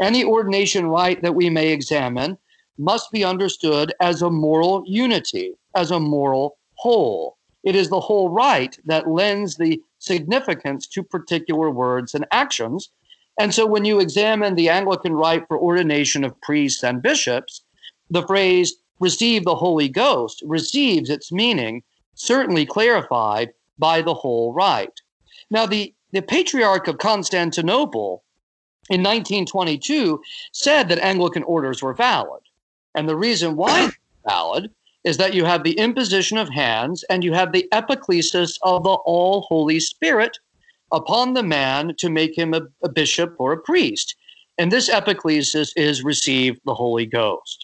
Any 0.01 0.23
ordination 0.23 0.87
rite 0.87 1.21
that 1.21 1.35
we 1.35 1.49
may 1.49 1.69
examine 1.69 2.37
must 2.77 3.11
be 3.11 3.23
understood 3.23 3.93
as 3.99 4.21
a 4.21 4.29
moral 4.29 4.83
unity, 4.85 5.53
as 5.75 5.91
a 5.91 5.99
moral 5.99 6.57
whole. 6.75 7.37
It 7.63 7.75
is 7.75 7.89
the 7.89 7.99
whole 7.99 8.29
rite 8.29 8.79
that 8.85 9.07
lends 9.07 9.55
the 9.55 9.81
significance 9.99 10.87
to 10.87 11.03
particular 11.03 11.69
words 11.69 12.13
and 12.13 12.25
actions. 12.31 12.89
And 13.39 13.53
so 13.53 13.65
when 13.65 13.85
you 13.85 13.99
examine 13.99 14.55
the 14.55 14.69
Anglican 14.69 15.13
rite 15.13 15.47
for 15.47 15.57
ordination 15.57 16.23
of 16.23 16.39
priests 16.41 16.83
and 16.83 17.01
bishops, 17.01 17.63
the 18.09 18.25
phrase 18.27 18.75
receive 18.99 19.43
the 19.43 19.55
Holy 19.55 19.89
Ghost 19.89 20.41
receives 20.45 21.09
its 21.09 21.31
meaning, 21.31 21.83
certainly 22.15 22.65
clarified 22.65 23.53
by 23.77 24.01
the 24.01 24.13
whole 24.13 24.53
rite. 24.53 25.01
Now, 25.49 25.65
the, 25.65 25.93
the 26.11 26.21
Patriarch 26.21 26.87
of 26.87 26.97
Constantinople 26.97 28.23
in 28.89 29.01
1922 29.01 30.21
said 30.51 30.89
that 30.89 30.99
Anglican 30.99 31.43
orders 31.43 31.81
were 31.81 31.93
valid. 31.93 32.41
And 32.95 33.07
the 33.07 33.15
reason 33.15 33.55
why 33.55 33.91
valid 34.27 34.71
is 35.03 35.17
that 35.17 35.33
you 35.33 35.45
have 35.45 35.63
the 35.63 35.77
imposition 35.77 36.37
of 36.37 36.49
hands 36.49 37.03
and 37.09 37.23
you 37.23 37.33
have 37.33 37.51
the 37.51 37.67
epiclesis 37.73 38.57
of 38.61 38.83
the 38.83 38.89
all 38.89 39.41
Holy 39.41 39.79
Spirit 39.79 40.37
upon 40.91 41.33
the 41.33 41.43
man 41.43 41.93
to 41.97 42.09
make 42.09 42.37
him 42.37 42.53
a, 42.53 42.61
a 42.83 42.89
bishop 42.89 43.35
or 43.39 43.51
a 43.51 43.57
priest. 43.57 44.15
And 44.57 44.71
this 44.71 44.89
epiclesis 44.89 45.71
is 45.75 46.03
receive 46.03 46.59
the 46.65 46.75
Holy 46.75 47.05
Ghost. 47.05 47.62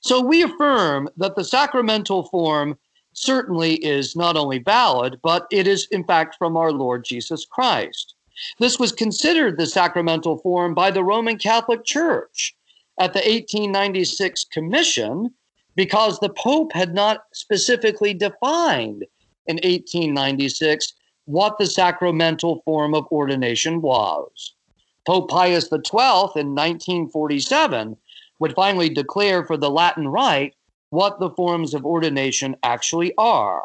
So 0.00 0.20
we 0.20 0.42
affirm 0.42 1.08
that 1.16 1.36
the 1.36 1.44
sacramental 1.44 2.24
form 2.24 2.78
certainly 3.12 3.74
is 3.76 4.14
not 4.14 4.36
only 4.36 4.58
valid, 4.58 5.18
but 5.22 5.46
it 5.50 5.66
is 5.66 5.88
in 5.90 6.04
fact 6.04 6.36
from 6.36 6.56
our 6.56 6.72
Lord 6.72 7.04
Jesus 7.04 7.44
Christ. 7.44 8.14
This 8.58 8.78
was 8.78 8.92
considered 8.92 9.58
the 9.58 9.66
sacramental 9.66 10.38
form 10.38 10.74
by 10.74 10.90
the 10.90 11.02
Roman 11.02 11.38
Catholic 11.38 11.84
Church 11.84 12.54
at 13.00 13.12
the 13.12 13.18
1896 13.18 14.44
Commission 14.52 15.34
because 15.74 16.18
the 16.18 16.30
Pope 16.30 16.72
had 16.72 16.94
not 16.94 17.24
specifically 17.32 18.14
defined 18.14 19.04
in 19.46 19.56
1896 19.56 20.94
what 21.24 21.58
the 21.58 21.66
sacramental 21.66 22.62
form 22.64 22.94
of 22.94 23.06
ordination 23.10 23.80
was. 23.80 24.54
Pope 25.06 25.30
Pius 25.30 25.64
XII 25.64 26.40
in 26.40 26.54
1947 26.54 27.96
would 28.38 28.54
finally 28.54 28.88
declare 28.88 29.44
for 29.44 29.56
the 29.56 29.70
Latin 29.70 30.08
Rite 30.08 30.54
what 30.90 31.20
the 31.20 31.30
forms 31.30 31.74
of 31.74 31.84
ordination 31.84 32.56
actually 32.62 33.12
are. 33.18 33.64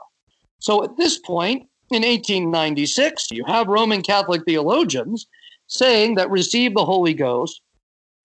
So 0.59 0.83
at 0.83 0.97
this 0.97 1.17
point, 1.19 1.67
in 1.91 2.01
1896, 2.01 3.31
you 3.31 3.43
have 3.45 3.67
Roman 3.67 4.01
Catholic 4.01 4.43
theologians 4.45 5.27
saying 5.67 6.15
that 6.15 6.29
receive 6.29 6.73
the 6.73 6.85
Holy 6.85 7.13
Ghost 7.13 7.61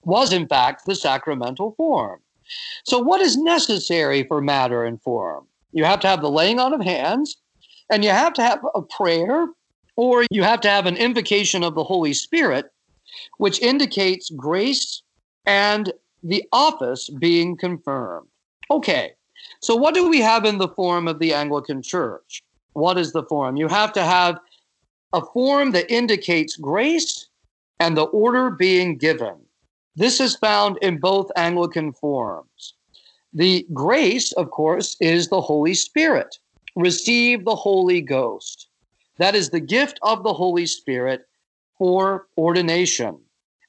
was 0.04 0.32
in 0.32 0.46
fact 0.46 0.86
the 0.86 0.94
sacramental 0.94 1.72
form. 1.76 2.20
So, 2.84 2.98
what 2.98 3.20
is 3.20 3.36
necessary 3.36 4.22
for 4.22 4.40
matter 4.40 4.84
and 4.84 5.00
form? 5.02 5.46
You 5.72 5.84
have 5.84 6.00
to 6.00 6.08
have 6.08 6.22
the 6.22 6.30
laying 6.30 6.58
on 6.58 6.72
of 6.72 6.80
hands, 6.80 7.36
and 7.90 8.02
you 8.02 8.10
have 8.10 8.32
to 8.34 8.42
have 8.42 8.60
a 8.74 8.80
prayer, 8.80 9.48
or 9.96 10.24
you 10.30 10.42
have 10.42 10.60
to 10.62 10.70
have 10.70 10.86
an 10.86 10.96
invocation 10.96 11.62
of 11.62 11.74
the 11.74 11.84
Holy 11.84 12.14
Spirit, 12.14 12.66
which 13.36 13.60
indicates 13.60 14.30
grace 14.30 15.02
and 15.44 15.92
the 16.22 16.44
office 16.52 17.08
being 17.08 17.56
confirmed. 17.56 18.28
Okay, 18.70 19.12
so 19.60 19.76
what 19.76 19.94
do 19.94 20.08
we 20.08 20.20
have 20.20 20.44
in 20.44 20.58
the 20.58 20.68
form 20.68 21.08
of 21.08 21.18
the 21.18 21.32
Anglican 21.32 21.82
Church? 21.82 22.42
What 22.72 22.98
is 22.98 23.12
the 23.12 23.24
form? 23.24 23.56
You 23.56 23.68
have 23.68 23.92
to 23.94 24.04
have 24.04 24.38
a 25.12 25.24
form 25.24 25.72
that 25.72 25.90
indicates 25.90 26.56
grace 26.56 27.28
and 27.80 27.96
the 27.96 28.04
order 28.04 28.50
being 28.50 28.96
given. 28.96 29.36
This 29.96 30.20
is 30.20 30.36
found 30.36 30.78
in 30.82 30.98
both 30.98 31.30
Anglican 31.36 31.92
forms. 31.92 32.74
The 33.32 33.66
grace, 33.72 34.32
of 34.32 34.50
course, 34.50 34.96
is 35.00 35.28
the 35.28 35.40
Holy 35.40 35.74
Spirit. 35.74 36.38
Receive 36.76 37.44
the 37.44 37.56
Holy 37.56 38.00
Ghost. 38.00 38.68
That 39.18 39.34
is 39.34 39.50
the 39.50 39.60
gift 39.60 39.98
of 40.02 40.22
the 40.22 40.32
Holy 40.32 40.66
Spirit 40.66 41.26
for 41.76 42.26
ordination. 42.36 43.18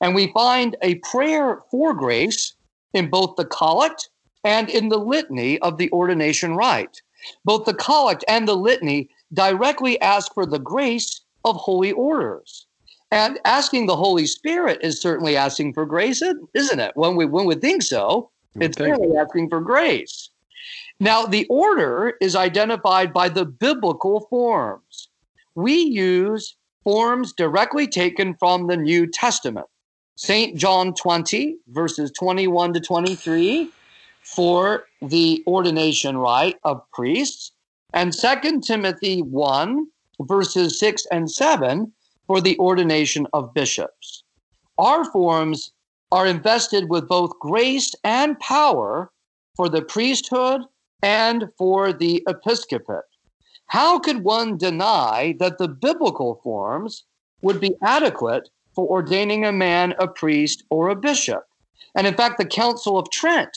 And 0.02 0.16
we 0.16 0.32
find 0.34 0.76
a 0.82 0.96
prayer 0.96 1.62
for 1.70 1.94
grace 1.94 2.54
in 2.94 3.10
both 3.10 3.36
the 3.36 3.46
collect 3.46 4.10
and 4.44 4.70
in 4.70 4.90
the 4.90 4.98
litany 4.98 5.60
of 5.60 5.78
the 5.78 5.92
ordination 5.92 6.56
rite. 6.56 7.02
Both 7.44 7.66
the 7.66 7.74
collect 7.74 8.24
and 8.28 8.48
the 8.48 8.56
litany 8.56 9.10
directly 9.34 10.00
ask 10.02 10.34
for 10.34 10.46
the 10.46 10.60
grace 10.60 11.22
of 11.44 11.56
holy 11.56 11.92
orders. 11.92 12.66
And 13.12 13.40
asking 13.44 13.88
the 13.88 13.96
Holy 13.96 14.26
Spirit 14.26 14.80
is 14.82 15.02
certainly 15.02 15.36
asking 15.36 15.74
for 15.74 15.86
grace, 15.86 16.22
isn't 16.54 16.80
it? 16.80 16.92
When 16.96 17.16
we 17.16 17.26
when 17.26 17.46
we 17.46 17.56
think 17.56 17.82
so, 17.82 18.30
it's 18.56 18.78
think. 18.78 18.98
really 18.98 19.18
asking 19.18 19.50
for 19.50 19.62
grace. 19.62 20.30
Now, 21.00 21.26
the 21.26 21.48
order 21.50 22.16
is 22.22 22.36
identified 22.36 23.14
by 23.14 23.30
the 23.30 23.46
biblical 23.46 24.28
forms. 24.30 25.10
We 25.56 25.74
use 25.74 26.56
forms 26.84 27.34
directly 27.34 27.88
taken 27.88 28.36
from 28.36 28.68
the 28.68 28.78
New 28.78 29.08
Testament. 29.08 29.68
St. 30.22 30.58
John 30.58 30.94
20, 30.96 31.60
verses 31.70 32.12
21 32.12 32.74
to 32.74 32.82
23, 32.82 33.70
for 34.22 34.84
the 35.02 35.42
ordination 35.48 36.18
rite 36.18 36.58
of 36.66 36.82
priests, 36.92 37.54
and 37.94 38.12
2 38.12 38.60
Timothy 38.60 39.22
1, 39.22 39.88
verses 40.24 40.78
6 40.78 41.06
and 41.14 41.32
7, 41.32 41.94
for 42.28 42.42
the 42.42 42.60
ordination 42.60 43.28
of 43.32 43.54
bishops. 43.54 44.26
Our 44.78 45.10
forms 45.10 45.72
are 46.12 46.28
invested 46.28 46.90
with 46.90 47.08
both 47.08 47.32
grace 47.40 47.96
and 48.04 48.38
power 48.42 49.12
for 49.56 49.70
the 49.70 49.84
priesthood 49.84 50.64
and 51.02 51.46
for 51.58 51.94
the 51.94 52.22
episcopate. 52.28 53.08
How 53.68 54.00
could 54.00 54.26
one 54.26 54.58
deny 54.58 55.38
that 55.40 55.60
the 55.60 55.70
biblical 55.70 56.42
forms 56.44 57.06
would 57.42 57.62
be 57.62 57.76
adequate 57.82 58.50
for 58.74 58.88
ordaining 58.88 59.46
a 59.46 59.52
man 59.52 59.94
a 60.00 60.08
priest 60.08 60.64
or 60.70 60.90
a 60.90 60.96
bishop. 60.96 61.44
And 61.96 62.06
in 62.06 62.14
fact, 62.14 62.38
the 62.38 62.46
Council 62.46 62.98
of 62.98 63.10
Trent 63.12 63.56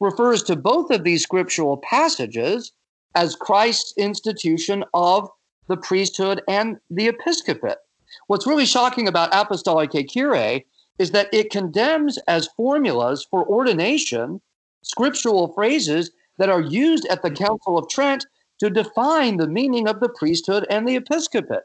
refers 0.00 0.42
to 0.44 0.56
both 0.56 0.90
of 0.90 1.04
these 1.04 1.22
scriptural 1.22 1.78
passages 1.78 2.72
as 3.14 3.36
Christ's 3.36 3.94
institution 3.96 4.84
of 4.94 5.28
the 5.68 5.76
priesthood 5.76 6.42
and 6.48 6.78
the 6.90 7.08
episcopate. 7.08 7.78
What's 8.26 8.46
really 8.46 8.66
shocking 8.66 9.08
about 9.08 9.32
apostolicae 9.32 10.08
curae 10.08 10.64
is 10.98 11.10
that 11.10 11.28
it 11.32 11.50
condemns 11.50 12.18
as 12.28 12.48
formulas 12.56 13.26
for 13.30 13.46
ordination 13.46 14.40
scriptural 14.82 15.52
phrases 15.52 16.10
that 16.38 16.48
are 16.48 16.60
used 16.60 17.06
at 17.06 17.22
the 17.22 17.30
Council 17.30 17.78
of 17.78 17.88
Trent 17.88 18.26
to 18.60 18.70
define 18.70 19.36
the 19.36 19.48
meaning 19.48 19.88
of 19.88 20.00
the 20.00 20.08
priesthood 20.08 20.66
and 20.70 20.86
the 20.86 20.96
episcopate. 20.96 21.62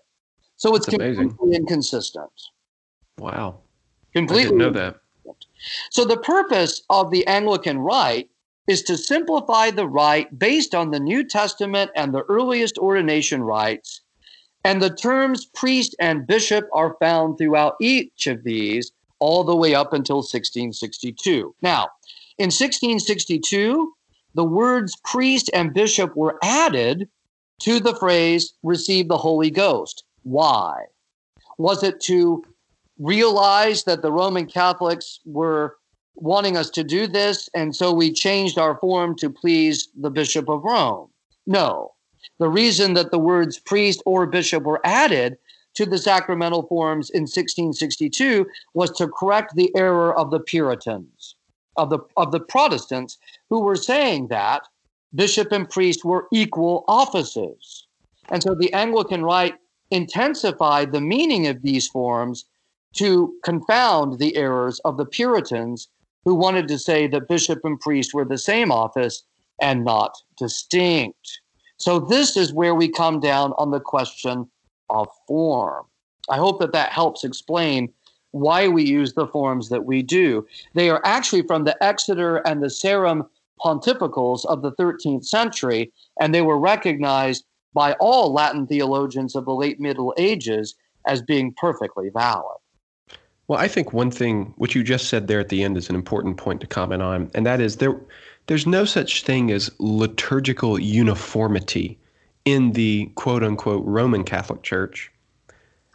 So 0.57 0.75
it's 0.75 0.85
completely 0.85 1.55
inconsistent. 1.55 2.31
Wow. 3.19 3.59
Completely. 4.13 4.41
I 4.41 4.45
didn't 4.45 4.57
know 4.57 4.69
that. 4.71 4.95
So 5.91 6.05
the 6.05 6.17
purpose 6.17 6.81
of 6.89 7.11
the 7.11 7.25
Anglican 7.27 7.79
Rite 7.79 8.29
is 8.67 8.83
to 8.83 8.97
simplify 8.97 9.71
the 9.71 9.87
rite 9.87 10.37
based 10.37 10.75
on 10.75 10.91
the 10.91 10.99
New 10.99 11.23
Testament 11.23 11.91
and 11.95 12.13
the 12.13 12.23
earliest 12.29 12.77
ordination 12.77 13.43
rites. 13.43 14.01
And 14.63 14.81
the 14.81 14.93
terms 14.93 15.45
priest 15.45 15.95
and 15.99 16.27
bishop 16.27 16.67
are 16.73 16.95
found 16.99 17.37
throughout 17.37 17.75
each 17.81 18.27
of 18.27 18.43
these 18.43 18.91
all 19.19 19.43
the 19.43 19.55
way 19.55 19.73
up 19.73 19.93
until 19.93 20.17
1662. 20.17 21.55
Now, 21.61 21.89
in 22.37 22.45
1662, 22.45 23.93
the 24.35 24.43
words 24.43 24.95
priest 25.03 25.49
and 25.53 25.73
bishop 25.73 26.15
were 26.15 26.37
added 26.43 27.09
to 27.61 27.79
the 27.79 27.95
phrase 27.95 28.53
receive 28.63 29.07
the 29.07 29.17
Holy 29.17 29.49
Ghost. 29.49 30.03
Why? 30.23 30.85
Was 31.57 31.83
it 31.83 31.99
to 32.01 32.43
realized 32.99 33.85
that 33.85 34.01
the 34.01 34.11
Roman 34.11 34.45
Catholics 34.45 35.21
were 35.25 35.77
wanting 36.15 36.57
us 36.57 36.69
to 36.71 36.83
do 36.83 37.07
this, 37.07 37.49
and 37.55 37.75
so 37.75 37.93
we 37.93 38.11
changed 38.11 38.57
our 38.57 38.77
form 38.77 39.15
to 39.15 39.29
please 39.29 39.89
the 39.99 40.11
Bishop 40.11 40.49
of 40.49 40.63
Rome. 40.63 41.09
No. 41.47 41.93
The 42.39 42.49
reason 42.49 42.93
that 42.93 43.11
the 43.11 43.19
words 43.19 43.57
priest 43.57 44.03
or 44.05 44.25
bishop 44.25 44.63
were 44.63 44.81
added 44.83 45.37
to 45.75 45.85
the 45.85 45.97
sacramental 45.97 46.63
forms 46.63 47.09
in 47.09 47.21
1662 47.21 48.45
was 48.73 48.91
to 48.91 49.07
correct 49.07 49.55
the 49.55 49.73
error 49.75 50.17
of 50.17 50.31
the 50.31 50.39
Puritans, 50.39 51.35
of 51.77 51.89
the, 51.89 51.99
of 52.17 52.31
the 52.31 52.39
Protestants, 52.39 53.17
who 53.49 53.61
were 53.61 53.75
saying 53.75 54.27
that 54.27 54.67
bishop 55.15 55.51
and 55.51 55.69
priest 55.69 56.03
were 56.03 56.27
equal 56.33 56.83
offices. 56.87 57.87
And 58.29 58.43
so 58.43 58.55
the 58.55 58.73
Anglican 58.73 59.23
Rite 59.23 59.55
intensified 59.91 60.91
the 60.91 61.01
meaning 61.01 61.47
of 61.47 61.61
these 61.61 61.87
forms 61.87 62.45
to 62.95 63.33
confound 63.43 64.19
the 64.19 64.35
errors 64.35 64.79
of 64.85 64.97
the 64.97 65.05
Puritans 65.05 65.89
who 66.25 66.35
wanted 66.35 66.67
to 66.67 66.77
say 66.77 67.07
that 67.07 67.27
bishop 67.27 67.59
and 67.63 67.79
priest 67.79 68.13
were 68.13 68.25
the 68.25 68.37
same 68.37 68.71
office 68.71 69.23
and 69.61 69.83
not 69.83 70.15
distinct. 70.37 71.41
So, 71.77 71.99
this 71.99 72.35
is 72.35 72.53
where 72.53 72.75
we 72.75 72.89
come 72.89 73.19
down 73.19 73.53
on 73.57 73.71
the 73.71 73.79
question 73.79 74.49
of 74.89 75.07
form. 75.27 75.85
I 76.29 76.37
hope 76.37 76.59
that 76.59 76.73
that 76.73 76.91
helps 76.91 77.23
explain 77.23 77.93
why 78.31 78.67
we 78.67 78.83
use 78.83 79.13
the 79.13 79.27
forms 79.27 79.69
that 79.69 79.85
we 79.85 80.03
do. 80.03 80.45
They 80.73 80.89
are 80.89 81.01
actually 81.05 81.43
from 81.43 81.63
the 81.63 81.81
Exeter 81.83 82.37
and 82.47 82.61
the 82.61 82.69
Sarum 82.69 83.27
pontificals 83.63 84.45
of 84.45 84.61
the 84.61 84.71
13th 84.73 85.25
century, 85.25 85.91
and 86.19 86.33
they 86.33 86.41
were 86.41 86.59
recognized 86.59 87.45
by 87.73 87.93
all 87.93 88.33
Latin 88.33 88.67
theologians 88.67 89.35
of 89.35 89.45
the 89.45 89.53
late 89.53 89.79
Middle 89.79 90.13
Ages 90.17 90.75
as 91.07 91.21
being 91.21 91.53
perfectly 91.53 92.09
valid. 92.09 92.57
Well, 93.49 93.59
I 93.59 93.67
think 93.67 93.93
one 93.93 94.11
thing 94.11 94.53
what 94.57 94.75
you 94.75 94.83
just 94.83 95.09
said 95.09 95.27
there 95.27 95.39
at 95.39 95.49
the 95.49 95.63
end 95.63 95.75
is 95.75 95.89
an 95.89 95.95
important 95.95 96.37
point 96.37 96.61
to 96.61 96.67
comment 96.67 97.01
on, 97.01 97.31
and 97.33 97.47
that 97.47 97.59
is 97.59 97.77
there 97.77 97.99
there's 98.45 98.67
no 98.67 98.85
such 98.85 99.23
thing 99.23 99.49
as 99.49 99.71
liturgical 99.79 100.79
uniformity 100.79 101.97
in 102.45 102.73
the 102.73 103.07
quote 103.15 103.43
unquote 103.43 103.83
Roman 103.87 104.23
Catholic 104.23 104.61
Church 104.61 105.11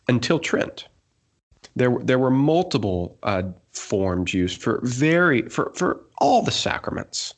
until 0.08 0.40
Trent. 0.40 0.88
There, 1.76 1.96
there 2.00 2.18
were 2.18 2.30
multiple 2.32 3.16
uh, 3.22 3.44
forms 3.70 4.34
used 4.34 4.60
for 4.60 4.80
very 4.82 5.42
for, 5.42 5.72
for 5.76 6.00
all 6.18 6.42
the 6.42 6.50
sacraments. 6.50 7.34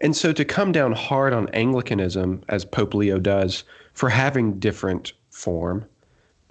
And 0.00 0.16
so 0.16 0.32
to 0.32 0.44
come 0.44 0.72
down 0.72 0.92
hard 0.92 1.34
on 1.34 1.50
Anglicanism, 1.50 2.42
as 2.48 2.64
Pope 2.64 2.94
Leo 2.94 3.18
does, 3.18 3.64
for 3.92 4.08
having 4.08 4.58
different 4.58 5.12
form 5.28 5.84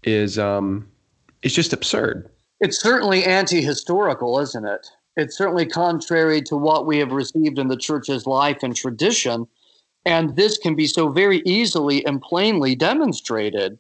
is 0.04 0.38
um, 0.38 0.88
is 1.42 1.56
just 1.56 1.74
absurd. 1.74 2.30
It's 2.62 2.82
certainly 2.82 3.24
anti-historical, 3.24 4.40
isn't 4.40 4.66
it? 4.66 4.88
It's 5.16 5.38
certainly 5.38 5.66
contrary 5.66 6.42
to 6.44 6.56
what 6.56 6.86
we 6.86 6.98
have 7.00 7.12
received 7.12 7.60
in 7.60 7.68
the 7.68 7.78
church's 7.78 8.26
life 8.26 8.64
and 8.64 8.76
tradition. 8.76 9.48
And 10.06 10.36
this 10.36 10.58
can 10.58 10.76
be 10.76 10.88
so 10.88 11.10
very 11.10 11.42
easily 11.46 12.06
and 12.06 12.22
plainly 12.22 12.76
demonstrated. 12.76 13.78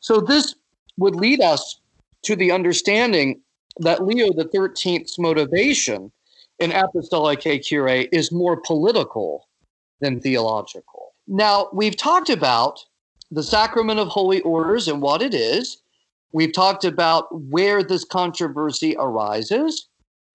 So, 0.00 0.20
this 0.20 0.54
would 0.98 1.16
lead 1.16 1.40
us 1.40 1.80
to 2.22 2.36
the 2.36 2.52
understanding 2.52 3.40
that 3.78 4.04
Leo 4.04 4.30
XIII's 4.32 5.18
motivation 5.18 6.12
in 6.58 6.70
Apostolicae 6.70 7.66
Curae 7.66 8.08
is 8.12 8.30
more 8.30 8.58
political 8.58 9.48
than 10.00 10.20
theological. 10.20 11.14
Now, 11.26 11.68
we've 11.72 11.96
talked 11.96 12.30
about 12.30 12.84
the 13.30 13.42
sacrament 13.42 13.98
of 13.98 14.08
holy 14.08 14.42
orders 14.42 14.88
and 14.88 15.00
what 15.00 15.22
it 15.22 15.34
is. 15.34 15.81
We've 16.32 16.52
talked 16.52 16.84
about 16.84 17.26
where 17.50 17.82
this 17.82 18.04
controversy 18.04 18.96
arises. 18.98 19.88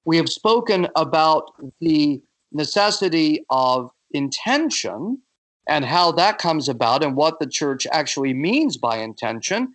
We 0.05 0.17
have 0.17 0.29
spoken 0.29 0.87
about 0.95 1.51
the 1.81 2.21
necessity 2.51 3.45
of 3.49 3.89
intention 4.11 5.19
and 5.67 5.83
how 5.83 6.11
that 6.13 6.37
comes 6.37 6.69
about 6.69 7.03
and 7.03 7.15
what 7.15 7.39
the 7.39 7.47
church 7.47 7.87
actually 7.91 8.33
means 8.33 8.77
by 8.77 8.97
intention 8.97 9.73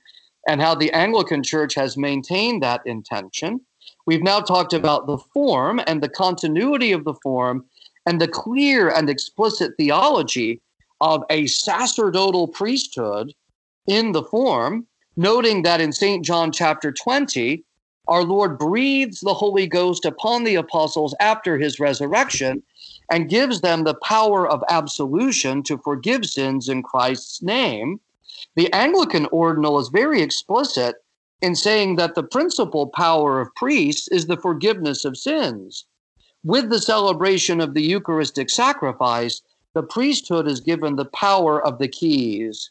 and 0.48 0.60
how 0.60 0.74
the 0.74 0.92
Anglican 0.92 1.42
church 1.42 1.74
has 1.74 1.96
maintained 1.96 2.62
that 2.62 2.80
intention. 2.86 3.60
We've 4.06 4.22
now 4.22 4.40
talked 4.40 4.72
about 4.72 5.06
the 5.06 5.18
form 5.18 5.80
and 5.86 6.02
the 6.02 6.08
continuity 6.08 6.92
of 6.92 7.04
the 7.04 7.14
form 7.22 7.66
and 8.06 8.20
the 8.20 8.28
clear 8.28 8.88
and 8.88 9.08
explicit 9.10 9.72
theology 9.76 10.60
of 11.00 11.24
a 11.30 11.46
sacerdotal 11.46 12.48
priesthood 12.48 13.32
in 13.86 14.12
the 14.12 14.22
form, 14.22 14.86
noting 15.16 15.62
that 15.62 15.80
in 15.80 15.92
St. 15.92 16.24
John 16.24 16.52
chapter 16.52 16.92
20, 16.92 17.64
our 18.08 18.24
Lord 18.24 18.58
breathes 18.58 19.20
the 19.20 19.34
Holy 19.34 19.66
Ghost 19.66 20.04
upon 20.04 20.44
the 20.44 20.56
apostles 20.56 21.14
after 21.20 21.58
his 21.58 21.78
resurrection 21.78 22.62
and 23.10 23.28
gives 23.28 23.60
them 23.60 23.84
the 23.84 23.94
power 24.02 24.48
of 24.48 24.64
absolution 24.68 25.62
to 25.64 25.78
forgive 25.78 26.24
sins 26.26 26.68
in 26.68 26.82
Christ's 26.82 27.42
name. 27.42 28.00
The 28.56 28.72
Anglican 28.72 29.26
ordinal 29.26 29.78
is 29.78 29.88
very 29.88 30.20
explicit 30.20 30.96
in 31.40 31.54
saying 31.54 31.96
that 31.96 32.14
the 32.14 32.22
principal 32.22 32.86
power 32.88 33.40
of 33.40 33.54
priests 33.54 34.08
is 34.08 34.26
the 34.26 34.36
forgiveness 34.36 35.04
of 35.04 35.16
sins. 35.16 35.86
With 36.44 36.70
the 36.70 36.80
celebration 36.80 37.60
of 37.60 37.74
the 37.74 37.82
Eucharistic 37.82 38.50
sacrifice, 38.50 39.42
the 39.74 39.82
priesthood 39.82 40.48
is 40.48 40.60
given 40.60 40.96
the 40.96 41.04
power 41.06 41.64
of 41.64 41.78
the 41.78 41.88
keys. 41.88 42.70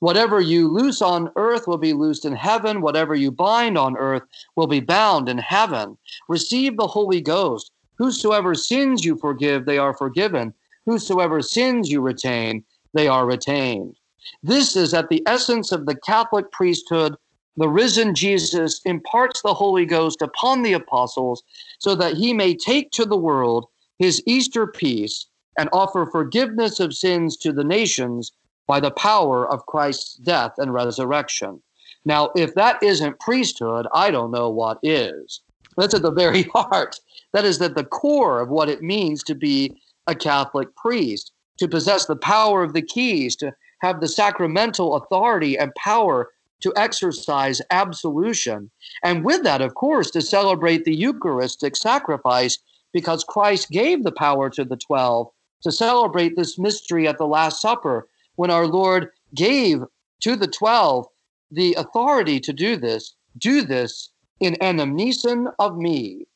Whatever 0.00 0.40
you 0.40 0.68
loose 0.68 1.00
on 1.00 1.30
earth 1.36 1.66
will 1.66 1.78
be 1.78 1.94
loosed 1.94 2.26
in 2.26 2.36
heaven. 2.36 2.82
Whatever 2.82 3.14
you 3.14 3.30
bind 3.30 3.78
on 3.78 3.96
earth 3.96 4.22
will 4.54 4.66
be 4.66 4.80
bound 4.80 5.28
in 5.28 5.38
heaven. 5.38 5.96
Receive 6.28 6.76
the 6.76 6.86
Holy 6.86 7.22
Ghost. 7.22 7.72
Whosoever 7.96 8.54
sins 8.54 9.04
you 9.04 9.16
forgive, 9.16 9.64
they 9.64 9.78
are 9.78 9.94
forgiven. 9.94 10.52
Whosoever 10.84 11.40
sins 11.40 11.90
you 11.90 12.02
retain, 12.02 12.62
they 12.92 13.08
are 13.08 13.24
retained. 13.24 13.96
This 14.42 14.76
is 14.76 14.92
at 14.92 15.08
the 15.08 15.22
essence 15.26 15.72
of 15.72 15.86
the 15.86 15.96
Catholic 15.96 16.50
priesthood. 16.52 17.16
The 17.56 17.68
risen 17.68 18.14
Jesus 18.14 18.82
imparts 18.84 19.40
the 19.40 19.54
Holy 19.54 19.86
Ghost 19.86 20.20
upon 20.20 20.62
the 20.62 20.74
apostles 20.74 21.42
so 21.78 21.94
that 21.94 22.14
he 22.14 22.34
may 22.34 22.54
take 22.54 22.90
to 22.90 23.06
the 23.06 23.16
world 23.16 23.66
his 23.98 24.22
Easter 24.26 24.66
peace 24.66 25.26
and 25.58 25.70
offer 25.72 26.04
forgiveness 26.04 26.80
of 26.80 26.94
sins 26.94 27.38
to 27.38 27.50
the 27.50 27.64
nations 27.64 28.32
by 28.66 28.80
the 28.80 28.90
power 28.90 29.48
of 29.48 29.66
Christ's 29.66 30.14
death 30.16 30.54
and 30.58 30.72
resurrection. 30.72 31.62
Now, 32.04 32.30
if 32.36 32.54
that 32.54 32.82
isn't 32.82 33.20
priesthood, 33.20 33.86
I 33.92 34.10
don't 34.10 34.30
know 34.30 34.48
what 34.48 34.78
is. 34.82 35.40
That's 35.76 35.94
at 35.94 36.02
the 36.02 36.12
very 36.12 36.42
heart 36.54 37.00
that 37.32 37.44
is 37.44 37.60
at 37.60 37.74
the 37.74 37.84
core 37.84 38.40
of 38.40 38.48
what 38.48 38.68
it 38.68 38.82
means 38.82 39.22
to 39.24 39.34
be 39.34 39.76
a 40.06 40.14
Catholic 40.14 40.74
priest, 40.76 41.32
to 41.58 41.68
possess 41.68 42.06
the 42.06 42.16
power 42.16 42.62
of 42.62 42.72
the 42.72 42.82
keys, 42.82 43.36
to 43.36 43.52
have 43.80 44.00
the 44.00 44.08
sacramental 44.08 44.94
authority 44.96 45.58
and 45.58 45.74
power 45.74 46.30
to 46.60 46.72
exercise 46.76 47.60
absolution. 47.70 48.70
And 49.04 49.24
with 49.24 49.42
that, 49.42 49.60
of 49.60 49.74
course, 49.74 50.10
to 50.12 50.22
celebrate 50.22 50.84
the 50.84 50.94
Eucharistic 50.94 51.76
sacrifice, 51.76 52.58
because 52.92 53.24
Christ 53.24 53.70
gave 53.70 54.04
the 54.04 54.12
power 54.12 54.48
to 54.50 54.64
the 54.64 54.76
12 54.76 55.28
to 55.62 55.72
celebrate 55.72 56.36
this 56.36 56.58
mystery 56.58 57.06
at 57.06 57.18
the 57.18 57.26
Last 57.26 57.60
Supper 57.60 58.08
when 58.36 58.50
our 58.50 58.66
Lord 58.66 59.10
gave 59.34 59.82
to 60.20 60.36
the 60.36 60.46
12 60.46 61.06
the 61.50 61.74
authority 61.74 62.40
to 62.40 62.52
do 62.52 62.76
this. 62.76 63.14
Do 63.38 63.62
this 63.62 64.10
in 64.40 64.54
anamnesis 64.54 65.52
of 65.58 65.76
me 65.76 66.26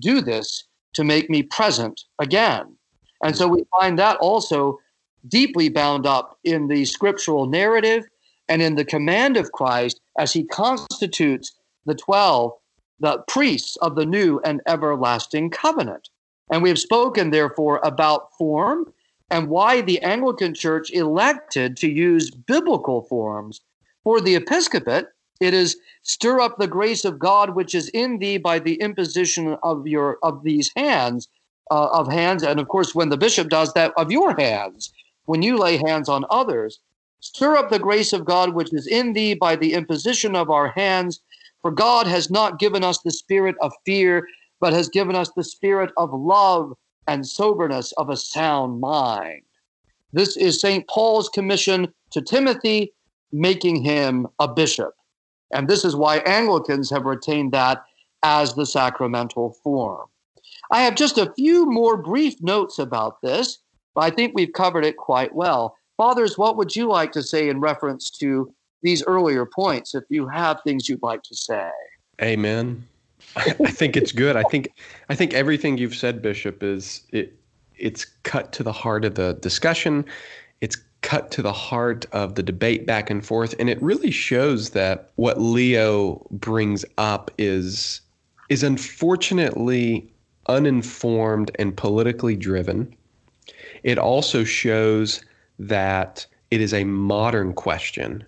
do 0.00 0.20
this 0.20 0.64
to 0.94 1.04
make 1.04 1.30
me 1.30 1.42
present 1.42 2.02
again. 2.18 2.76
And 3.22 3.36
so 3.36 3.46
we 3.46 3.64
find 3.78 3.98
that 3.98 4.16
also 4.16 4.78
deeply 5.28 5.68
bound 5.68 6.06
up 6.06 6.38
in 6.42 6.68
the 6.68 6.84
scriptural 6.86 7.46
narrative 7.46 8.04
and 8.48 8.62
in 8.62 8.74
the 8.74 8.84
command 8.84 9.36
of 9.36 9.52
Christ 9.52 10.00
as 10.18 10.32
he 10.32 10.44
constitutes 10.44 11.52
the 11.84 11.94
12, 11.94 12.52
the 12.98 13.22
priests 13.28 13.76
of 13.76 13.94
the 13.94 14.06
new 14.06 14.40
and 14.44 14.60
everlasting 14.66 15.50
covenant. 15.50 16.08
And 16.50 16.62
we 16.62 16.68
have 16.70 16.78
spoken, 16.78 17.30
therefore, 17.30 17.80
about 17.84 18.32
form 18.36 18.92
and 19.30 19.48
why 19.48 19.80
the 19.80 20.00
Anglican 20.02 20.54
Church 20.54 20.90
elected 20.90 21.76
to 21.78 21.90
use 21.90 22.30
biblical 22.30 23.02
forms 23.02 23.60
for 24.02 24.20
the 24.20 24.34
episcopate 24.34 25.06
it 25.40 25.54
is 25.54 25.78
stir 26.02 26.40
up 26.40 26.58
the 26.58 26.68
grace 26.68 27.04
of 27.04 27.18
God 27.18 27.54
which 27.54 27.74
is 27.74 27.88
in 27.88 28.18
thee 28.18 28.36
by 28.36 28.58
the 28.58 28.74
imposition 28.74 29.56
of 29.62 29.86
your 29.86 30.18
of 30.22 30.42
these 30.44 30.70
hands 30.76 31.28
uh, 31.70 31.88
of 31.92 32.12
hands, 32.12 32.42
and 32.42 32.60
of 32.60 32.68
course 32.68 32.94
when 32.94 33.08
the 33.08 33.16
bishop 33.16 33.48
does 33.48 33.72
that 33.72 33.92
of 33.96 34.12
your 34.12 34.38
hands 34.38 34.92
when 35.24 35.42
you 35.42 35.56
lay 35.56 35.76
hands 35.78 36.08
on 36.08 36.24
others. 36.30 36.80
Stir 37.20 37.56
up 37.56 37.70
the 37.70 37.78
grace 37.78 38.12
of 38.12 38.24
God 38.24 38.54
which 38.54 38.72
is 38.72 38.86
in 38.86 39.12
thee 39.12 39.34
by 39.34 39.56
the 39.56 39.72
imposition 39.72 40.34
of 40.34 40.50
our 40.50 40.68
hands. 40.68 41.20
For 41.62 41.70
God 41.70 42.06
has 42.06 42.30
not 42.30 42.58
given 42.58 42.82
us 42.82 42.98
the 42.98 43.10
spirit 43.10 43.54
of 43.60 43.72
fear, 43.84 44.26
but 44.60 44.72
has 44.72 44.88
given 44.88 45.14
us 45.14 45.30
the 45.36 45.44
spirit 45.44 45.90
of 45.96 46.12
love 46.12 46.72
and 47.10 47.26
soberness 47.26 47.90
of 47.96 48.08
a 48.08 48.16
sound 48.16 48.80
mind. 48.80 49.42
This 50.12 50.36
is 50.36 50.60
St. 50.60 50.86
Paul's 50.86 51.28
commission 51.28 51.92
to 52.12 52.22
Timothy, 52.22 52.92
making 53.32 53.82
him 53.82 54.28
a 54.38 54.46
bishop. 54.46 54.94
And 55.52 55.66
this 55.66 55.84
is 55.84 55.96
why 55.96 56.18
Anglicans 56.18 56.88
have 56.90 57.06
retained 57.06 57.50
that 57.50 57.82
as 58.22 58.54
the 58.54 58.64
sacramental 58.64 59.56
form. 59.64 60.06
I 60.70 60.82
have 60.82 60.94
just 60.94 61.18
a 61.18 61.32
few 61.34 61.66
more 61.66 61.96
brief 61.96 62.40
notes 62.40 62.78
about 62.78 63.20
this, 63.22 63.58
but 63.96 64.02
I 64.02 64.10
think 64.10 64.32
we've 64.32 64.52
covered 64.52 64.84
it 64.84 64.96
quite 64.96 65.34
well. 65.34 65.74
Fathers, 65.96 66.38
what 66.38 66.56
would 66.58 66.76
you 66.76 66.86
like 66.86 67.10
to 67.12 67.24
say 67.24 67.48
in 67.48 67.58
reference 67.58 68.08
to 68.20 68.54
these 68.84 69.02
earlier 69.08 69.46
points 69.46 69.96
if 69.96 70.04
you 70.10 70.28
have 70.28 70.60
things 70.62 70.88
you'd 70.88 71.02
like 71.02 71.24
to 71.24 71.34
say? 71.34 71.70
Amen. 72.22 72.86
I, 73.36 73.70
think 73.70 73.96
it's 73.96 74.12
good. 74.12 74.36
I 74.36 74.42
think 74.44 74.72
I 75.08 75.14
think 75.14 75.34
everything 75.34 75.78
you've 75.78 75.94
said, 75.94 76.22
Bishop, 76.22 76.62
is 76.62 77.02
it 77.10 77.36
it's 77.76 78.04
cut 78.24 78.52
to 78.52 78.62
the 78.62 78.72
heart 78.72 79.04
of 79.04 79.14
the 79.14 79.34
discussion. 79.34 80.04
It's 80.60 80.76
cut 81.02 81.30
to 81.32 81.42
the 81.42 81.52
heart 81.52 82.06
of 82.12 82.34
the 82.34 82.42
debate 82.42 82.86
back 82.86 83.08
and 83.08 83.24
forth 83.24 83.54
and 83.58 83.70
it 83.70 83.80
really 83.82 84.10
shows 84.10 84.70
that 84.70 85.10
what 85.16 85.40
Leo 85.40 86.26
brings 86.30 86.84
up 86.98 87.30
is 87.38 88.02
is 88.50 88.62
unfortunately 88.62 90.12
uninformed 90.46 91.50
and 91.58 91.76
politically 91.76 92.36
driven. 92.36 92.94
It 93.82 93.96
also 93.96 94.44
shows 94.44 95.24
that 95.58 96.26
it 96.50 96.60
is 96.60 96.74
a 96.74 96.84
modern 96.84 97.54
question. 97.54 98.24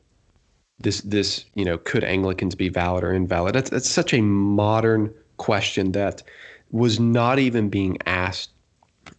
This 0.83 1.01
this, 1.03 1.45
you 1.55 1.65
know, 1.65 1.79
could 1.79 2.05
Anglicans 2.05 2.55
be 2.55 2.69
valid 2.69 3.05
or 3.05 3.13
invalid? 3.13 3.55
That's 3.55 3.71
that's 3.71 3.91
such 3.91 4.13
a 4.13 4.21
modern 4.23 5.13
question 5.37 5.93
that 5.93 6.23
was 6.71 6.99
not 6.99 7.39
even 7.39 7.69
being 7.69 7.99
asked 8.07 8.51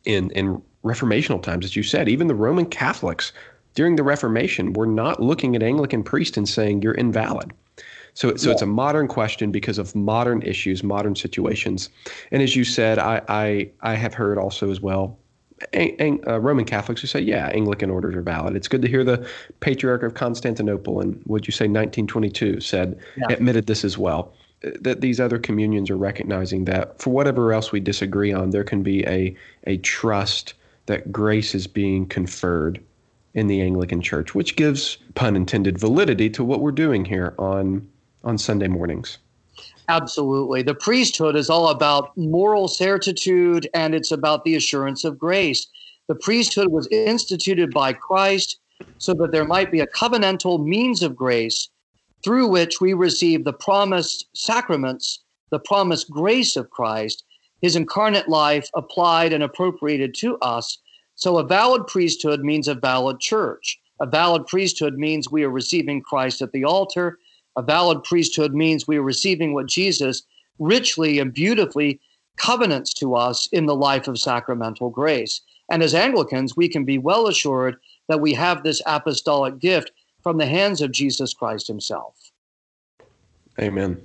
in 0.06 0.32
in 0.32 0.62
reformational 0.84 1.42
times, 1.42 1.66
as 1.66 1.76
you 1.76 1.84
said, 1.84 2.10
even 2.10 2.28
the 2.28 2.36
Roman 2.36 2.66
Catholics 2.66 3.32
during 3.76 3.96
the 3.96 4.04
Reformation 4.04 4.74
were 4.74 4.86
not 4.86 5.22
looking 5.22 5.56
at 5.56 5.64
Anglican 5.64 6.04
priests 6.04 6.38
and 6.38 6.48
saying 6.48 6.82
you're 6.82 6.94
invalid. 6.94 7.54
So, 8.14 8.36
so 8.36 8.50
yeah. 8.50 8.54
it's 8.54 8.62
a 8.62 8.68
modern 8.68 9.08
question 9.08 9.52
because 9.52 9.80
of 9.80 9.96
modern 9.96 10.44
issues, 10.44 10.84
modern 10.84 11.16
situations. 11.16 11.90
And 12.32 12.44
as 12.44 12.56
you 12.56 12.64
said, 12.64 13.00
I, 13.00 13.22
I, 13.28 13.72
I 13.82 13.96
have 13.96 14.14
heard 14.14 14.38
also 14.38 14.70
as 14.70 14.82
well 14.82 15.18
uh, 16.28 16.40
Roman 16.40 16.66
Catholics 16.66 17.02
who 17.02 17.08
say, 17.08 17.20
yeah, 17.20 17.48
Anglican 17.54 17.90
orders 17.90 18.16
are 18.16 18.22
valid. 18.22 18.56
It's 18.56 18.68
good 18.68 18.82
to 18.82 18.88
hear 18.88 19.04
the 19.04 19.28
Patriarch 19.60 20.04
of 20.04 20.14
Constantinople 20.14 21.02
in, 21.02 21.22
would 21.26 21.48
you 21.48 21.52
say, 21.52 21.66
1922 21.66 22.60
said, 22.62 23.00
yeah. 23.18 23.28
admitted 23.30 23.68
this 23.68 23.84
as 23.84 23.98
well. 23.98 24.34
that 24.82 25.02
these 25.02 25.20
other 25.20 25.40
communions 25.40 25.90
are 25.90 25.98
recognizing 25.98 26.66
that 26.66 27.00
for 27.00 27.10
whatever 27.10 27.52
else 27.52 27.72
we 27.72 27.80
disagree 27.80 28.32
on, 28.32 28.52
there 28.52 28.64
can 28.64 28.82
be 28.82 29.06
a 29.06 29.36
a 29.68 29.78
trust 29.78 30.54
that 30.86 31.12
grace 31.12 31.54
is 31.54 31.68
being 31.68 32.06
conferred 32.06 32.82
in 33.34 33.48
the 33.48 33.62
Anglican 33.62 34.02
Church, 34.02 34.36
which 34.36 34.56
gives 34.56 34.98
pun 35.16 35.36
intended 35.36 35.78
validity 35.78 36.30
to 36.30 36.44
what 36.44 36.62
we're 36.62 36.72
doing 36.72 37.06
here 37.06 37.34
on 37.38 37.88
on 38.24 38.38
Sunday 38.38 38.68
mornings. 38.68 39.18
Absolutely. 39.90 40.62
The 40.62 40.76
priesthood 40.76 41.36
is 41.36 41.50
all 41.50 41.70
about 41.70 42.16
moral 42.18 42.68
certitude 42.68 43.68
and 43.74 43.94
it's 43.94 44.12
about 44.12 44.46
the 44.46 44.56
assurance 44.56 45.04
of 45.04 45.20
grace. 45.20 45.68
The 46.08 46.16
priesthood 46.16 46.70
was 46.70 46.88
instituted 46.88 47.74
by 47.74 47.94
Christ 47.94 48.60
so 48.98 49.14
that 49.16 49.32
there 49.32 49.46
might 49.46 49.72
be 49.72 49.82
a 49.82 49.88
covenantal 49.88 50.66
means 50.66 51.04
of 51.04 51.16
grace 51.16 51.70
through 52.24 52.48
which 52.48 52.80
we 52.80 52.94
receive 52.94 53.44
the 53.44 53.54
promised 53.54 54.28
sacraments, 54.34 55.20
the 55.52 55.60
promised 55.60 56.10
grace 56.10 56.56
of 56.56 56.70
Christ, 56.70 57.26
his 57.62 57.76
incarnate 57.76 58.30
life 58.30 58.70
applied 58.76 59.34
and 59.34 59.44
appropriated 59.44 60.14
to 60.16 60.38
us. 60.40 60.78
So 61.16 61.38
a 61.38 61.44
valid 61.44 61.88
priesthood 61.88 62.42
means 62.42 62.68
a 62.68 62.76
valid 62.76 63.20
church. 63.20 63.80
A 64.00 64.06
valid 64.06 64.48
priesthood 64.48 64.98
means 64.98 65.30
we 65.30 65.44
are 65.44 65.50
receiving 65.50 66.02
Christ 66.02 66.42
at 66.42 66.52
the 66.52 66.66
altar. 66.66 67.20
A 67.56 67.62
valid 67.62 68.04
priesthood 68.04 68.54
means 68.54 68.88
we 68.88 68.98
are 68.98 69.04
receiving 69.04 69.54
what 69.54 69.68
Jesus 69.68 70.24
richly 70.60 71.20
and 71.20 71.34
beautifully 71.34 72.00
covenants 72.38 72.94
to 72.96 73.16
us 73.16 73.48
in 73.52 73.66
the 73.66 73.76
life 73.76 74.08
of 74.08 74.18
sacramental 74.18 74.90
grace. 74.90 75.42
And 75.70 75.84
as 75.84 75.94
Anglicans, 75.94 76.58
we 76.58 76.68
can 76.68 76.84
be 76.84 76.98
well 76.98 77.28
assured 77.28 77.78
that 78.08 78.22
we 78.22 78.34
have 78.34 78.64
this 78.64 78.82
apostolic 78.86 79.60
gift 79.60 79.92
from 80.22 80.38
the 80.38 80.46
hands 80.46 80.82
of 80.82 80.92
Jesus 80.92 81.34
Christ 81.34 81.68
himself. 81.68 82.16
Amen. 83.60 84.04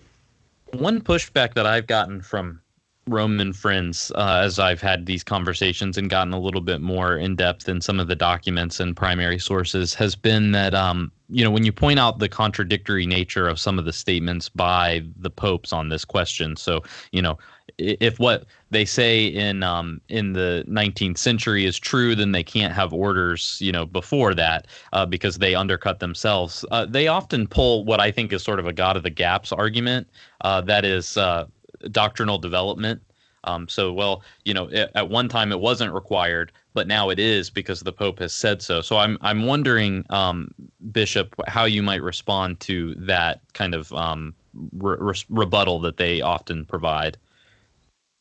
One 0.75 1.01
pushback 1.01 1.55
that 1.55 1.67
I've 1.67 1.87
gotten 1.87 2.21
from 2.21 2.61
Roman 3.07 3.53
friends 3.55 4.13
uh, 4.15 4.43
as 4.45 4.59
I've 4.59 4.83
had 4.83 5.07
these 5.07 5.25
conversations 5.25 5.97
and 5.97 6.11
gotten 6.11 6.35
a 6.35 6.41
little 6.41 6.61
bit 6.61 6.81
more 6.81 7.17
in 7.17 7.37
depth 7.37 7.69
in 7.69 7.81
some 7.81 7.99
of 7.99 8.07
the 8.07 8.17
documents 8.17 8.81
and 8.81 8.95
primary 8.95 9.39
sources 9.39 9.95
has 9.95 10.15
been 10.15 10.53
that 10.53 10.75
um, 10.75 11.11
you 11.29 11.45
know 11.45 11.51
when 11.51 11.65
you 11.65 11.73
point 11.73 11.99
out 11.99 12.19
the 12.19 12.29
contradictory 12.29 13.07
nature 13.07 13.49
of 13.49 13.59
some 13.59 13.79
of 13.79 13.85
the 13.85 13.93
statements 13.93 14.49
by 14.49 15.03
the 15.17 15.31
popes 15.31 15.73
on 15.73 15.89
this 15.89 16.05
question. 16.05 16.57
So 16.57 16.83
you 17.13 17.23
know 17.23 17.39
if 17.79 18.19
what 18.19 18.45
they 18.71 18.85
say 18.85 19.27
in 19.27 19.63
um, 19.63 20.01
in 20.09 20.33
the 20.33 20.65
19th 20.69 21.19
century 21.19 21.65
is 21.65 21.79
true, 21.79 22.15
then 22.15 22.33
they 22.33 22.43
can't 22.43 22.73
have 22.73 22.93
orders, 22.93 23.59
you 23.61 23.73
know, 23.73 23.87
before 23.87 24.35
that 24.35 24.67
uh, 24.93 25.07
because 25.07 25.39
they 25.39 25.55
undercut 25.55 26.01
themselves. 26.01 26.65
Uh, 26.71 26.85
they 26.87 27.07
often 27.07 27.47
pull 27.47 27.85
what 27.85 28.01
I 28.01 28.11
think 28.11 28.33
is 28.33 28.43
sort 28.43 28.59
of 28.59 28.67
a 28.67 28.73
God 28.73 28.97
of 28.97 29.05
the 29.05 29.11
gaps 29.11 29.53
argument. 29.53 30.09
Uh, 30.41 30.61
that 30.63 30.85
is 30.85 31.17
uh, 31.17 31.47
doctrinal 31.91 32.39
development. 32.39 33.01
Um, 33.49 33.69
so, 33.69 33.93
well, 33.93 34.23
you 34.45 34.53
know, 34.53 34.69
it, 34.69 34.91
at 34.95 35.09
one 35.09 35.29
time 35.29 35.53
it 35.53 35.61
wasn't 35.61 35.95
required, 35.95 36.53
but 36.75 36.87
now 36.87 37.09
it 37.09 37.19
is 37.19 37.49
because 37.51 37.81
the 37.81 37.93
Pope 37.93 38.19
has 38.19 38.35
said 38.35 38.61
so. 38.61 38.81
So, 38.83 38.99
I'm 38.99 39.17
I'm 39.23 39.47
wondering, 39.47 40.05
um, 40.11 40.53
Bishop, 40.93 41.35
how 41.47 41.65
you 41.65 41.83
might 41.83 42.03
respond 42.03 42.61
to 42.61 42.95
that 42.97 43.41
kind 43.55 43.75
of 43.75 43.93
um, 43.93 44.35
re- 44.73 45.25
rebuttal 45.31 45.81
that 45.81 45.97
they 45.97 46.21
often 46.21 46.65
provide. 46.65 47.17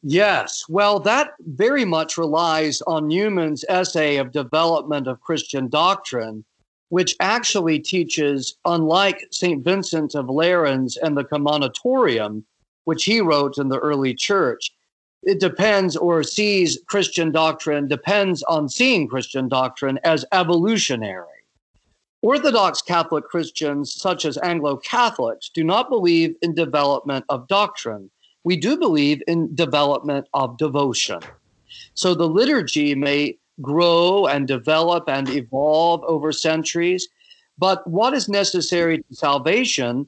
Yes. 0.03 0.63
Well, 0.69 0.99
that 1.01 1.31
very 1.39 1.83
much 1.83 2.17
relies 2.17 2.81
on 2.83 3.07
Newman's 3.07 3.65
essay 3.67 4.17
of 4.17 4.31
development 4.31 5.07
of 5.07 5.19
Christian 5.21 5.67
doctrine, 5.67 6.45
which 6.89 7.15
actually 7.19 7.79
teaches, 7.79 8.55
unlike 8.63 9.27
St. 9.31 9.63
Vincent 9.63 10.15
of 10.15 10.27
Lerins 10.27 10.97
and 11.01 11.17
the 11.17 11.25
Commonitorium, 11.25 12.45
which 12.85 13.03
he 13.03 13.19
wrote 13.19 13.57
in 13.57 13.67
the 13.67 13.79
early 13.79 14.13
church, 14.13 14.71
it 15.23 15.39
depends 15.39 15.95
or 15.95 16.23
sees 16.23 16.79
Christian 16.87 17.31
doctrine, 17.31 17.87
depends 17.87 18.43
on 18.43 18.69
seeing 18.69 19.07
Christian 19.07 19.47
doctrine 19.47 19.99
as 20.03 20.25
evolutionary. 20.31 21.25
Orthodox 22.21 22.81
Catholic 22.81 23.25
Christians, 23.25 23.93
such 23.93 24.25
as 24.25 24.37
Anglo 24.39 24.77
Catholics, 24.77 25.49
do 25.53 25.63
not 25.63 25.89
believe 25.89 26.35
in 26.41 26.53
development 26.53 27.25
of 27.29 27.47
doctrine 27.47 28.09
we 28.47 28.55
do 28.55 28.77
believe 28.77 29.21
in 29.27 29.53
development 29.55 30.25
of 30.33 30.57
devotion. 30.57 31.19
So 31.95 32.15
the 32.15 32.29
liturgy 32.29 32.95
may 32.95 33.37
grow 33.61 34.25
and 34.25 34.47
develop 34.47 35.09
and 35.09 35.27
evolve 35.27 36.01
over 36.05 36.31
centuries, 36.31 37.09
but 37.57 37.85
what 37.85 38.13
is 38.13 38.29
necessary 38.29 38.99
to 38.99 39.03
salvation 39.13 40.07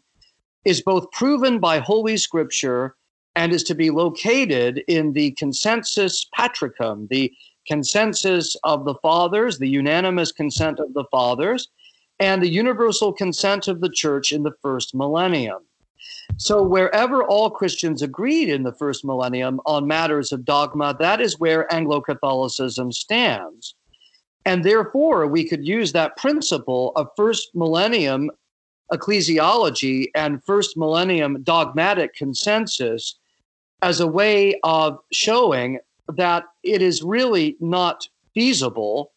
is 0.63 0.81
both 0.81 1.11
proven 1.11 1.59
by 1.59 1.79
Holy 1.79 2.15
Scripture 2.15 2.95
and 3.39 3.53
is 3.53 3.63
to 3.63 3.73
be 3.73 3.89
located 3.89 4.83
in 4.89 5.13
the 5.13 5.31
consensus 5.31 6.27
patricum, 6.37 7.07
the 7.07 7.31
consensus 7.65 8.57
of 8.65 8.83
the 8.83 8.95
fathers, 8.95 9.57
the 9.57 9.69
unanimous 9.69 10.33
consent 10.33 10.77
of 10.77 10.93
the 10.93 11.05
fathers, 11.09 11.69
and 12.19 12.43
the 12.43 12.49
universal 12.49 13.13
consent 13.13 13.69
of 13.69 13.79
the 13.79 13.89
church 13.89 14.33
in 14.33 14.43
the 14.43 14.51
first 14.61 14.93
millennium. 14.93 15.59
So, 16.35 16.61
wherever 16.61 17.23
all 17.23 17.49
Christians 17.49 18.01
agreed 18.01 18.49
in 18.49 18.63
the 18.63 18.73
first 18.73 19.05
millennium 19.05 19.61
on 19.65 19.87
matters 19.87 20.33
of 20.33 20.43
dogma, 20.43 20.97
that 20.99 21.21
is 21.21 21.39
where 21.39 21.73
Anglo 21.73 22.01
Catholicism 22.01 22.91
stands. 22.91 23.73
And 24.43 24.65
therefore, 24.65 25.27
we 25.27 25.47
could 25.47 25.65
use 25.65 25.93
that 25.93 26.17
principle 26.17 26.91
of 26.97 27.07
first 27.15 27.55
millennium 27.55 28.31
ecclesiology 28.91 30.07
and 30.13 30.43
first 30.43 30.75
millennium 30.75 31.41
dogmatic 31.43 32.13
consensus 32.15 33.18
as 33.81 33.99
a 33.99 34.07
way 34.07 34.59
of 34.63 34.99
showing 35.11 35.79
that 36.15 36.43
it 36.63 36.81
is 36.81 37.03
really 37.03 37.55
not 37.59 38.07
feasible 38.33 39.11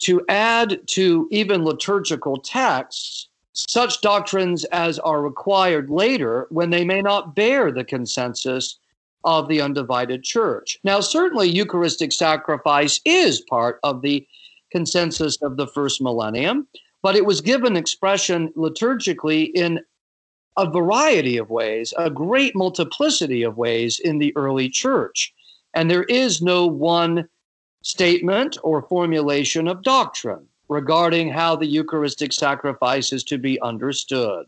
to 0.00 0.24
add 0.28 0.80
to 0.86 1.28
even 1.30 1.64
liturgical 1.64 2.38
texts 2.38 3.28
such 3.52 4.00
doctrines 4.00 4.64
as 4.66 4.98
are 5.00 5.22
required 5.22 5.90
later 5.90 6.46
when 6.50 6.70
they 6.70 6.84
may 6.84 7.02
not 7.02 7.34
bear 7.34 7.70
the 7.70 7.84
consensus 7.84 8.78
of 9.24 9.48
the 9.48 9.60
undivided 9.60 10.22
church. 10.22 10.78
Now, 10.84 11.00
certainly, 11.00 11.48
Eucharistic 11.48 12.12
sacrifice 12.12 13.00
is 13.04 13.40
part 13.42 13.78
of 13.82 14.00
the 14.02 14.26
consensus 14.70 15.36
of 15.42 15.56
the 15.56 15.66
first 15.66 16.00
millennium, 16.00 16.66
but 17.02 17.16
it 17.16 17.26
was 17.26 17.40
given 17.40 17.76
expression 17.76 18.52
liturgically 18.56 19.50
in 19.54 19.80
a 20.60 20.70
variety 20.70 21.38
of 21.38 21.48
ways, 21.48 21.94
a 21.96 22.10
great 22.10 22.54
multiplicity 22.54 23.42
of 23.42 23.56
ways 23.56 23.98
in 23.98 24.18
the 24.18 24.36
early 24.36 24.68
church. 24.68 25.32
And 25.74 25.90
there 25.90 26.04
is 26.04 26.42
no 26.42 26.66
one 26.66 27.28
statement 27.82 28.58
or 28.62 28.82
formulation 28.82 29.66
of 29.66 29.82
doctrine 29.82 30.46
regarding 30.68 31.30
how 31.30 31.56
the 31.56 31.66
Eucharistic 31.66 32.32
sacrifice 32.32 33.12
is 33.12 33.24
to 33.24 33.38
be 33.38 33.60
understood. 33.60 34.46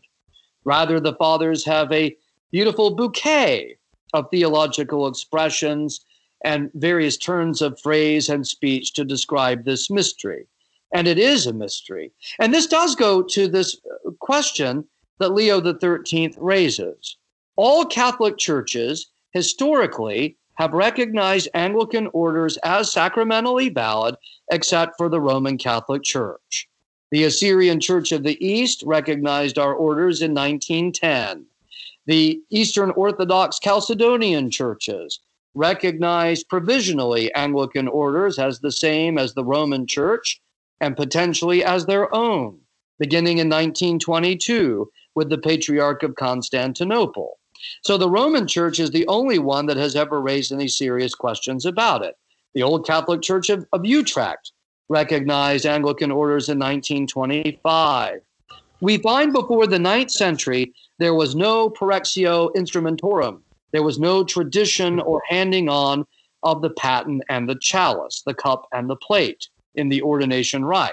Rather, 0.65 0.99
the 0.99 1.15
fathers 1.15 1.65
have 1.65 1.91
a 1.91 2.15
beautiful 2.51 2.95
bouquet 2.95 3.75
of 4.13 4.29
theological 4.29 5.07
expressions 5.07 6.05
and 6.45 6.69
various 6.75 7.17
turns 7.17 7.61
of 7.61 7.79
phrase 7.79 8.29
and 8.29 8.45
speech 8.45 8.93
to 8.93 9.03
describe 9.03 9.65
this 9.65 9.89
mystery. 9.89 10.45
And 10.93 11.07
it 11.07 11.17
is 11.17 11.47
a 11.47 11.53
mystery. 11.53 12.11
And 12.39 12.53
this 12.53 12.67
does 12.67 12.93
go 12.95 13.23
to 13.23 13.47
this 13.47 13.77
question 14.19 14.85
that 15.19 15.33
Leo 15.33 15.61
XIII 15.61 16.35
raises. 16.37 17.17
All 17.55 17.85
Catholic 17.85 18.37
churches 18.37 19.11
historically 19.31 20.37
have 20.55 20.73
recognized 20.73 21.49
Anglican 21.53 22.07
orders 22.13 22.57
as 22.57 22.91
sacramentally 22.91 23.69
valid, 23.69 24.15
except 24.51 24.97
for 24.97 25.09
the 25.09 25.21
Roman 25.21 25.57
Catholic 25.57 26.03
Church. 26.03 26.67
The 27.11 27.23
Assyrian 27.25 27.79
Church 27.79 28.11
of 28.11 28.23
the 28.23 28.43
East 28.45 28.83
recognized 28.85 29.57
our 29.57 29.73
orders 29.73 30.21
in 30.21 30.33
1910. 30.33 31.45
The 32.05 32.41
Eastern 32.49 32.91
Orthodox 32.91 33.59
Chalcedonian 33.59 34.51
churches 34.51 35.19
recognized 35.55 36.49
provisionally 36.49 37.33
Anglican 37.33 37.87
orders 37.87 38.39
as 38.39 38.59
the 38.59 38.71
same 38.71 39.17
as 39.17 39.33
the 39.33 39.45
Roman 39.45 39.85
Church 39.85 40.41
and 40.81 40.97
potentially 40.97 41.63
as 41.63 41.85
their 41.85 42.13
own, 42.13 42.59
beginning 42.99 43.37
in 43.37 43.47
1922 43.47 44.89
with 45.15 45.29
the 45.29 45.37
Patriarch 45.37 46.03
of 46.03 46.15
Constantinople. 46.15 47.37
So 47.83 47.97
the 47.97 48.09
Roman 48.09 48.47
Church 48.47 48.79
is 48.79 48.91
the 48.91 49.07
only 49.07 49.39
one 49.39 49.65
that 49.67 49.77
has 49.77 49.95
ever 49.95 50.21
raised 50.21 50.51
any 50.51 50.67
serious 50.67 51.15
questions 51.15 51.65
about 51.65 52.03
it. 52.03 52.17
The 52.53 52.63
Old 52.63 52.85
Catholic 52.85 53.21
Church 53.21 53.49
of, 53.49 53.65
of 53.73 53.85
Utrecht 53.85 54.51
recognized 54.89 55.65
Anglican 55.65 56.11
orders 56.11 56.49
in 56.49 56.59
1925. 56.59 58.21
We 58.81 58.97
find 58.97 59.31
before 59.31 59.65
the 59.65 59.79
ninth 59.79 60.11
century 60.11 60.73
there 60.99 61.13
was 61.13 61.35
no 61.35 61.69
porrectio 61.69 62.53
instrumentorum. 62.55 63.41
There 63.71 63.83
was 63.83 63.97
no 63.97 64.23
tradition 64.23 64.99
or 64.99 65.21
handing 65.27 65.69
on 65.69 66.05
of 66.43 66.61
the 66.61 66.69
paten 66.71 67.21
and 67.29 67.49
the 67.49 67.55
chalice, 67.55 68.21
the 68.25 68.33
cup 68.33 68.67
and 68.73 68.89
the 68.89 68.97
plate 68.97 69.47
in 69.75 69.89
the 69.89 70.01
ordination 70.01 70.65
rite. 70.65 70.91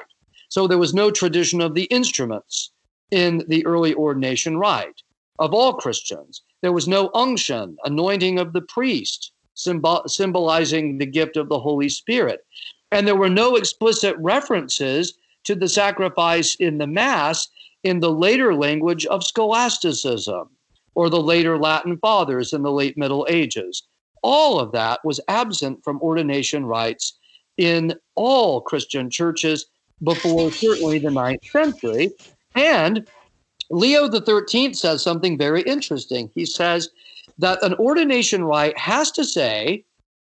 So 0.48 0.66
there 0.66 0.78
was 0.78 0.94
no 0.94 1.10
tradition 1.10 1.60
of 1.60 1.74
the 1.74 1.84
instruments 1.84 2.70
in 3.10 3.44
the 3.48 3.64
early 3.66 3.94
ordination 3.94 4.56
rite 4.56 5.02
of 5.38 5.54
all 5.54 5.74
Christians. 5.74 6.42
There 6.62 6.72
was 6.72 6.86
no 6.86 7.10
unction, 7.14 7.76
anointing 7.84 8.38
of 8.38 8.52
the 8.52 8.60
priest, 8.60 9.32
symbol- 9.54 10.04
symbolizing 10.06 10.98
the 10.98 11.06
gift 11.06 11.36
of 11.36 11.48
the 11.48 11.58
Holy 11.58 11.88
Spirit. 11.88 12.44
And 12.92 13.06
there 13.06 13.16
were 13.16 13.30
no 13.30 13.56
explicit 13.56 14.16
references 14.18 15.14
to 15.44 15.54
the 15.54 15.68
sacrifice 15.68 16.54
in 16.56 16.78
the 16.78 16.86
Mass 16.86 17.48
in 17.82 18.00
the 18.00 18.12
later 18.12 18.54
language 18.54 19.06
of 19.06 19.24
scholasticism 19.24 20.50
or 20.94 21.08
the 21.08 21.22
later 21.22 21.56
Latin 21.56 21.96
fathers 21.98 22.52
in 22.52 22.62
the 22.62 22.72
late 22.72 22.98
Middle 22.98 23.26
Ages. 23.30 23.84
All 24.22 24.60
of 24.60 24.72
that 24.72 25.00
was 25.04 25.20
absent 25.28 25.82
from 25.82 26.00
ordination 26.02 26.66
rites 26.66 27.18
in 27.56 27.94
all 28.16 28.60
Christian 28.60 29.08
churches 29.08 29.66
before 30.02 30.50
certainly 30.50 30.98
the 30.98 31.10
ninth 31.10 31.40
century. 31.50 32.10
And 32.54 33.06
Leo 33.70 34.10
XIII 34.10 34.74
says 34.74 35.02
something 35.02 35.38
very 35.38 35.62
interesting. 35.62 36.30
He 36.34 36.44
says 36.44 36.90
that 37.38 37.62
an 37.62 37.74
ordination 37.74 38.44
rite 38.44 38.76
has 38.78 39.10
to 39.12 39.24
say 39.24 39.84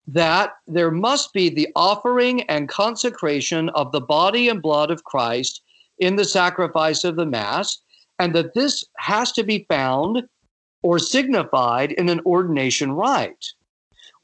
that 0.07 0.53
there 0.68 0.91
must 0.91 1.34
be 1.34 1.49
the 1.49 1.68
offering 1.76 2.41
and 2.43 2.70
consecration 2.70 3.70
of 3.70 3.91
the 3.91 4.01
body 4.01 4.49
and 4.49 4.61
blood 4.61 4.91
of 4.91 5.03
Christ 5.03 5.61
in 5.99 6.16
the 6.16 6.26
sacrifice 6.26 7.03
of 7.03 7.16
the 7.16 7.26
Mass, 7.26 7.80
and 8.20 8.34
that 8.36 8.53
this 8.53 8.84
has 8.97 9.32
to 9.34 9.43
be 9.43 9.66
found 9.68 10.24
or 10.84 10.99
signified 10.99 11.91
in 11.93 12.09
an 12.09 12.22
ordination 12.26 12.91
rite. 12.91 13.53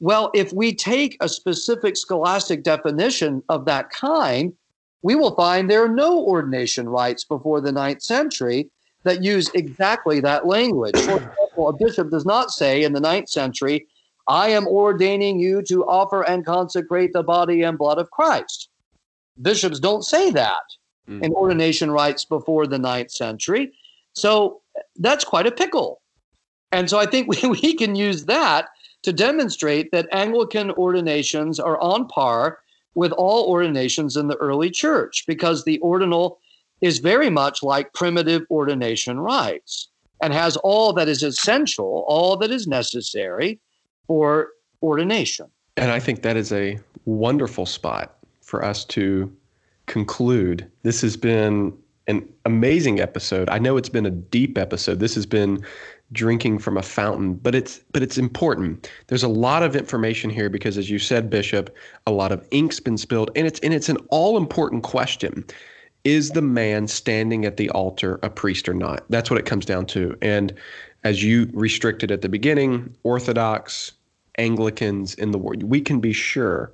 Well, 0.00 0.30
if 0.34 0.52
we 0.52 0.74
take 0.74 1.16
a 1.20 1.28
specific 1.28 1.96
scholastic 1.96 2.62
definition 2.62 3.42
of 3.48 3.64
that 3.66 3.90
kind, 3.90 4.52
we 5.02 5.14
will 5.14 5.34
find 5.34 5.68
there 5.68 5.84
are 5.84 5.88
no 5.88 6.20
ordination 6.20 6.88
rites 6.88 7.24
before 7.24 7.60
the 7.60 7.72
ninth 7.72 8.02
century 8.02 8.70
that 9.02 9.22
use 9.22 9.50
exactly 9.54 10.20
that 10.20 10.46
language. 10.46 10.94
For 10.96 11.16
example, 11.16 11.68
a 11.68 11.72
bishop 11.72 12.10
does 12.10 12.24
not 12.24 12.50
say 12.50 12.84
in 12.84 12.92
the 12.92 13.00
ninth 13.00 13.28
century, 13.28 13.86
I 14.28 14.50
am 14.50 14.68
ordaining 14.68 15.40
you 15.40 15.62
to 15.62 15.84
offer 15.86 16.22
and 16.22 16.46
consecrate 16.46 17.12
the 17.12 17.24
body 17.24 17.62
and 17.62 17.76
blood 17.76 17.98
of 17.98 18.10
Christ. 18.10 18.68
Bishops 19.40 19.80
don't 19.80 20.04
say 20.04 20.30
that 20.30 20.62
mm. 21.08 21.22
in 21.22 21.32
ordination 21.32 21.90
rites 21.90 22.24
before 22.24 22.66
the 22.66 22.78
ninth 22.78 23.10
century. 23.10 23.72
So 24.12 24.60
that's 24.96 25.24
quite 25.24 25.46
a 25.46 25.52
pickle. 25.52 26.00
And 26.70 26.88
so 26.88 26.98
I 26.98 27.06
think 27.06 27.28
we, 27.42 27.48
we 27.48 27.74
can 27.74 27.96
use 27.96 28.24
that 28.26 28.68
to 29.02 29.12
demonstrate 29.12 29.90
that 29.90 30.08
Anglican 30.12 30.70
ordinations 30.72 31.58
are 31.58 31.80
on 31.80 32.06
par 32.06 32.58
with 32.94 33.12
all 33.12 33.48
ordinations 33.48 34.16
in 34.16 34.28
the 34.28 34.36
early 34.36 34.70
church 34.70 35.24
because 35.26 35.64
the 35.64 35.78
ordinal 35.78 36.38
is 36.80 36.98
very 36.98 37.30
much 37.30 37.62
like 37.62 37.92
primitive 37.94 38.42
ordination 38.50 39.18
rites 39.18 39.88
and 40.20 40.32
has 40.32 40.56
all 40.58 40.92
that 40.92 41.08
is 41.08 41.22
essential, 41.22 42.04
all 42.06 42.36
that 42.36 42.50
is 42.50 42.66
necessary 42.66 43.58
for 44.06 44.48
ordination. 44.82 45.46
And 45.76 45.90
I 45.90 45.98
think 45.98 46.22
that 46.22 46.36
is 46.36 46.52
a 46.52 46.78
wonderful 47.04 47.66
spot 47.66 48.18
for 48.40 48.64
us 48.64 48.84
to 48.86 49.32
conclude. 49.86 50.70
This 50.82 51.00
has 51.00 51.16
been 51.16 51.76
an 52.08 52.28
amazing 52.44 53.00
episode. 53.00 53.48
I 53.48 53.58
know 53.58 53.76
it's 53.76 53.88
been 53.88 54.06
a 54.06 54.10
deep 54.10 54.58
episode. 54.58 54.98
This 54.98 55.14
has 55.14 55.26
been 55.26 55.64
drinking 56.12 56.58
from 56.58 56.76
a 56.76 56.82
fountain, 56.82 57.34
but 57.34 57.54
it's 57.54 57.80
but 57.92 58.02
it's 58.02 58.18
important. 58.18 58.90
There's 59.08 59.22
a 59.22 59.28
lot 59.28 59.62
of 59.62 59.74
information 59.74 60.30
here 60.30 60.50
because 60.50 60.78
as 60.78 60.90
you 60.90 60.98
said 60.98 61.30
Bishop, 61.30 61.74
a 62.06 62.12
lot 62.12 62.32
of 62.32 62.46
ink's 62.50 62.80
been 62.80 62.98
spilled 62.98 63.30
and 63.34 63.46
it's 63.46 63.60
and 63.60 63.74
it's 63.74 63.88
an 63.88 63.98
all 64.10 64.36
important 64.36 64.82
question 64.82 65.44
is 66.04 66.30
the 66.30 66.42
man 66.42 66.88
standing 66.88 67.44
at 67.44 67.56
the 67.56 67.70
altar 67.70 68.18
a 68.22 68.30
priest 68.30 68.68
or 68.68 68.74
not? 68.74 69.04
That's 69.08 69.30
what 69.30 69.38
it 69.38 69.46
comes 69.46 69.64
down 69.64 69.86
to. 69.86 70.16
And 70.20 70.52
as 71.04 71.22
you 71.22 71.48
restricted 71.52 72.10
at 72.10 72.22
the 72.22 72.28
beginning, 72.28 72.94
Orthodox, 73.04 73.92
Anglicans 74.38 75.14
in 75.14 75.30
the 75.30 75.38
world, 75.38 75.62
we 75.62 75.80
can 75.80 76.00
be 76.00 76.12
sure 76.12 76.72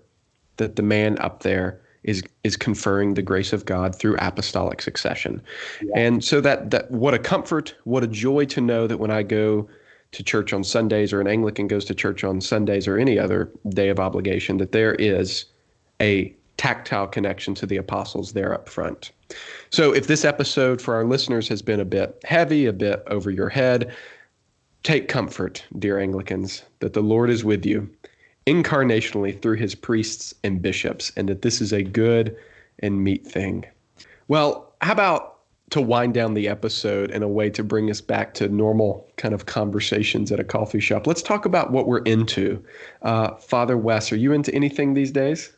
that 0.56 0.76
the 0.76 0.82
man 0.82 1.18
up 1.18 1.42
there 1.42 1.80
is 2.04 2.22
is 2.44 2.56
conferring 2.56 3.14
the 3.14 3.22
grace 3.22 3.52
of 3.52 3.64
God 3.64 3.94
through 3.94 4.16
apostolic 4.18 4.80
succession. 4.82 5.42
Yeah. 5.82 5.98
And 5.98 6.24
so 6.24 6.40
that 6.40 6.70
that 6.70 6.90
what 6.90 7.14
a 7.14 7.18
comfort, 7.18 7.74
what 7.84 8.04
a 8.04 8.08
joy 8.08 8.44
to 8.46 8.60
know 8.60 8.86
that 8.86 8.98
when 8.98 9.10
I 9.10 9.22
go 9.22 9.68
to 10.12 10.22
church 10.22 10.52
on 10.52 10.64
Sundays 10.64 11.12
or 11.12 11.20
an 11.20 11.26
Anglican 11.26 11.66
goes 11.66 11.84
to 11.86 11.94
church 11.94 12.24
on 12.24 12.40
Sundays 12.40 12.88
or 12.88 12.98
any 12.98 13.18
other 13.18 13.50
day 13.68 13.88
of 13.88 14.00
obligation 14.00 14.56
that 14.58 14.72
there 14.72 14.94
is 14.94 15.44
a 16.00 16.34
tactile 16.56 17.06
connection 17.06 17.54
to 17.54 17.66
the 17.66 17.76
apostles 17.76 18.32
there 18.32 18.52
up 18.52 18.68
front. 18.68 19.12
So, 19.70 19.92
if 19.92 20.06
this 20.06 20.24
episode 20.24 20.80
for 20.80 20.94
our 20.94 21.04
listeners 21.04 21.48
has 21.48 21.62
been 21.62 21.80
a 21.80 21.84
bit 21.84 22.18
heavy, 22.24 22.66
a 22.66 22.72
bit 22.72 23.02
over 23.08 23.30
your 23.30 23.48
head, 23.48 23.94
take 24.82 25.08
comfort, 25.08 25.64
dear 25.78 25.98
Anglicans, 25.98 26.62
that 26.80 26.94
the 26.94 27.02
Lord 27.02 27.30
is 27.30 27.44
with 27.44 27.66
you 27.66 27.88
incarnationally 28.48 29.40
through 29.40 29.56
his 29.56 29.74
priests 29.74 30.34
and 30.42 30.62
bishops, 30.62 31.12
and 31.16 31.28
that 31.28 31.42
this 31.42 31.60
is 31.60 31.72
a 31.72 31.82
good 31.82 32.34
and 32.78 33.04
meet 33.04 33.26
thing. 33.26 33.66
Well, 34.28 34.72
how 34.80 34.92
about 34.92 35.34
to 35.70 35.82
wind 35.82 36.14
down 36.14 36.32
the 36.32 36.48
episode 36.48 37.10
in 37.10 37.22
a 37.22 37.28
way 37.28 37.50
to 37.50 37.62
bring 37.62 37.90
us 37.90 38.00
back 38.00 38.32
to 38.34 38.48
normal 38.48 39.06
kind 39.18 39.34
of 39.34 39.44
conversations 39.44 40.32
at 40.32 40.40
a 40.40 40.44
coffee 40.44 40.80
shop? 40.80 41.06
Let's 41.06 41.20
talk 41.20 41.44
about 41.44 41.72
what 41.72 41.86
we're 41.86 41.98
into. 42.04 42.64
Uh, 43.02 43.34
Father 43.36 43.76
Wes, 43.76 44.10
are 44.12 44.16
you 44.16 44.32
into 44.32 44.54
anything 44.54 44.94
these 44.94 45.12
days? 45.12 45.52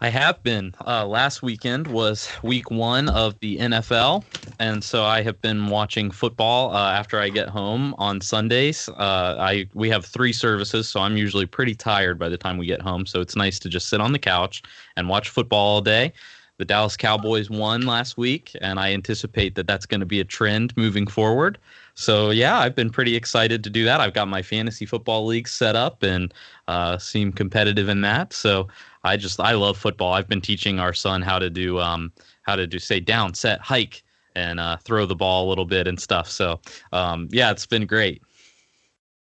I 0.00 0.10
have 0.10 0.40
been. 0.44 0.74
Uh, 0.86 1.04
last 1.04 1.42
weekend 1.42 1.88
was 1.88 2.30
week 2.44 2.70
one 2.70 3.08
of 3.08 3.36
the 3.40 3.58
NFL, 3.58 4.22
and 4.60 4.82
so 4.82 5.02
I 5.02 5.22
have 5.22 5.40
been 5.42 5.66
watching 5.66 6.12
football 6.12 6.72
uh, 6.72 6.92
after 6.92 7.18
I 7.18 7.30
get 7.30 7.48
home 7.48 7.96
on 7.98 8.20
Sundays. 8.20 8.88
Uh, 8.88 9.34
I 9.40 9.66
we 9.74 9.90
have 9.90 10.06
three 10.06 10.32
services, 10.32 10.88
so 10.88 11.00
I'm 11.00 11.16
usually 11.16 11.46
pretty 11.46 11.74
tired 11.74 12.16
by 12.16 12.28
the 12.28 12.38
time 12.38 12.58
we 12.58 12.66
get 12.66 12.80
home. 12.80 13.06
So 13.06 13.20
it's 13.20 13.34
nice 13.34 13.58
to 13.58 13.68
just 13.68 13.88
sit 13.88 14.00
on 14.00 14.12
the 14.12 14.20
couch 14.20 14.62
and 14.96 15.08
watch 15.08 15.30
football 15.30 15.66
all 15.66 15.80
day. 15.80 16.12
The 16.58 16.64
Dallas 16.64 16.96
Cowboys 16.96 17.50
won 17.50 17.82
last 17.82 18.16
week, 18.16 18.52
and 18.60 18.78
I 18.78 18.92
anticipate 18.92 19.56
that 19.56 19.66
that's 19.66 19.86
going 19.86 20.00
to 20.00 20.06
be 20.06 20.20
a 20.20 20.24
trend 20.24 20.76
moving 20.76 21.08
forward. 21.08 21.58
So 21.94 22.30
yeah, 22.30 22.58
I've 22.58 22.76
been 22.76 22.90
pretty 22.90 23.16
excited 23.16 23.64
to 23.64 23.70
do 23.70 23.84
that. 23.84 24.00
I've 24.00 24.14
got 24.14 24.28
my 24.28 24.42
fantasy 24.42 24.86
football 24.86 25.26
league 25.26 25.48
set 25.48 25.74
up 25.74 26.04
and 26.04 26.32
uh, 26.68 26.98
seem 26.98 27.32
competitive 27.32 27.88
in 27.88 28.00
that. 28.02 28.32
So 28.32 28.68
I 29.08 29.16
just 29.16 29.40
I 29.40 29.52
love 29.52 29.76
football. 29.76 30.12
I've 30.12 30.28
been 30.28 30.40
teaching 30.40 30.78
our 30.78 30.92
son 30.92 31.22
how 31.22 31.38
to 31.38 31.50
do 31.50 31.78
um 31.80 32.12
how 32.42 32.56
to 32.56 32.66
do 32.66 32.78
say 32.78 33.00
down, 33.00 33.34
set, 33.34 33.60
hike, 33.60 34.02
and 34.34 34.60
uh, 34.60 34.76
throw 34.78 35.06
the 35.06 35.16
ball 35.16 35.46
a 35.46 35.48
little 35.48 35.64
bit 35.64 35.86
and 35.86 36.00
stuff. 36.00 36.30
So 36.30 36.60
um, 36.92 37.28
yeah, 37.30 37.50
it's 37.50 37.66
been 37.66 37.86
great. 37.86 38.22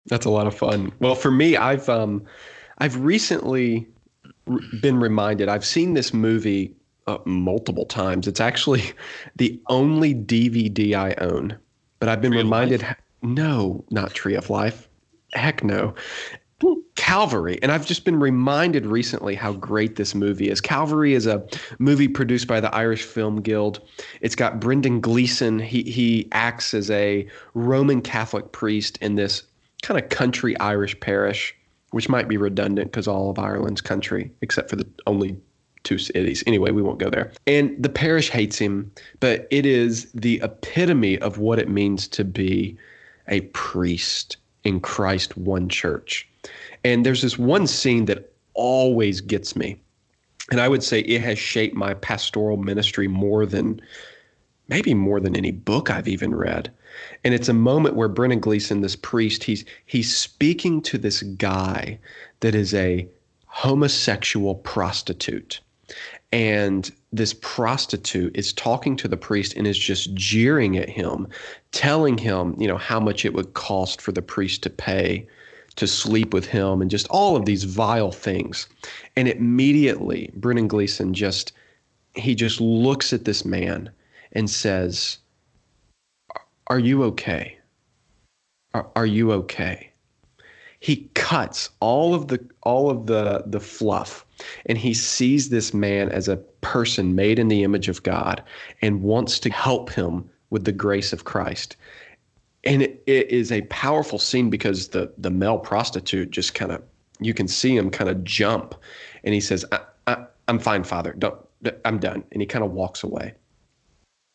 That's 0.06 0.26
a 0.26 0.30
lot 0.30 0.46
of 0.46 0.54
fun. 0.56 0.92
Well, 1.00 1.14
for 1.14 1.30
me, 1.30 1.56
I've 1.56 1.88
um, 1.88 2.24
I've 2.78 2.96
recently 3.00 3.86
r- 4.46 4.58
been 4.80 4.98
reminded. 4.98 5.48
I've 5.48 5.64
seen 5.64 5.94
this 5.94 6.14
movie 6.14 6.74
uh, 7.06 7.18
multiple 7.24 7.86
times. 7.86 8.26
It's 8.26 8.40
actually 8.40 8.82
the 9.36 9.60
only 9.68 10.14
DVD 10.14 10.94
I 10.94 11.14
own, 11.14 11.56
but 12.00 12.08
I've 12.08 12.20
been 12.20 12.32
Tree 12.32 12.42
reminded. 12.42 12.86
No, 13.22 13.84
not 13.90 14.14
Tree 14.14 14.36
of 14.36 14.48
Life. 14.50 14.88
Heck 15.32 15.64
no. 15.64 15.94
Calvary. 17.08 17.58
And 17.62 17.72
I've 17.72 17.86
just 17.86 18.04
been 18.04 18.20
reminded 18.20 18.84
recently 18.84 19.34
how 19.34 19.54
great 19.54 19.96
this 19.96 20.14
movie 20.14 20.50
is. 20.50 20.60
Calvary 20.60 21.14
is 21.14 21.26
a 21.26 21.42
movie 21.78 22.06
produced 22.06 22.46
by 22.46 22.60
the 22.60 22.72
Irish 22.74 23.02
Film 23.02 23.40
Guild. 23.40 23.80
It's 24.20 24.34
got 24.34 24.60
Brendan 24.60 25.00
Gleeson. 25.00 25.58
He 25.58 25.84
he 25.84 26.28
acts 26.32 26.74
as 26.74 26.90
a 26.90 27.26
Roman 27.54 28.02
Catholic 28.02 28.52
priest 28.52 28.98
in 28.98 29.14
this 29.14 29.42
kind 29.80 29.98
of 29.98 30.10
country 30.10 30.54
Irish 30.58 31.00
parish, 31.00 31.56
which 31.92 32.10
might 32.10 32.28
be 32.28 32.36
redundant 32.36 32.90
because 32.92 33.08
all 33.08 33.30
of 33.30 33.38
Ireland's 33.38 33.80
country, 33.80 34.30
except 34.42 34.68
for 34.68 34.76
the 34.76 34.86
only 35.06 35.34
two 35.84 35.96
cities. 35.96 36.44
Anyway, 36.46 36.72
we 36.72 36.82
won't 36.82 36.98
go 36.98 37.08
there. 37.08 37.32
And 37.46 37.74
the 37.82 37.88
parish 37.88 38.28
hates 38.28 38.58
him, 38.58 38.92
but 39.20 39.48
it 39.50 39.64
is 39.64 40.12
the 40.12 40.42
epitome 40.42 41.18
of 41.20 41.38
what 41.38 41.58
it 41.58 41.70
means 41.70 42.06
to 42.08 42.22
be 42.22 42.76
a 43.28 43.40
priest 43.52 44.36
in 44.64 44.80
Christ 44.80 45.38
one 45.38 45.70
church. 45.70 46.28
And 46.84 47.04
there's 47.04 47.22
this 47.22 47.38
one 47.38 47.66
scene 47.66 48.04
that 48.06 48.32
always 48.54 49.20
gets 49.20 49.56
me. 49.56 49.80
And 50.50 50.60
I 50.60 50.68
would 50.68 50.82
say 50.82 51.00
it 51.00 51.20
has 51.20 51.38
shaped 51.38 51.74
my 51.74 51.94
pastoral 51.94 52.56
ministry 52.56 53.08
more 53.08 53.44
than 53.44 53.80
maybe 54.68 54.94
more 54.94 55.20
than 55.20 55.36
any 55.36 55.50
book 55.50 55.90
I've 55.90 56.08
even 56.08 56.34
read. 56.34 56.70
And 57.24 57.34
it's 57.34 57.48
a 57.48 57.54
moment 57.54 57.96
where 57.96 58.08
Brendan 58.08 58.40
Gleeson, 58.40 58.80
this 58.80 58.96
priest, 58.96 59.44
he's 59.44 59.64
he's 59.86 60.14
speaking 60.14 60.80
to 60.82 60.98
this 60.98 61.22
guy 61.22 61.98
that 62.40 62.54
is 62.54 62.74
a 62.74 63.06
homosexual 63.46 64.56
prostitute. 64.56 65.60
And 66.32 66.90
this 67.12 67.34
prostitute 67.40 68.36
is 68.36 68.52
talking 68.52 68.96
to 68.96 69.08
the 69.08 69.16
priest 69.16 69.54
and 69.56 69.66
is 69.66 69.78
just 69.78 70.12
jeering 70.14 70.76
at 70.76 70.88
him, 70.88 71.26
telling 71.72 72.18
him, 72.18 72.54
you 72.58 72.68
know, 72.68 72.76
how 72.76 73.00
much 73.00 73.24
it 73.24 73.32
would 73.32 73.54
cost 73.54 74.02
for 74.02 74.12
the 74.12 74.20
priest 74.20 74.62
to 74.64 74.70
pay 74.70 75.26
to 75.78 75.86
sleep 75.86 76.32
with 76.32 76.46
him 76.46 76.80
and 76.80 76.90
just 76.90 77.08
all 77.08 77.36
of 77.36 77.44
these 77.44 77.64
vile 77.64 78.12
things. 78.12 78.68
And 79.16 79.28
immediately, 79.28 80.30
Brendan 80.34 80.68
Gleeson 80.68 81.14
just 81.14 81.52
he 82.14 82.34
just 82.34 82.60
looks 82.60 83.12
at 83.12 83.24
this 83.24 83.44
man 83.44 83.90
and 84.32 84.50
says, 84.50 85.18
"Are 86.66 86.78
you 86.78 87.04
okay? 87.04 87.58
are, 88.74 88.88
are 88.96 89.06
you 89.06 89.32
okay? 89.32 89.90
He 90.80 91.10
cuts 91.14 91.70
all 91.80 92.14
of 92.14 92.28
the 92.28 92.38
all 92.62 92.90
of 92.90 93.06
the 93.06 93.42
the 93.46 93.60
fluff 93.60 94.24
and 94.66 94.78
he 94.78 94.94
sees 94.94 95.48
this 95.48 95.74
man 95.74 96.08
as 96.10 96.28
a 96.28 96.36
person 96.60 97.16
made 97.16 97.38
in 97.38 97.48
the 97.48 97.64
image 97.64 97.88
of 97.88 98.04
God 98.04 98.42
and 98.80 99.02
wants 99.02 99.40
to 99.40 99.50
help 99.50 99.90
him 99.90 100.30
with 100.50 100.64
the 100.64 100.72
grace 100.72 101.12
of 101.12 101.24
Christ. 101.24 101.76
And 102.64 102.82
it, 102.82 103.02
it 103.06 103.30
is 103.30 103.52
a 103.52 103.62
powerful 103.62 104.18
scene 104.18 104.50
because 104.50 104.88
the 104.88 105.12
the 105.18 105.30
male 105.30 105.58
prostitute 105.58 106.30
just 106.30 106.54
kind 106.54 106.72
of 106.72 106.82
you 107.20 107.34
can 107.34 107.48
see 107.48 107.76
him 107.76 107.90
kind 107.90 108.10
of 108.10 108.24
jump. 108.24 108.74
And 109.24 109.34
he 109.34 109.40
says 109.40 109.64
I, 109.72 109.80
I, 110.06 110.26
i'm 110.48 110.58
fine 110.58 110.84
father. 110.84 111.14
Don't 111.18 111.38
i'm 111.84 111.98
done. 111.98 112.24
And 112.32 112.42
he 112.42 112.46
kind 112.46 112.64
of 112.64 112.72
walks 112.72 113.02
away. 113.02 113.34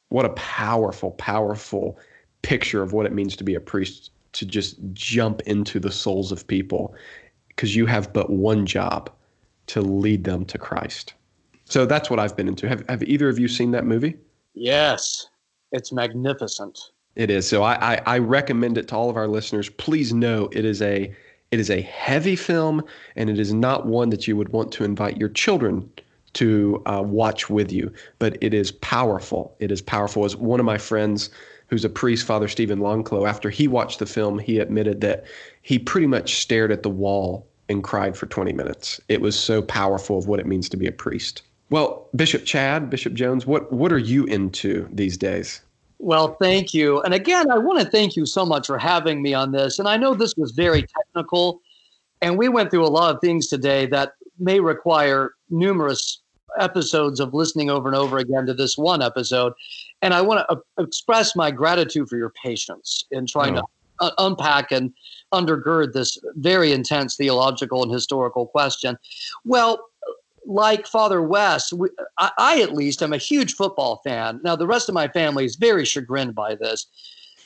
What 0.09 0.26
a 0.26 0.30
powerful 0.30 1.11
powerful 1.11 1.99
picture 2.41 2.82
of 2.82 2.93
what 2.93 3.05
it 3.05 3.13
means 3.13 3.36
to 3.38 3.43
be 3.43 3.55
a 3.55 3.59
priest 3.59 4.11
to 4.34 4.45
just 4.45 4.78
jump 4.93 5.41
into 5.41 5.80
the 5.80 5.91
souls 5.91 6.32
of 6.32 6.47
people. 6.47 6.95
Because 7.49 7.76
you 7.76 7.86
have 7.86 8.11
but 8.13 8.32
one 8.32 8.65
job 8.65 9.11
to 9.67 9.82
lead 9.82 10.24
them 10.24 10.43
to 10.45 10.57
christ. 10.57 11.13
So 11.65 11.86
that's 11.86 12.09
what 12.09 12.19
i've 12.19 12.38
been 12.38 12.47
into. 12.47 12.69
Have, 12.69 12.88
have 12.88 13.03
either 13.03 13.28
of 13.28 13.38
you 13.38 13.47
seen 13.47 13.71
that 13.71 13.86
movie? 13.86 14.15
Yes. 14.53 15.28
It's 15.71 15.91
magnificent 15.91 16.92
it 17.16 17.30
is 17.30 17.47
so 17.47 17.64
I, 17.64 17.93
I 17.93 18.01
i 18.05 18.18
recommend 18.18 18.78
it 18.78 18.88
to 18.89 18.95
all 18.95 19.09
of 19.09 19.18
our 19.18 19.28
listeners 19.28 19.70
please 19.70 20.14
know 20.14 20.49
it 20.51 20.66
is 20.66 20.82
a 20.82 21.14
it 21.53 21.59
is 21.59 21.70
a 21.70 21.82
heavy 21.82 22.36
film, 22.36 22.84
and 23.16 23.30
it 23.30 23.38
is 23.38 23.53
not 23.53 23.86
one 23.86 24.09
that 24.09 24.28
you 24.28 24.36
would 24.36 24.49
want 24.49 24.72
to 24.72 24.84
invite 24.84 25.18
your 25.18 25.30
children 25.30 25.88
to 26.34 26.82
uh, 26.88 27.03
watch 27.05 27.47
with 27.47 27.72
you. 27.72 27.93
But 28.18 28.39
it 28.41 28.55
is 28.55 28.72
powerful. 28.72 29.55
It 29.59 29.72
is 29.72 29.80
powerful. 29.80 30.26
As 30.26 30.36
one 30.36 30.59
of 30.59 30.66
my 30.66 30.80
friends, 30.80 31.30
who's 31.68 31.86
a 31.86 31.89
priest, 31.89 32.26
Father 32.26 32.47
Stephen 32.47 32.80
Longclow, 32.80 33.30
after 33.30 33.51
he 33.51 33.68
watched 33.68 33.99
the 33.99 34.07
film, 34.07 34.39
he 34.39 34.57
admitted 34.57 35.01
that 35.01 35.26
he 35.61 35.78
pretty 35.78 36.07
much 36.07 36.41
stared 36.41 36.72
at 36.72 36.82
the 36.82 36.89
wall 36.89 37.45
and 37.70 37.84
cried 37.84 38.18
for 38.18 38.26
20 38.26 38.51
minutes. 38.51 38.99
It 39.07 39.22
was 39.22 39.38
so 39.38 39.61
powerful 39.61 40.18
of 40.18 40.28
what 40.28 40.39
it 40.39 40.47
means 40.47 40.68
to 40.70 40.78
be 40.78 40.88
a 40.88 40.91
priest. 40.91 41.43
Well, 41.70 42.09
Bishop 42.16 42.45
Chad, 42.45 42.89
Bishop 42.89 43.14
Jones, 43.14 43.45
what 43.45 43.72
what 43.72 43.93
are 43.93 43.99
you 43.99 44.26
into 44.26 44.89
these 44.91 45.18
days? 45.18 45.61
Well, 46.04 46.36
thank 46.41 46.74
you. 46.74 46.99
And 47.04 47.14
again, 47.14 47.49
I 47.49 47.58
want 47.58 47.80
to 47.80 47.89
thank 47.89 48.18
you 48.18 48.26
so 48.26 48.45
much 48.45 48.68
for 48.68 48.78
having 48.78 49.22
me 49.22 49.34
on 49.34 49.54
this. 49.54 49.80
And 49.80 49.88
I 49.88 49.95
know 49.95 50.14
this 50.14 50.36
was 50.36 50.51
very 50.51 50.86
technical, 50.97 51.62
and 52.22 52.38
we 52.38 52.49
went 52.49 52.72
through 52.72 52.86
a 52.86 52.91
lot 52.91 53.16
of 53.16 53.22
things 53.22 53.47
today 53.47 53.86
that 53.86 54.12
may 54.38 54.60
require 54.60 55.36
numerous 55.49 56.20
episodes 56.60 57.22
of 57.22 57.34
listening 57.34 57.70
over 57.70 57.88
and 57.88 57.95
over 57.95 58.18
again 58.18 58.45
to 58.47 58.54
this 58.54 58.78
one 58.78 59.01
episode. 59.01 59.54
And 60.01 60.14
I 60.14 60.22
want 60.22 60.41
to 60.41 60.58
uh, 60.58 60.84
express 60.84 61.38
my 61.38 61.51
gratitude 61.51 62.10
for 62.10 62.18
your 62.18 62.32
patience 62.32 63.06
in 63.12 63.26
trying 63.26 63.58
oh. 63.58 63.62
to 63.62 63.66
uh, 64.01 64.12
unpack 64.18 64.74
and 64.74 64.91
undergird 65.34 65.93
this 65.93 66.18
very 66.36 66.74
intense 66.74 67.16
theological 67.16 67.82
and 67.82 67.91
historical 67.91 68.45
question. 68.45 68.97
Well, 69.45 69.88
like 70.45 70.87
Father 70.87 71.21
Wes, 71.21 71.71
we, 71.71 71.89
I, 72.17 72.31
I, 72.37 72.61
at 72.61 72.73
least 72.73 73.01
am 73.01 73.13
a 73.13 73.17
huge 73.17 73.55
football 73.55 74.01
fan. 74.03 74.39
Now, 74.43 74.55
the 74.55 74.67
rest 74.67 74.89
of 74.89 74.95
my 74.95 75.07
family 75.07 75.45
is 75.45 75.55
very 75.55 75.85
chagrined 75.85 76.35
by 76.35 76.55
this. 76.55 76.87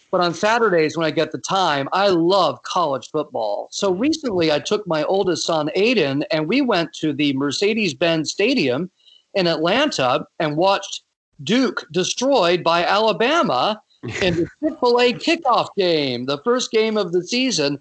But 0.10 0.22
on 0.22 0.34
Saturdays, 0.34 0.96
when 0.96 1.06
I 1.06 1.12
get 1.12 1.32
the 1.32 1.38
time, 1.38 1.90
I 1.92 2.08
love 2.08 2.64
college 2.64 3.10
football. 3.12 3.68
So 3.72 3.92
mm-hmm. 3.92 4.02
recently, 4.02 4.52
I 4.52 4.60
took 4.60 4.88
my 4.88 5.04
oldest 5.04 5.46
son, 5.46 5.70
Aiden, 5.76 6.24
and 6.32 6.48
we 6.48 6.62
went 6.62 6.94
to 6.94 7.14
the 7.14 7.34
Mercedes 7.34 7.94
Benz 7.94 8.32
Stadium 8.32 8.90
in 9.34 9.48
Atlanta 9.48 10.26
and 10.40 10.56
watched 10.56 11.02
Duke 11.44 11.86
destroyed 11.92 12.64
by 12.64 12.86
Alabama 12.86 13.82
in 14.22 14.36
the 14.36 14.48
Chick 14.64 14.80
fil 14.80 15.00
A 15.00 15.14
kickoff 15.14 15.68
game, 15.78 16.26
the 16.26 16.42
first 16.44 16.72
game 16.72 16.98
of 16.98 17.12
the 17.12 17.24
season. 17.24 17.80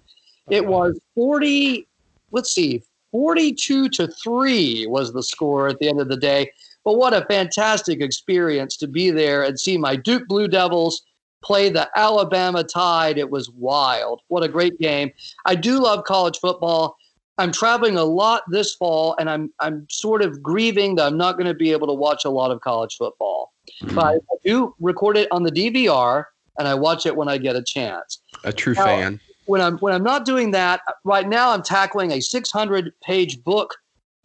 It 0.49 0.65
was 0.65 0.99
40, 1.15 1.87
let's 2.31 2.51
see, 2.51 2.81
42 3.17 3.89
to 3.89 4.07
3 4.07 4.85
was 4.85 5.11
the 5.11 5.23
score 5.23 5.67
at 5.67 5.79
the 5.79 5.89
end 5.89 5.99
of 5.99 6.07
the 6.07 6.17
day. 6.17 6.51
But 6.85 6.97
what 6.97 7.15
a 7.15 7.25
fantastic 7.25 7.99
experience 7.99 8.77
to 8.77 8.87
be 8.87 9.09
there 9.09 9.41
and 9.41 9.59
see 9.59 9.75
my 9.75 9.95
Duke 9.95 10.27
Blue 10.27 10.47
Devils 10.47 11.01
play 11.43 11.69
the 11.69 11.89
Alabama 11.95 12.63
Tide. 12.63 13.17
It 13.17 13.31
was 13.31 13.49
wild. 13.49 14.21
What 14.27 14.43
a 14.43 14.47
great 14.47 14.77
game. 14.77 15.11
I 15.45 15.55
do 15.55 15.79
love 15.81 16.03
college 16.03 16.37
football. 16.37 16.95
I'm 17.39 17.51
traveling 17.51 17.97
a 17.97 18.03
lot 18.03 18.43
this 18.51 18.75
fall 18.75 19.15
and 19.17 19.31
I'm 19.31 19.51
I'm 19.59 19.87
sort 19.89 20.21
of 20.21 20.43
grieving 20.43 20.93
that 20.97 21.07
I'm 21.07 21.17
not 21.17 21.37
going 21.37 21.47
to 21.47 21.55
be 21.55 21.71
able 21.71 21.87
to 21.87 21.93
watch 21.93 22.23
a 22.23 22.29
lot 22.29 22.51
of 22.51 22.61
college 22.61 22.97
football. 22.97 23.51
Mm-hmm. 23.81 23.95
But 23.95 24.17
I 24.31 24.35
do 24.45 24.75
record 24.79 25.17
it 25.17 25.27
on 25.31 25.41
the 25.41 25.51
DVR 25.51 26.25
and 26.59 26.67
I 26.67 26.75
watch 26.75 27.07
it 27.07 27.15
when 27.15 27.29
I 27.29 27.39
get 27.39 27.55
a 27.55 27.63
chance. 27.63 28.21
A 28.43 28.53
true 28.53 28.75
now, 28.75 28.85
fan 28.85 29.19
when 29.47 29.61
I'm 29.61 29.77
when 29.79 29.93
I'm 29.93 30.03
not 30.03 30.25
doing 30.25 30.51
that 30.51 30.81
right 31.03 31.27
now, 31.27 31.51
I'm 31.51 31.63
tackling 31.63 32.11
a 32.11 32.21
600 32.21 32.93
page 33.01 33.43
book, 33.43 33.75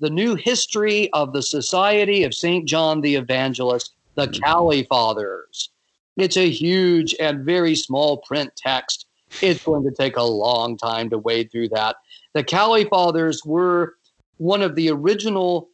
the 0.01 0.11
new 0.11 0.35
history 0.35 1.11
of 1.13 1.33
the 1.33 1.43
Society 1.43 2.25
of 2.25 2.35
Saint 2.35 2.69
John 2.69 3.01
the 3.01 3.15
Evangelist, 3.15 3.95
the 4.17 4.27
mm-hmm. 4.27 4.43
Cowley 4.43 4.83
Fathers. 4.85 5.71
It's 6.17 6.37
a 6.37 6.51
huge 6.51 7.15
and 7.19 7.45
very 7.45 7.75
small 7.75 8.19
print 8.19 8.53
text. 8.57 9.07
It's 9.41 9.65
going 9.65 9.85
to 9.85 9.93
take 9.93 10.17
a 10.17 10.23
long 10.23 10.77
time 10.77 11.09
to 11.11 11.19
wade 11.19 11.51
through 11.51 11.71
that. 11.71 11.97
The 12.35 12.45
Cowley 12.45 12.85
Fathers 12.85 13.43
were 13.45 13.95
one 14.37 14.61
of 14.61 14.75
the 14.75 14.91
original 14.91 15.71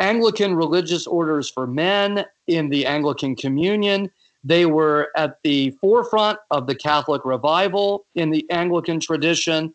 Anglican 0.00 0.54
religious 0.54 1.06
orders 1.06 1.48
for 1.48 1.66
men 1.66 2.24
in 2.46 2.68
the 2.68 2.86
Anglican 2.86 3.36
Communion. 3.36 4.10
They 4.42 4.66
were 4.66 5.08
at 5.16 5.38
the 5.44 5.70
forefront 5.72 6.38
of 6.50 6.66
the 6.66 6.74
Catholic 6.74 7.24
revival 7.24 8.06
in 8.14 8.30
the 8.30 8.48
Anglican 8.50 9.00
tradition. 9.00 9.74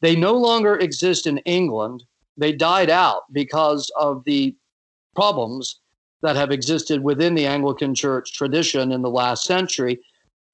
They 0.00 0.16
no 0.16 0.32
longer 0.32 0.76
exist 0.76 1.26
in 1.26 1.38
England. 1.38 2.04
They 2.36 2.52
died 2.52 2.90
out 2.90 3.22
because 3.32 3.90
of 3.96 4.24
the 4.24 4.54
problems 5.14 5.80
that 6.22 6.36
have 6.36 6.50
existed 6.50 7.02
within 7.02 7.34
the 7.34 7.46
Anglican 7.46 7.94
Church 7.94 8.32
tradition 8.34 8.92
in 8.92 9.02
the 9.02 9.10
last 9.10 9.44
century. 9.44 9.98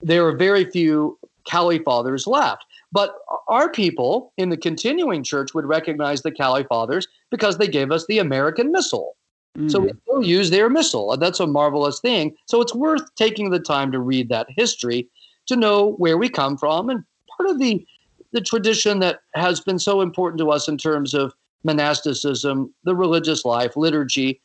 There 0.01 0.27
are 0.27 0.37
very 0.37 0.71
few 0.71 1.19
Cowley 1.47 1.79
Fathers 1.79 2.27
left. 2.27 2.65
But 2.93 3.17
our 3.49 3.71
people 3.71 4.33
in 4.37 4.49
the 4.49 4.57
continuing 4.57 5.23
church 5.23 5.55
would 5.55 5.67
recognize 5.67 6.23
the 6.23 6.33
Cowley 6.33 6.65
Fathers 6.65 7.07
because 7.31 7.59
they 7.59 7.69
gave 7.69 7.91
us 7.91 8.07
the 8.07 8.19
American 8.19 8.71
Missal. 8.71 9.17
Mm. 9.57 9.71
So 9.71 9.81
we 9.81 9.89
mm. 9.89 10.01
still 10.03 10.23
use 10.23 10.51
their 10.51 10.69
missal. 10.69 11.13
And 11.13 11.21
that's 11.21 11.41
a 11.41 11.47
marvelous 11.47 12.01
thing. 12.01 12.35
So 12.47 12.61
it's 12.61 12.75
worth 12.75 13.15
taking 13.15 13.51
the 13.51 13.61
time 13.61 13.93
to 13.93 14.01
read 14.01 14.29
that 14.29 14.49
history 14.51 15.09
to 15.47 15.57
know 15.57 15.93
where 15.93 16.19
we 16.19 16.29
come 16.29 16.57
from 16.57 16.91
and 16.91 17.05
part 17.37 17.51
of 17.51 17.59
the 17.59 17.87
the 18.33 18.41
tradition 18.41 18.99
that 18.99 19.21
has 19.35 19.61
been 19.61 19.79
so 19.79 20.01
important 20.01 20.39
to 20.41 20.51
us 20.51 20.69
in 20.69 20.77
terms 20.77 21.15
of 21.15 21.33
monasticism, 21.65 22.73
the 22.85 22.95
religious 22.95 23.45
life, 23.45 23.77
liturgy. 23.77 24.41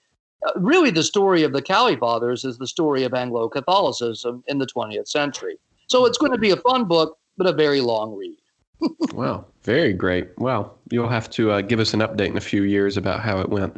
Uh, 0.48 0.52
really, 0.56 0.92
the 0.92 1.04
story 1.04 1.44
of 1.44 1.52
the 1.52 1.62
Cowley 1.62 1.96
Fathers 1.96 2.46
is 2.46 2.58
the 2.58 2.68
story 2.68 3.04
of 3.04 3.14
Anglo 3.14 3.50
Catholicism 3.50 4.44
in 4.48 4.60
the 4.60 4.66
20th 4.66 5.08
century. 5.08 5.58
So 5.88 6.06
it's 6.06 6.18
going 6.18 6.32
to 6.32 6.38
be 6.38 6.52
a 6.52 6.58
fun 6.58 6.86
book, 6.86 7.18
but 7.38 7.48
a 7.48 7.54
very 7.54 7.82
long 7.82 8.16
read. 8.16 8.38
wow, 9.14 9.46
very 9.64 9.94
great. 9.94 10.30
Well, 10.38 10.78
you'll 10.90 11.10
have 11.10 11.30
to 11.32 11.52
uh, 11.52 11.62
give 11.62 11.80
us 11.80 11.94
an 11.94 12.00
update 12.00 12.28
in 12.28 12.38
a 12.38 12.42
few 12.42 12.64
years 12.64 12.98
about 12.98 13.20
how 13.20 13.40
it 13.40 13.50
went. 13.50 13.76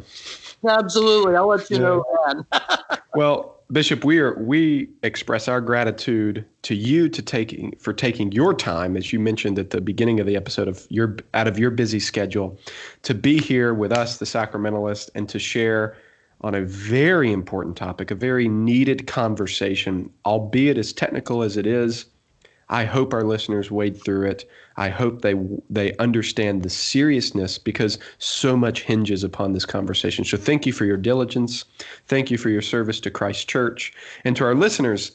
Absolutely. 0.68 1.36
I'll 1.36 1.48
let 1.48 1.68
you 1.70 1.76
yeah. 1.76 1.82
know, 1.82 2.04
man. 2.26 2.46
well, 3.14 3.54
Bishop, 3.72 4.04
we 4.04 4.18
are 4.18 4.38
we 4.38 4.88
express 5.02 5.48
our 5.48 5.60
gratitude 5.60 6.44
to 6.62 6.74
you 6.74 7.08
to 7.08 7.22
taking 7.22 7.74
for 7.80 7.92
taking 7.92 8.30
your 8.32 8.54
time, 8.54 8.96
as 8.96 9.12
you 9.12 9.18
mentioned 9.18 9.58
at 9.58 9.70
the 9.70 9.80
beginning 9.80 10.20
of 10.20 10.26
the 10.26 10.36
episode, 10.36 10.68
of 10.68 10.86
your 10.90 11.16
out 11.32 11.48
of 11.48 11.58
your 11.58 11.70
busy 11.70 11.98
schedule, 11.98 12.58
to 13.02 13.14
be 13.14 13.40
here 13.40 13.72
with 13.72 13.90
us, 13.90 14.18
the 14.18 14.26
Sacramentalist, 14.26 15.10
and 15.14 15.28
to 15.28 15.38
share 15.38 15.96
on 16.42 16.54
a 16.54 16.60
very 16.62 17.32
important 17.32 17.74
topic, 17.74 18.10
a 18.10 18.14
very 18.14 18.48
needed 18.48 19.06
conversation, 19.06 20.10
albeit 20.26 20.76
as 20.76 20.92
technical 20.92 21.42
as 21.42 21.56
it 21.56 21.66
is. 21.66 22.04
I 22.68 22.84
hope 22.84 23.14
our 23.14 23.24
listeners 23.24 23.70
wade 23.70 24.02
through 24.02 24.28
it. 24.28 24.48
I 24.76 24.88
hope 24.88 25.22
they 25.22 25.34
they 25.70 25.96
understand 25.96 26.62
the 26.62 26.70
seriousness 26.70 27.58
because 27.58 27.98
so 28.18 28.56
much 28.56 28.82
hinges 28.82 29.22
upon 29.22 29.52
this 29.52 29.64
conversation. 29.64 30.24
So 30.24 30.36
thank 30.36 30.66
you 30.66 30.72
for 30.72 30.84
your 30.84 30.96
diligence. 30.96 31.64
Thank 32.06 32.30
you 32.30 32.38
for 32.38 32.50
your 32.50 32.62
service 32.62 33.00
to 33.00 33.10
Christ 33.10 33.48
Church 33.48 33.92
and 34.24 34.36
to 34.36 34.44
our 34.44 34.54
listeners. 34.54 35.12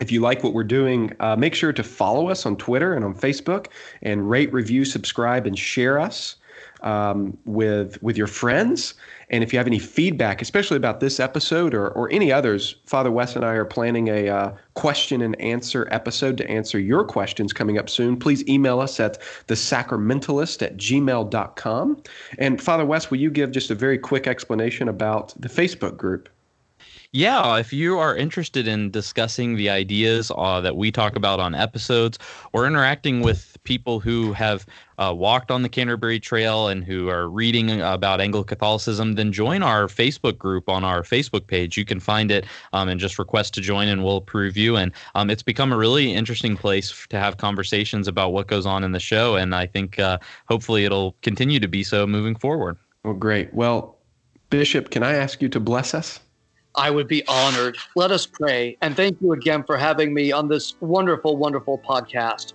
If 0.00 0.10
you 0.10 0.20
like 0.20 0.42
what 0.42 0.54
we're 0.54 0.64
doing, 0.64 1.12
uh, 1.20 1.36
make 1.36 1.54
sure 1.54 1.72
to 1.72 1.82
follow 1.82 2.28
us 2.28 2.46
on 2.46 2.56
Twitter 2.56 2.94
and 2.94 3.04
on 3.04 3.14
Facebook 3.14 3.66
and 4.00 4.28
rate, 4.28 4.50
review, 4.52 4.86
subscribe, 4.86 5.46
and 5.46 5.58
share 5.58 6.00
us 6.00 6.36
um, 6.82 7.36
with 7.44 8.02
with 8.02 8.16
your 8.16 8.26
friends. 8.26 8.94
And 9.30 9.42
if 9.42 9.52
you 9.52 9.58
have 9.58 9.66
any 9.66 9.78
feedback, 9.78 10.42
especially 10.42 10.76
about 10.76 11.00
this 11.00 11.18
episode 11.18 11.72
or, 11.72 11.88
or 11.88 12.10
any 12.12 12.30
others, 12.30 12.76
Father 12.84 13.10
Wes 13.10 13.34
and 13.34 13.44
I 13.44 13.54
are 13.54 13.64
planning 13.64 14.08
a 14.08 14.28
uh, 14.28 14.52
question 14.74 15.22
and 15.22 15.40
answer 15.40 15.88
episode 15.90 16.36
to 16.38 16.50
answer 16.50 16.78
your 16.78 17.04
questions 17.04 17.52
coming 17.52 17.78
up 17.78 17.88
soon. 17.88 18.18
Please 18.18 18.46
email 18.46 18.80
us 18.80 19.00
at 19.00 19.18
the 19.46 19.54
sacramentalist 19.54 20.60
at 20.60 20.76
gmail.com. 20.76 22.02
And 22.38 22.60
Father 22.60 22.84
Wes, 22.84 23.10
will 23.10 23.18
you 23.18 23.30
give 23.30 23.52
just 23.52 23.70
a 23.70 23.74
very 23.74 23.96
quick 23.96 24.26
explanation 24.26 24.88
about 24.88 25.32
the 25.40 25.48
Facebook 25.48 25.96
group? 25.96 26.28
Yeah, 27.14 27.58
if 27.58 27.74
you 27.74 27.98
are 27.98 28.16
interested 28.16 28.66
in 28.66 28.90
discussing 28.90 29.56
the 29.56 29.68
ideas 29.68 30.32
uh, 30.34 30.62
that 30.62 30.76
we 30.76 30.90
talk 30.90 31.14
about 31.14 31.40
on 31.40 31.54
episodes 31.54 32.18
or 32.54 32.66
interacting 32.66 33.20
with 33.62 33.68
people 33.68 34.00
who 34.00 34.32
have 34.32 34.66
uh, 34.98 35.12
walked 35.14 35.50
on 35.50 35.62
the 35.62 35.68
Canterbury 35.68 36.20
Trail 36.20 36.68
and 36.68 36.84
who 36.84 37.08
are 37.08 37.28
reading 37.28 37.80
about 37.80 38.20
Anglo 38.20 38.44
Catholicism, 38.44 39.14
then 39.14 39.32
join 39.32 39.62
our 39.62 39.86
Facebook 39.86 40.38
group 40.38 40.68
on 40.68 40.84
our 40.84 41.02
Facebook 41.02 41.46
page. 41.46 41.76
You 41.76 41.84
can 41.84 42.00
find 42.00 42.30
it 42.30 42.44
um, 42.72 42.88
and 42.88 43.00
just 43.00 43.18
request 43.18 43.54
to 43.54 43.60
join, 43.60 43.88
and 43.88 44.04
we'll 44.04 44.18
approve 44.18 44.56
you. 44.56 44.76
And 44.76 44.92
um, 45.14 45.30
it's 45.30 45.42
become 45.42 45.72
a 45.72 45.76
really 45.76 46.12
interesting 46.12 46.56
place 46.56 47.06
to 47.08 47.18
have 47.18 47.36
conversations 47.36 48.08
about 48.08 48.32
what 48.32 48.46
goes 48.46 48.66
on 48.66 48.84
in 48.84 48.92
the 48.92 49.00
show. 49.00 49.36
And 49.36 49.54
I 49.54 49.66
think 49.66 49.98
uh, 49.98 50.18
hopefully 50.48 50.84
it'll 50.84 51.16
continue 51.22 51.60
to 51.60 51.68
be 51.68 51.82
so 51.84 52.06
moving 52.06 52.34
forward. 52.34 52.76
Well, 53.04 53.14
great. 53.14 53.52
Well, 53.52 53.98
Bishop, 54.50 54.90
can 54.90 55.02
I 55.02 55.14
ask 55.14 55.42
you 55.42 55.48
to 55.48 55.60
bless 55.60 55.94
us? 55.94 56.20
I 56.74 56.90
would 56.90 57.08
be 57.08 57.26
honored. 57.26 57.76
Let 57.96 58.12
us 58.12 58.24
pray. 58.24 58.78
And 58.80 58.96
thank 58.96 59.20
you 59.20 59.32
again 59.32 59.62
for 59.64 59.76
having 59.76 60.14
me 60.14 60.32
on 60.32 60.48
this 60.48 60.74
wonderful, 60.80 61.36
wonderful 61.36 61.78
podcast. 61.78 62.54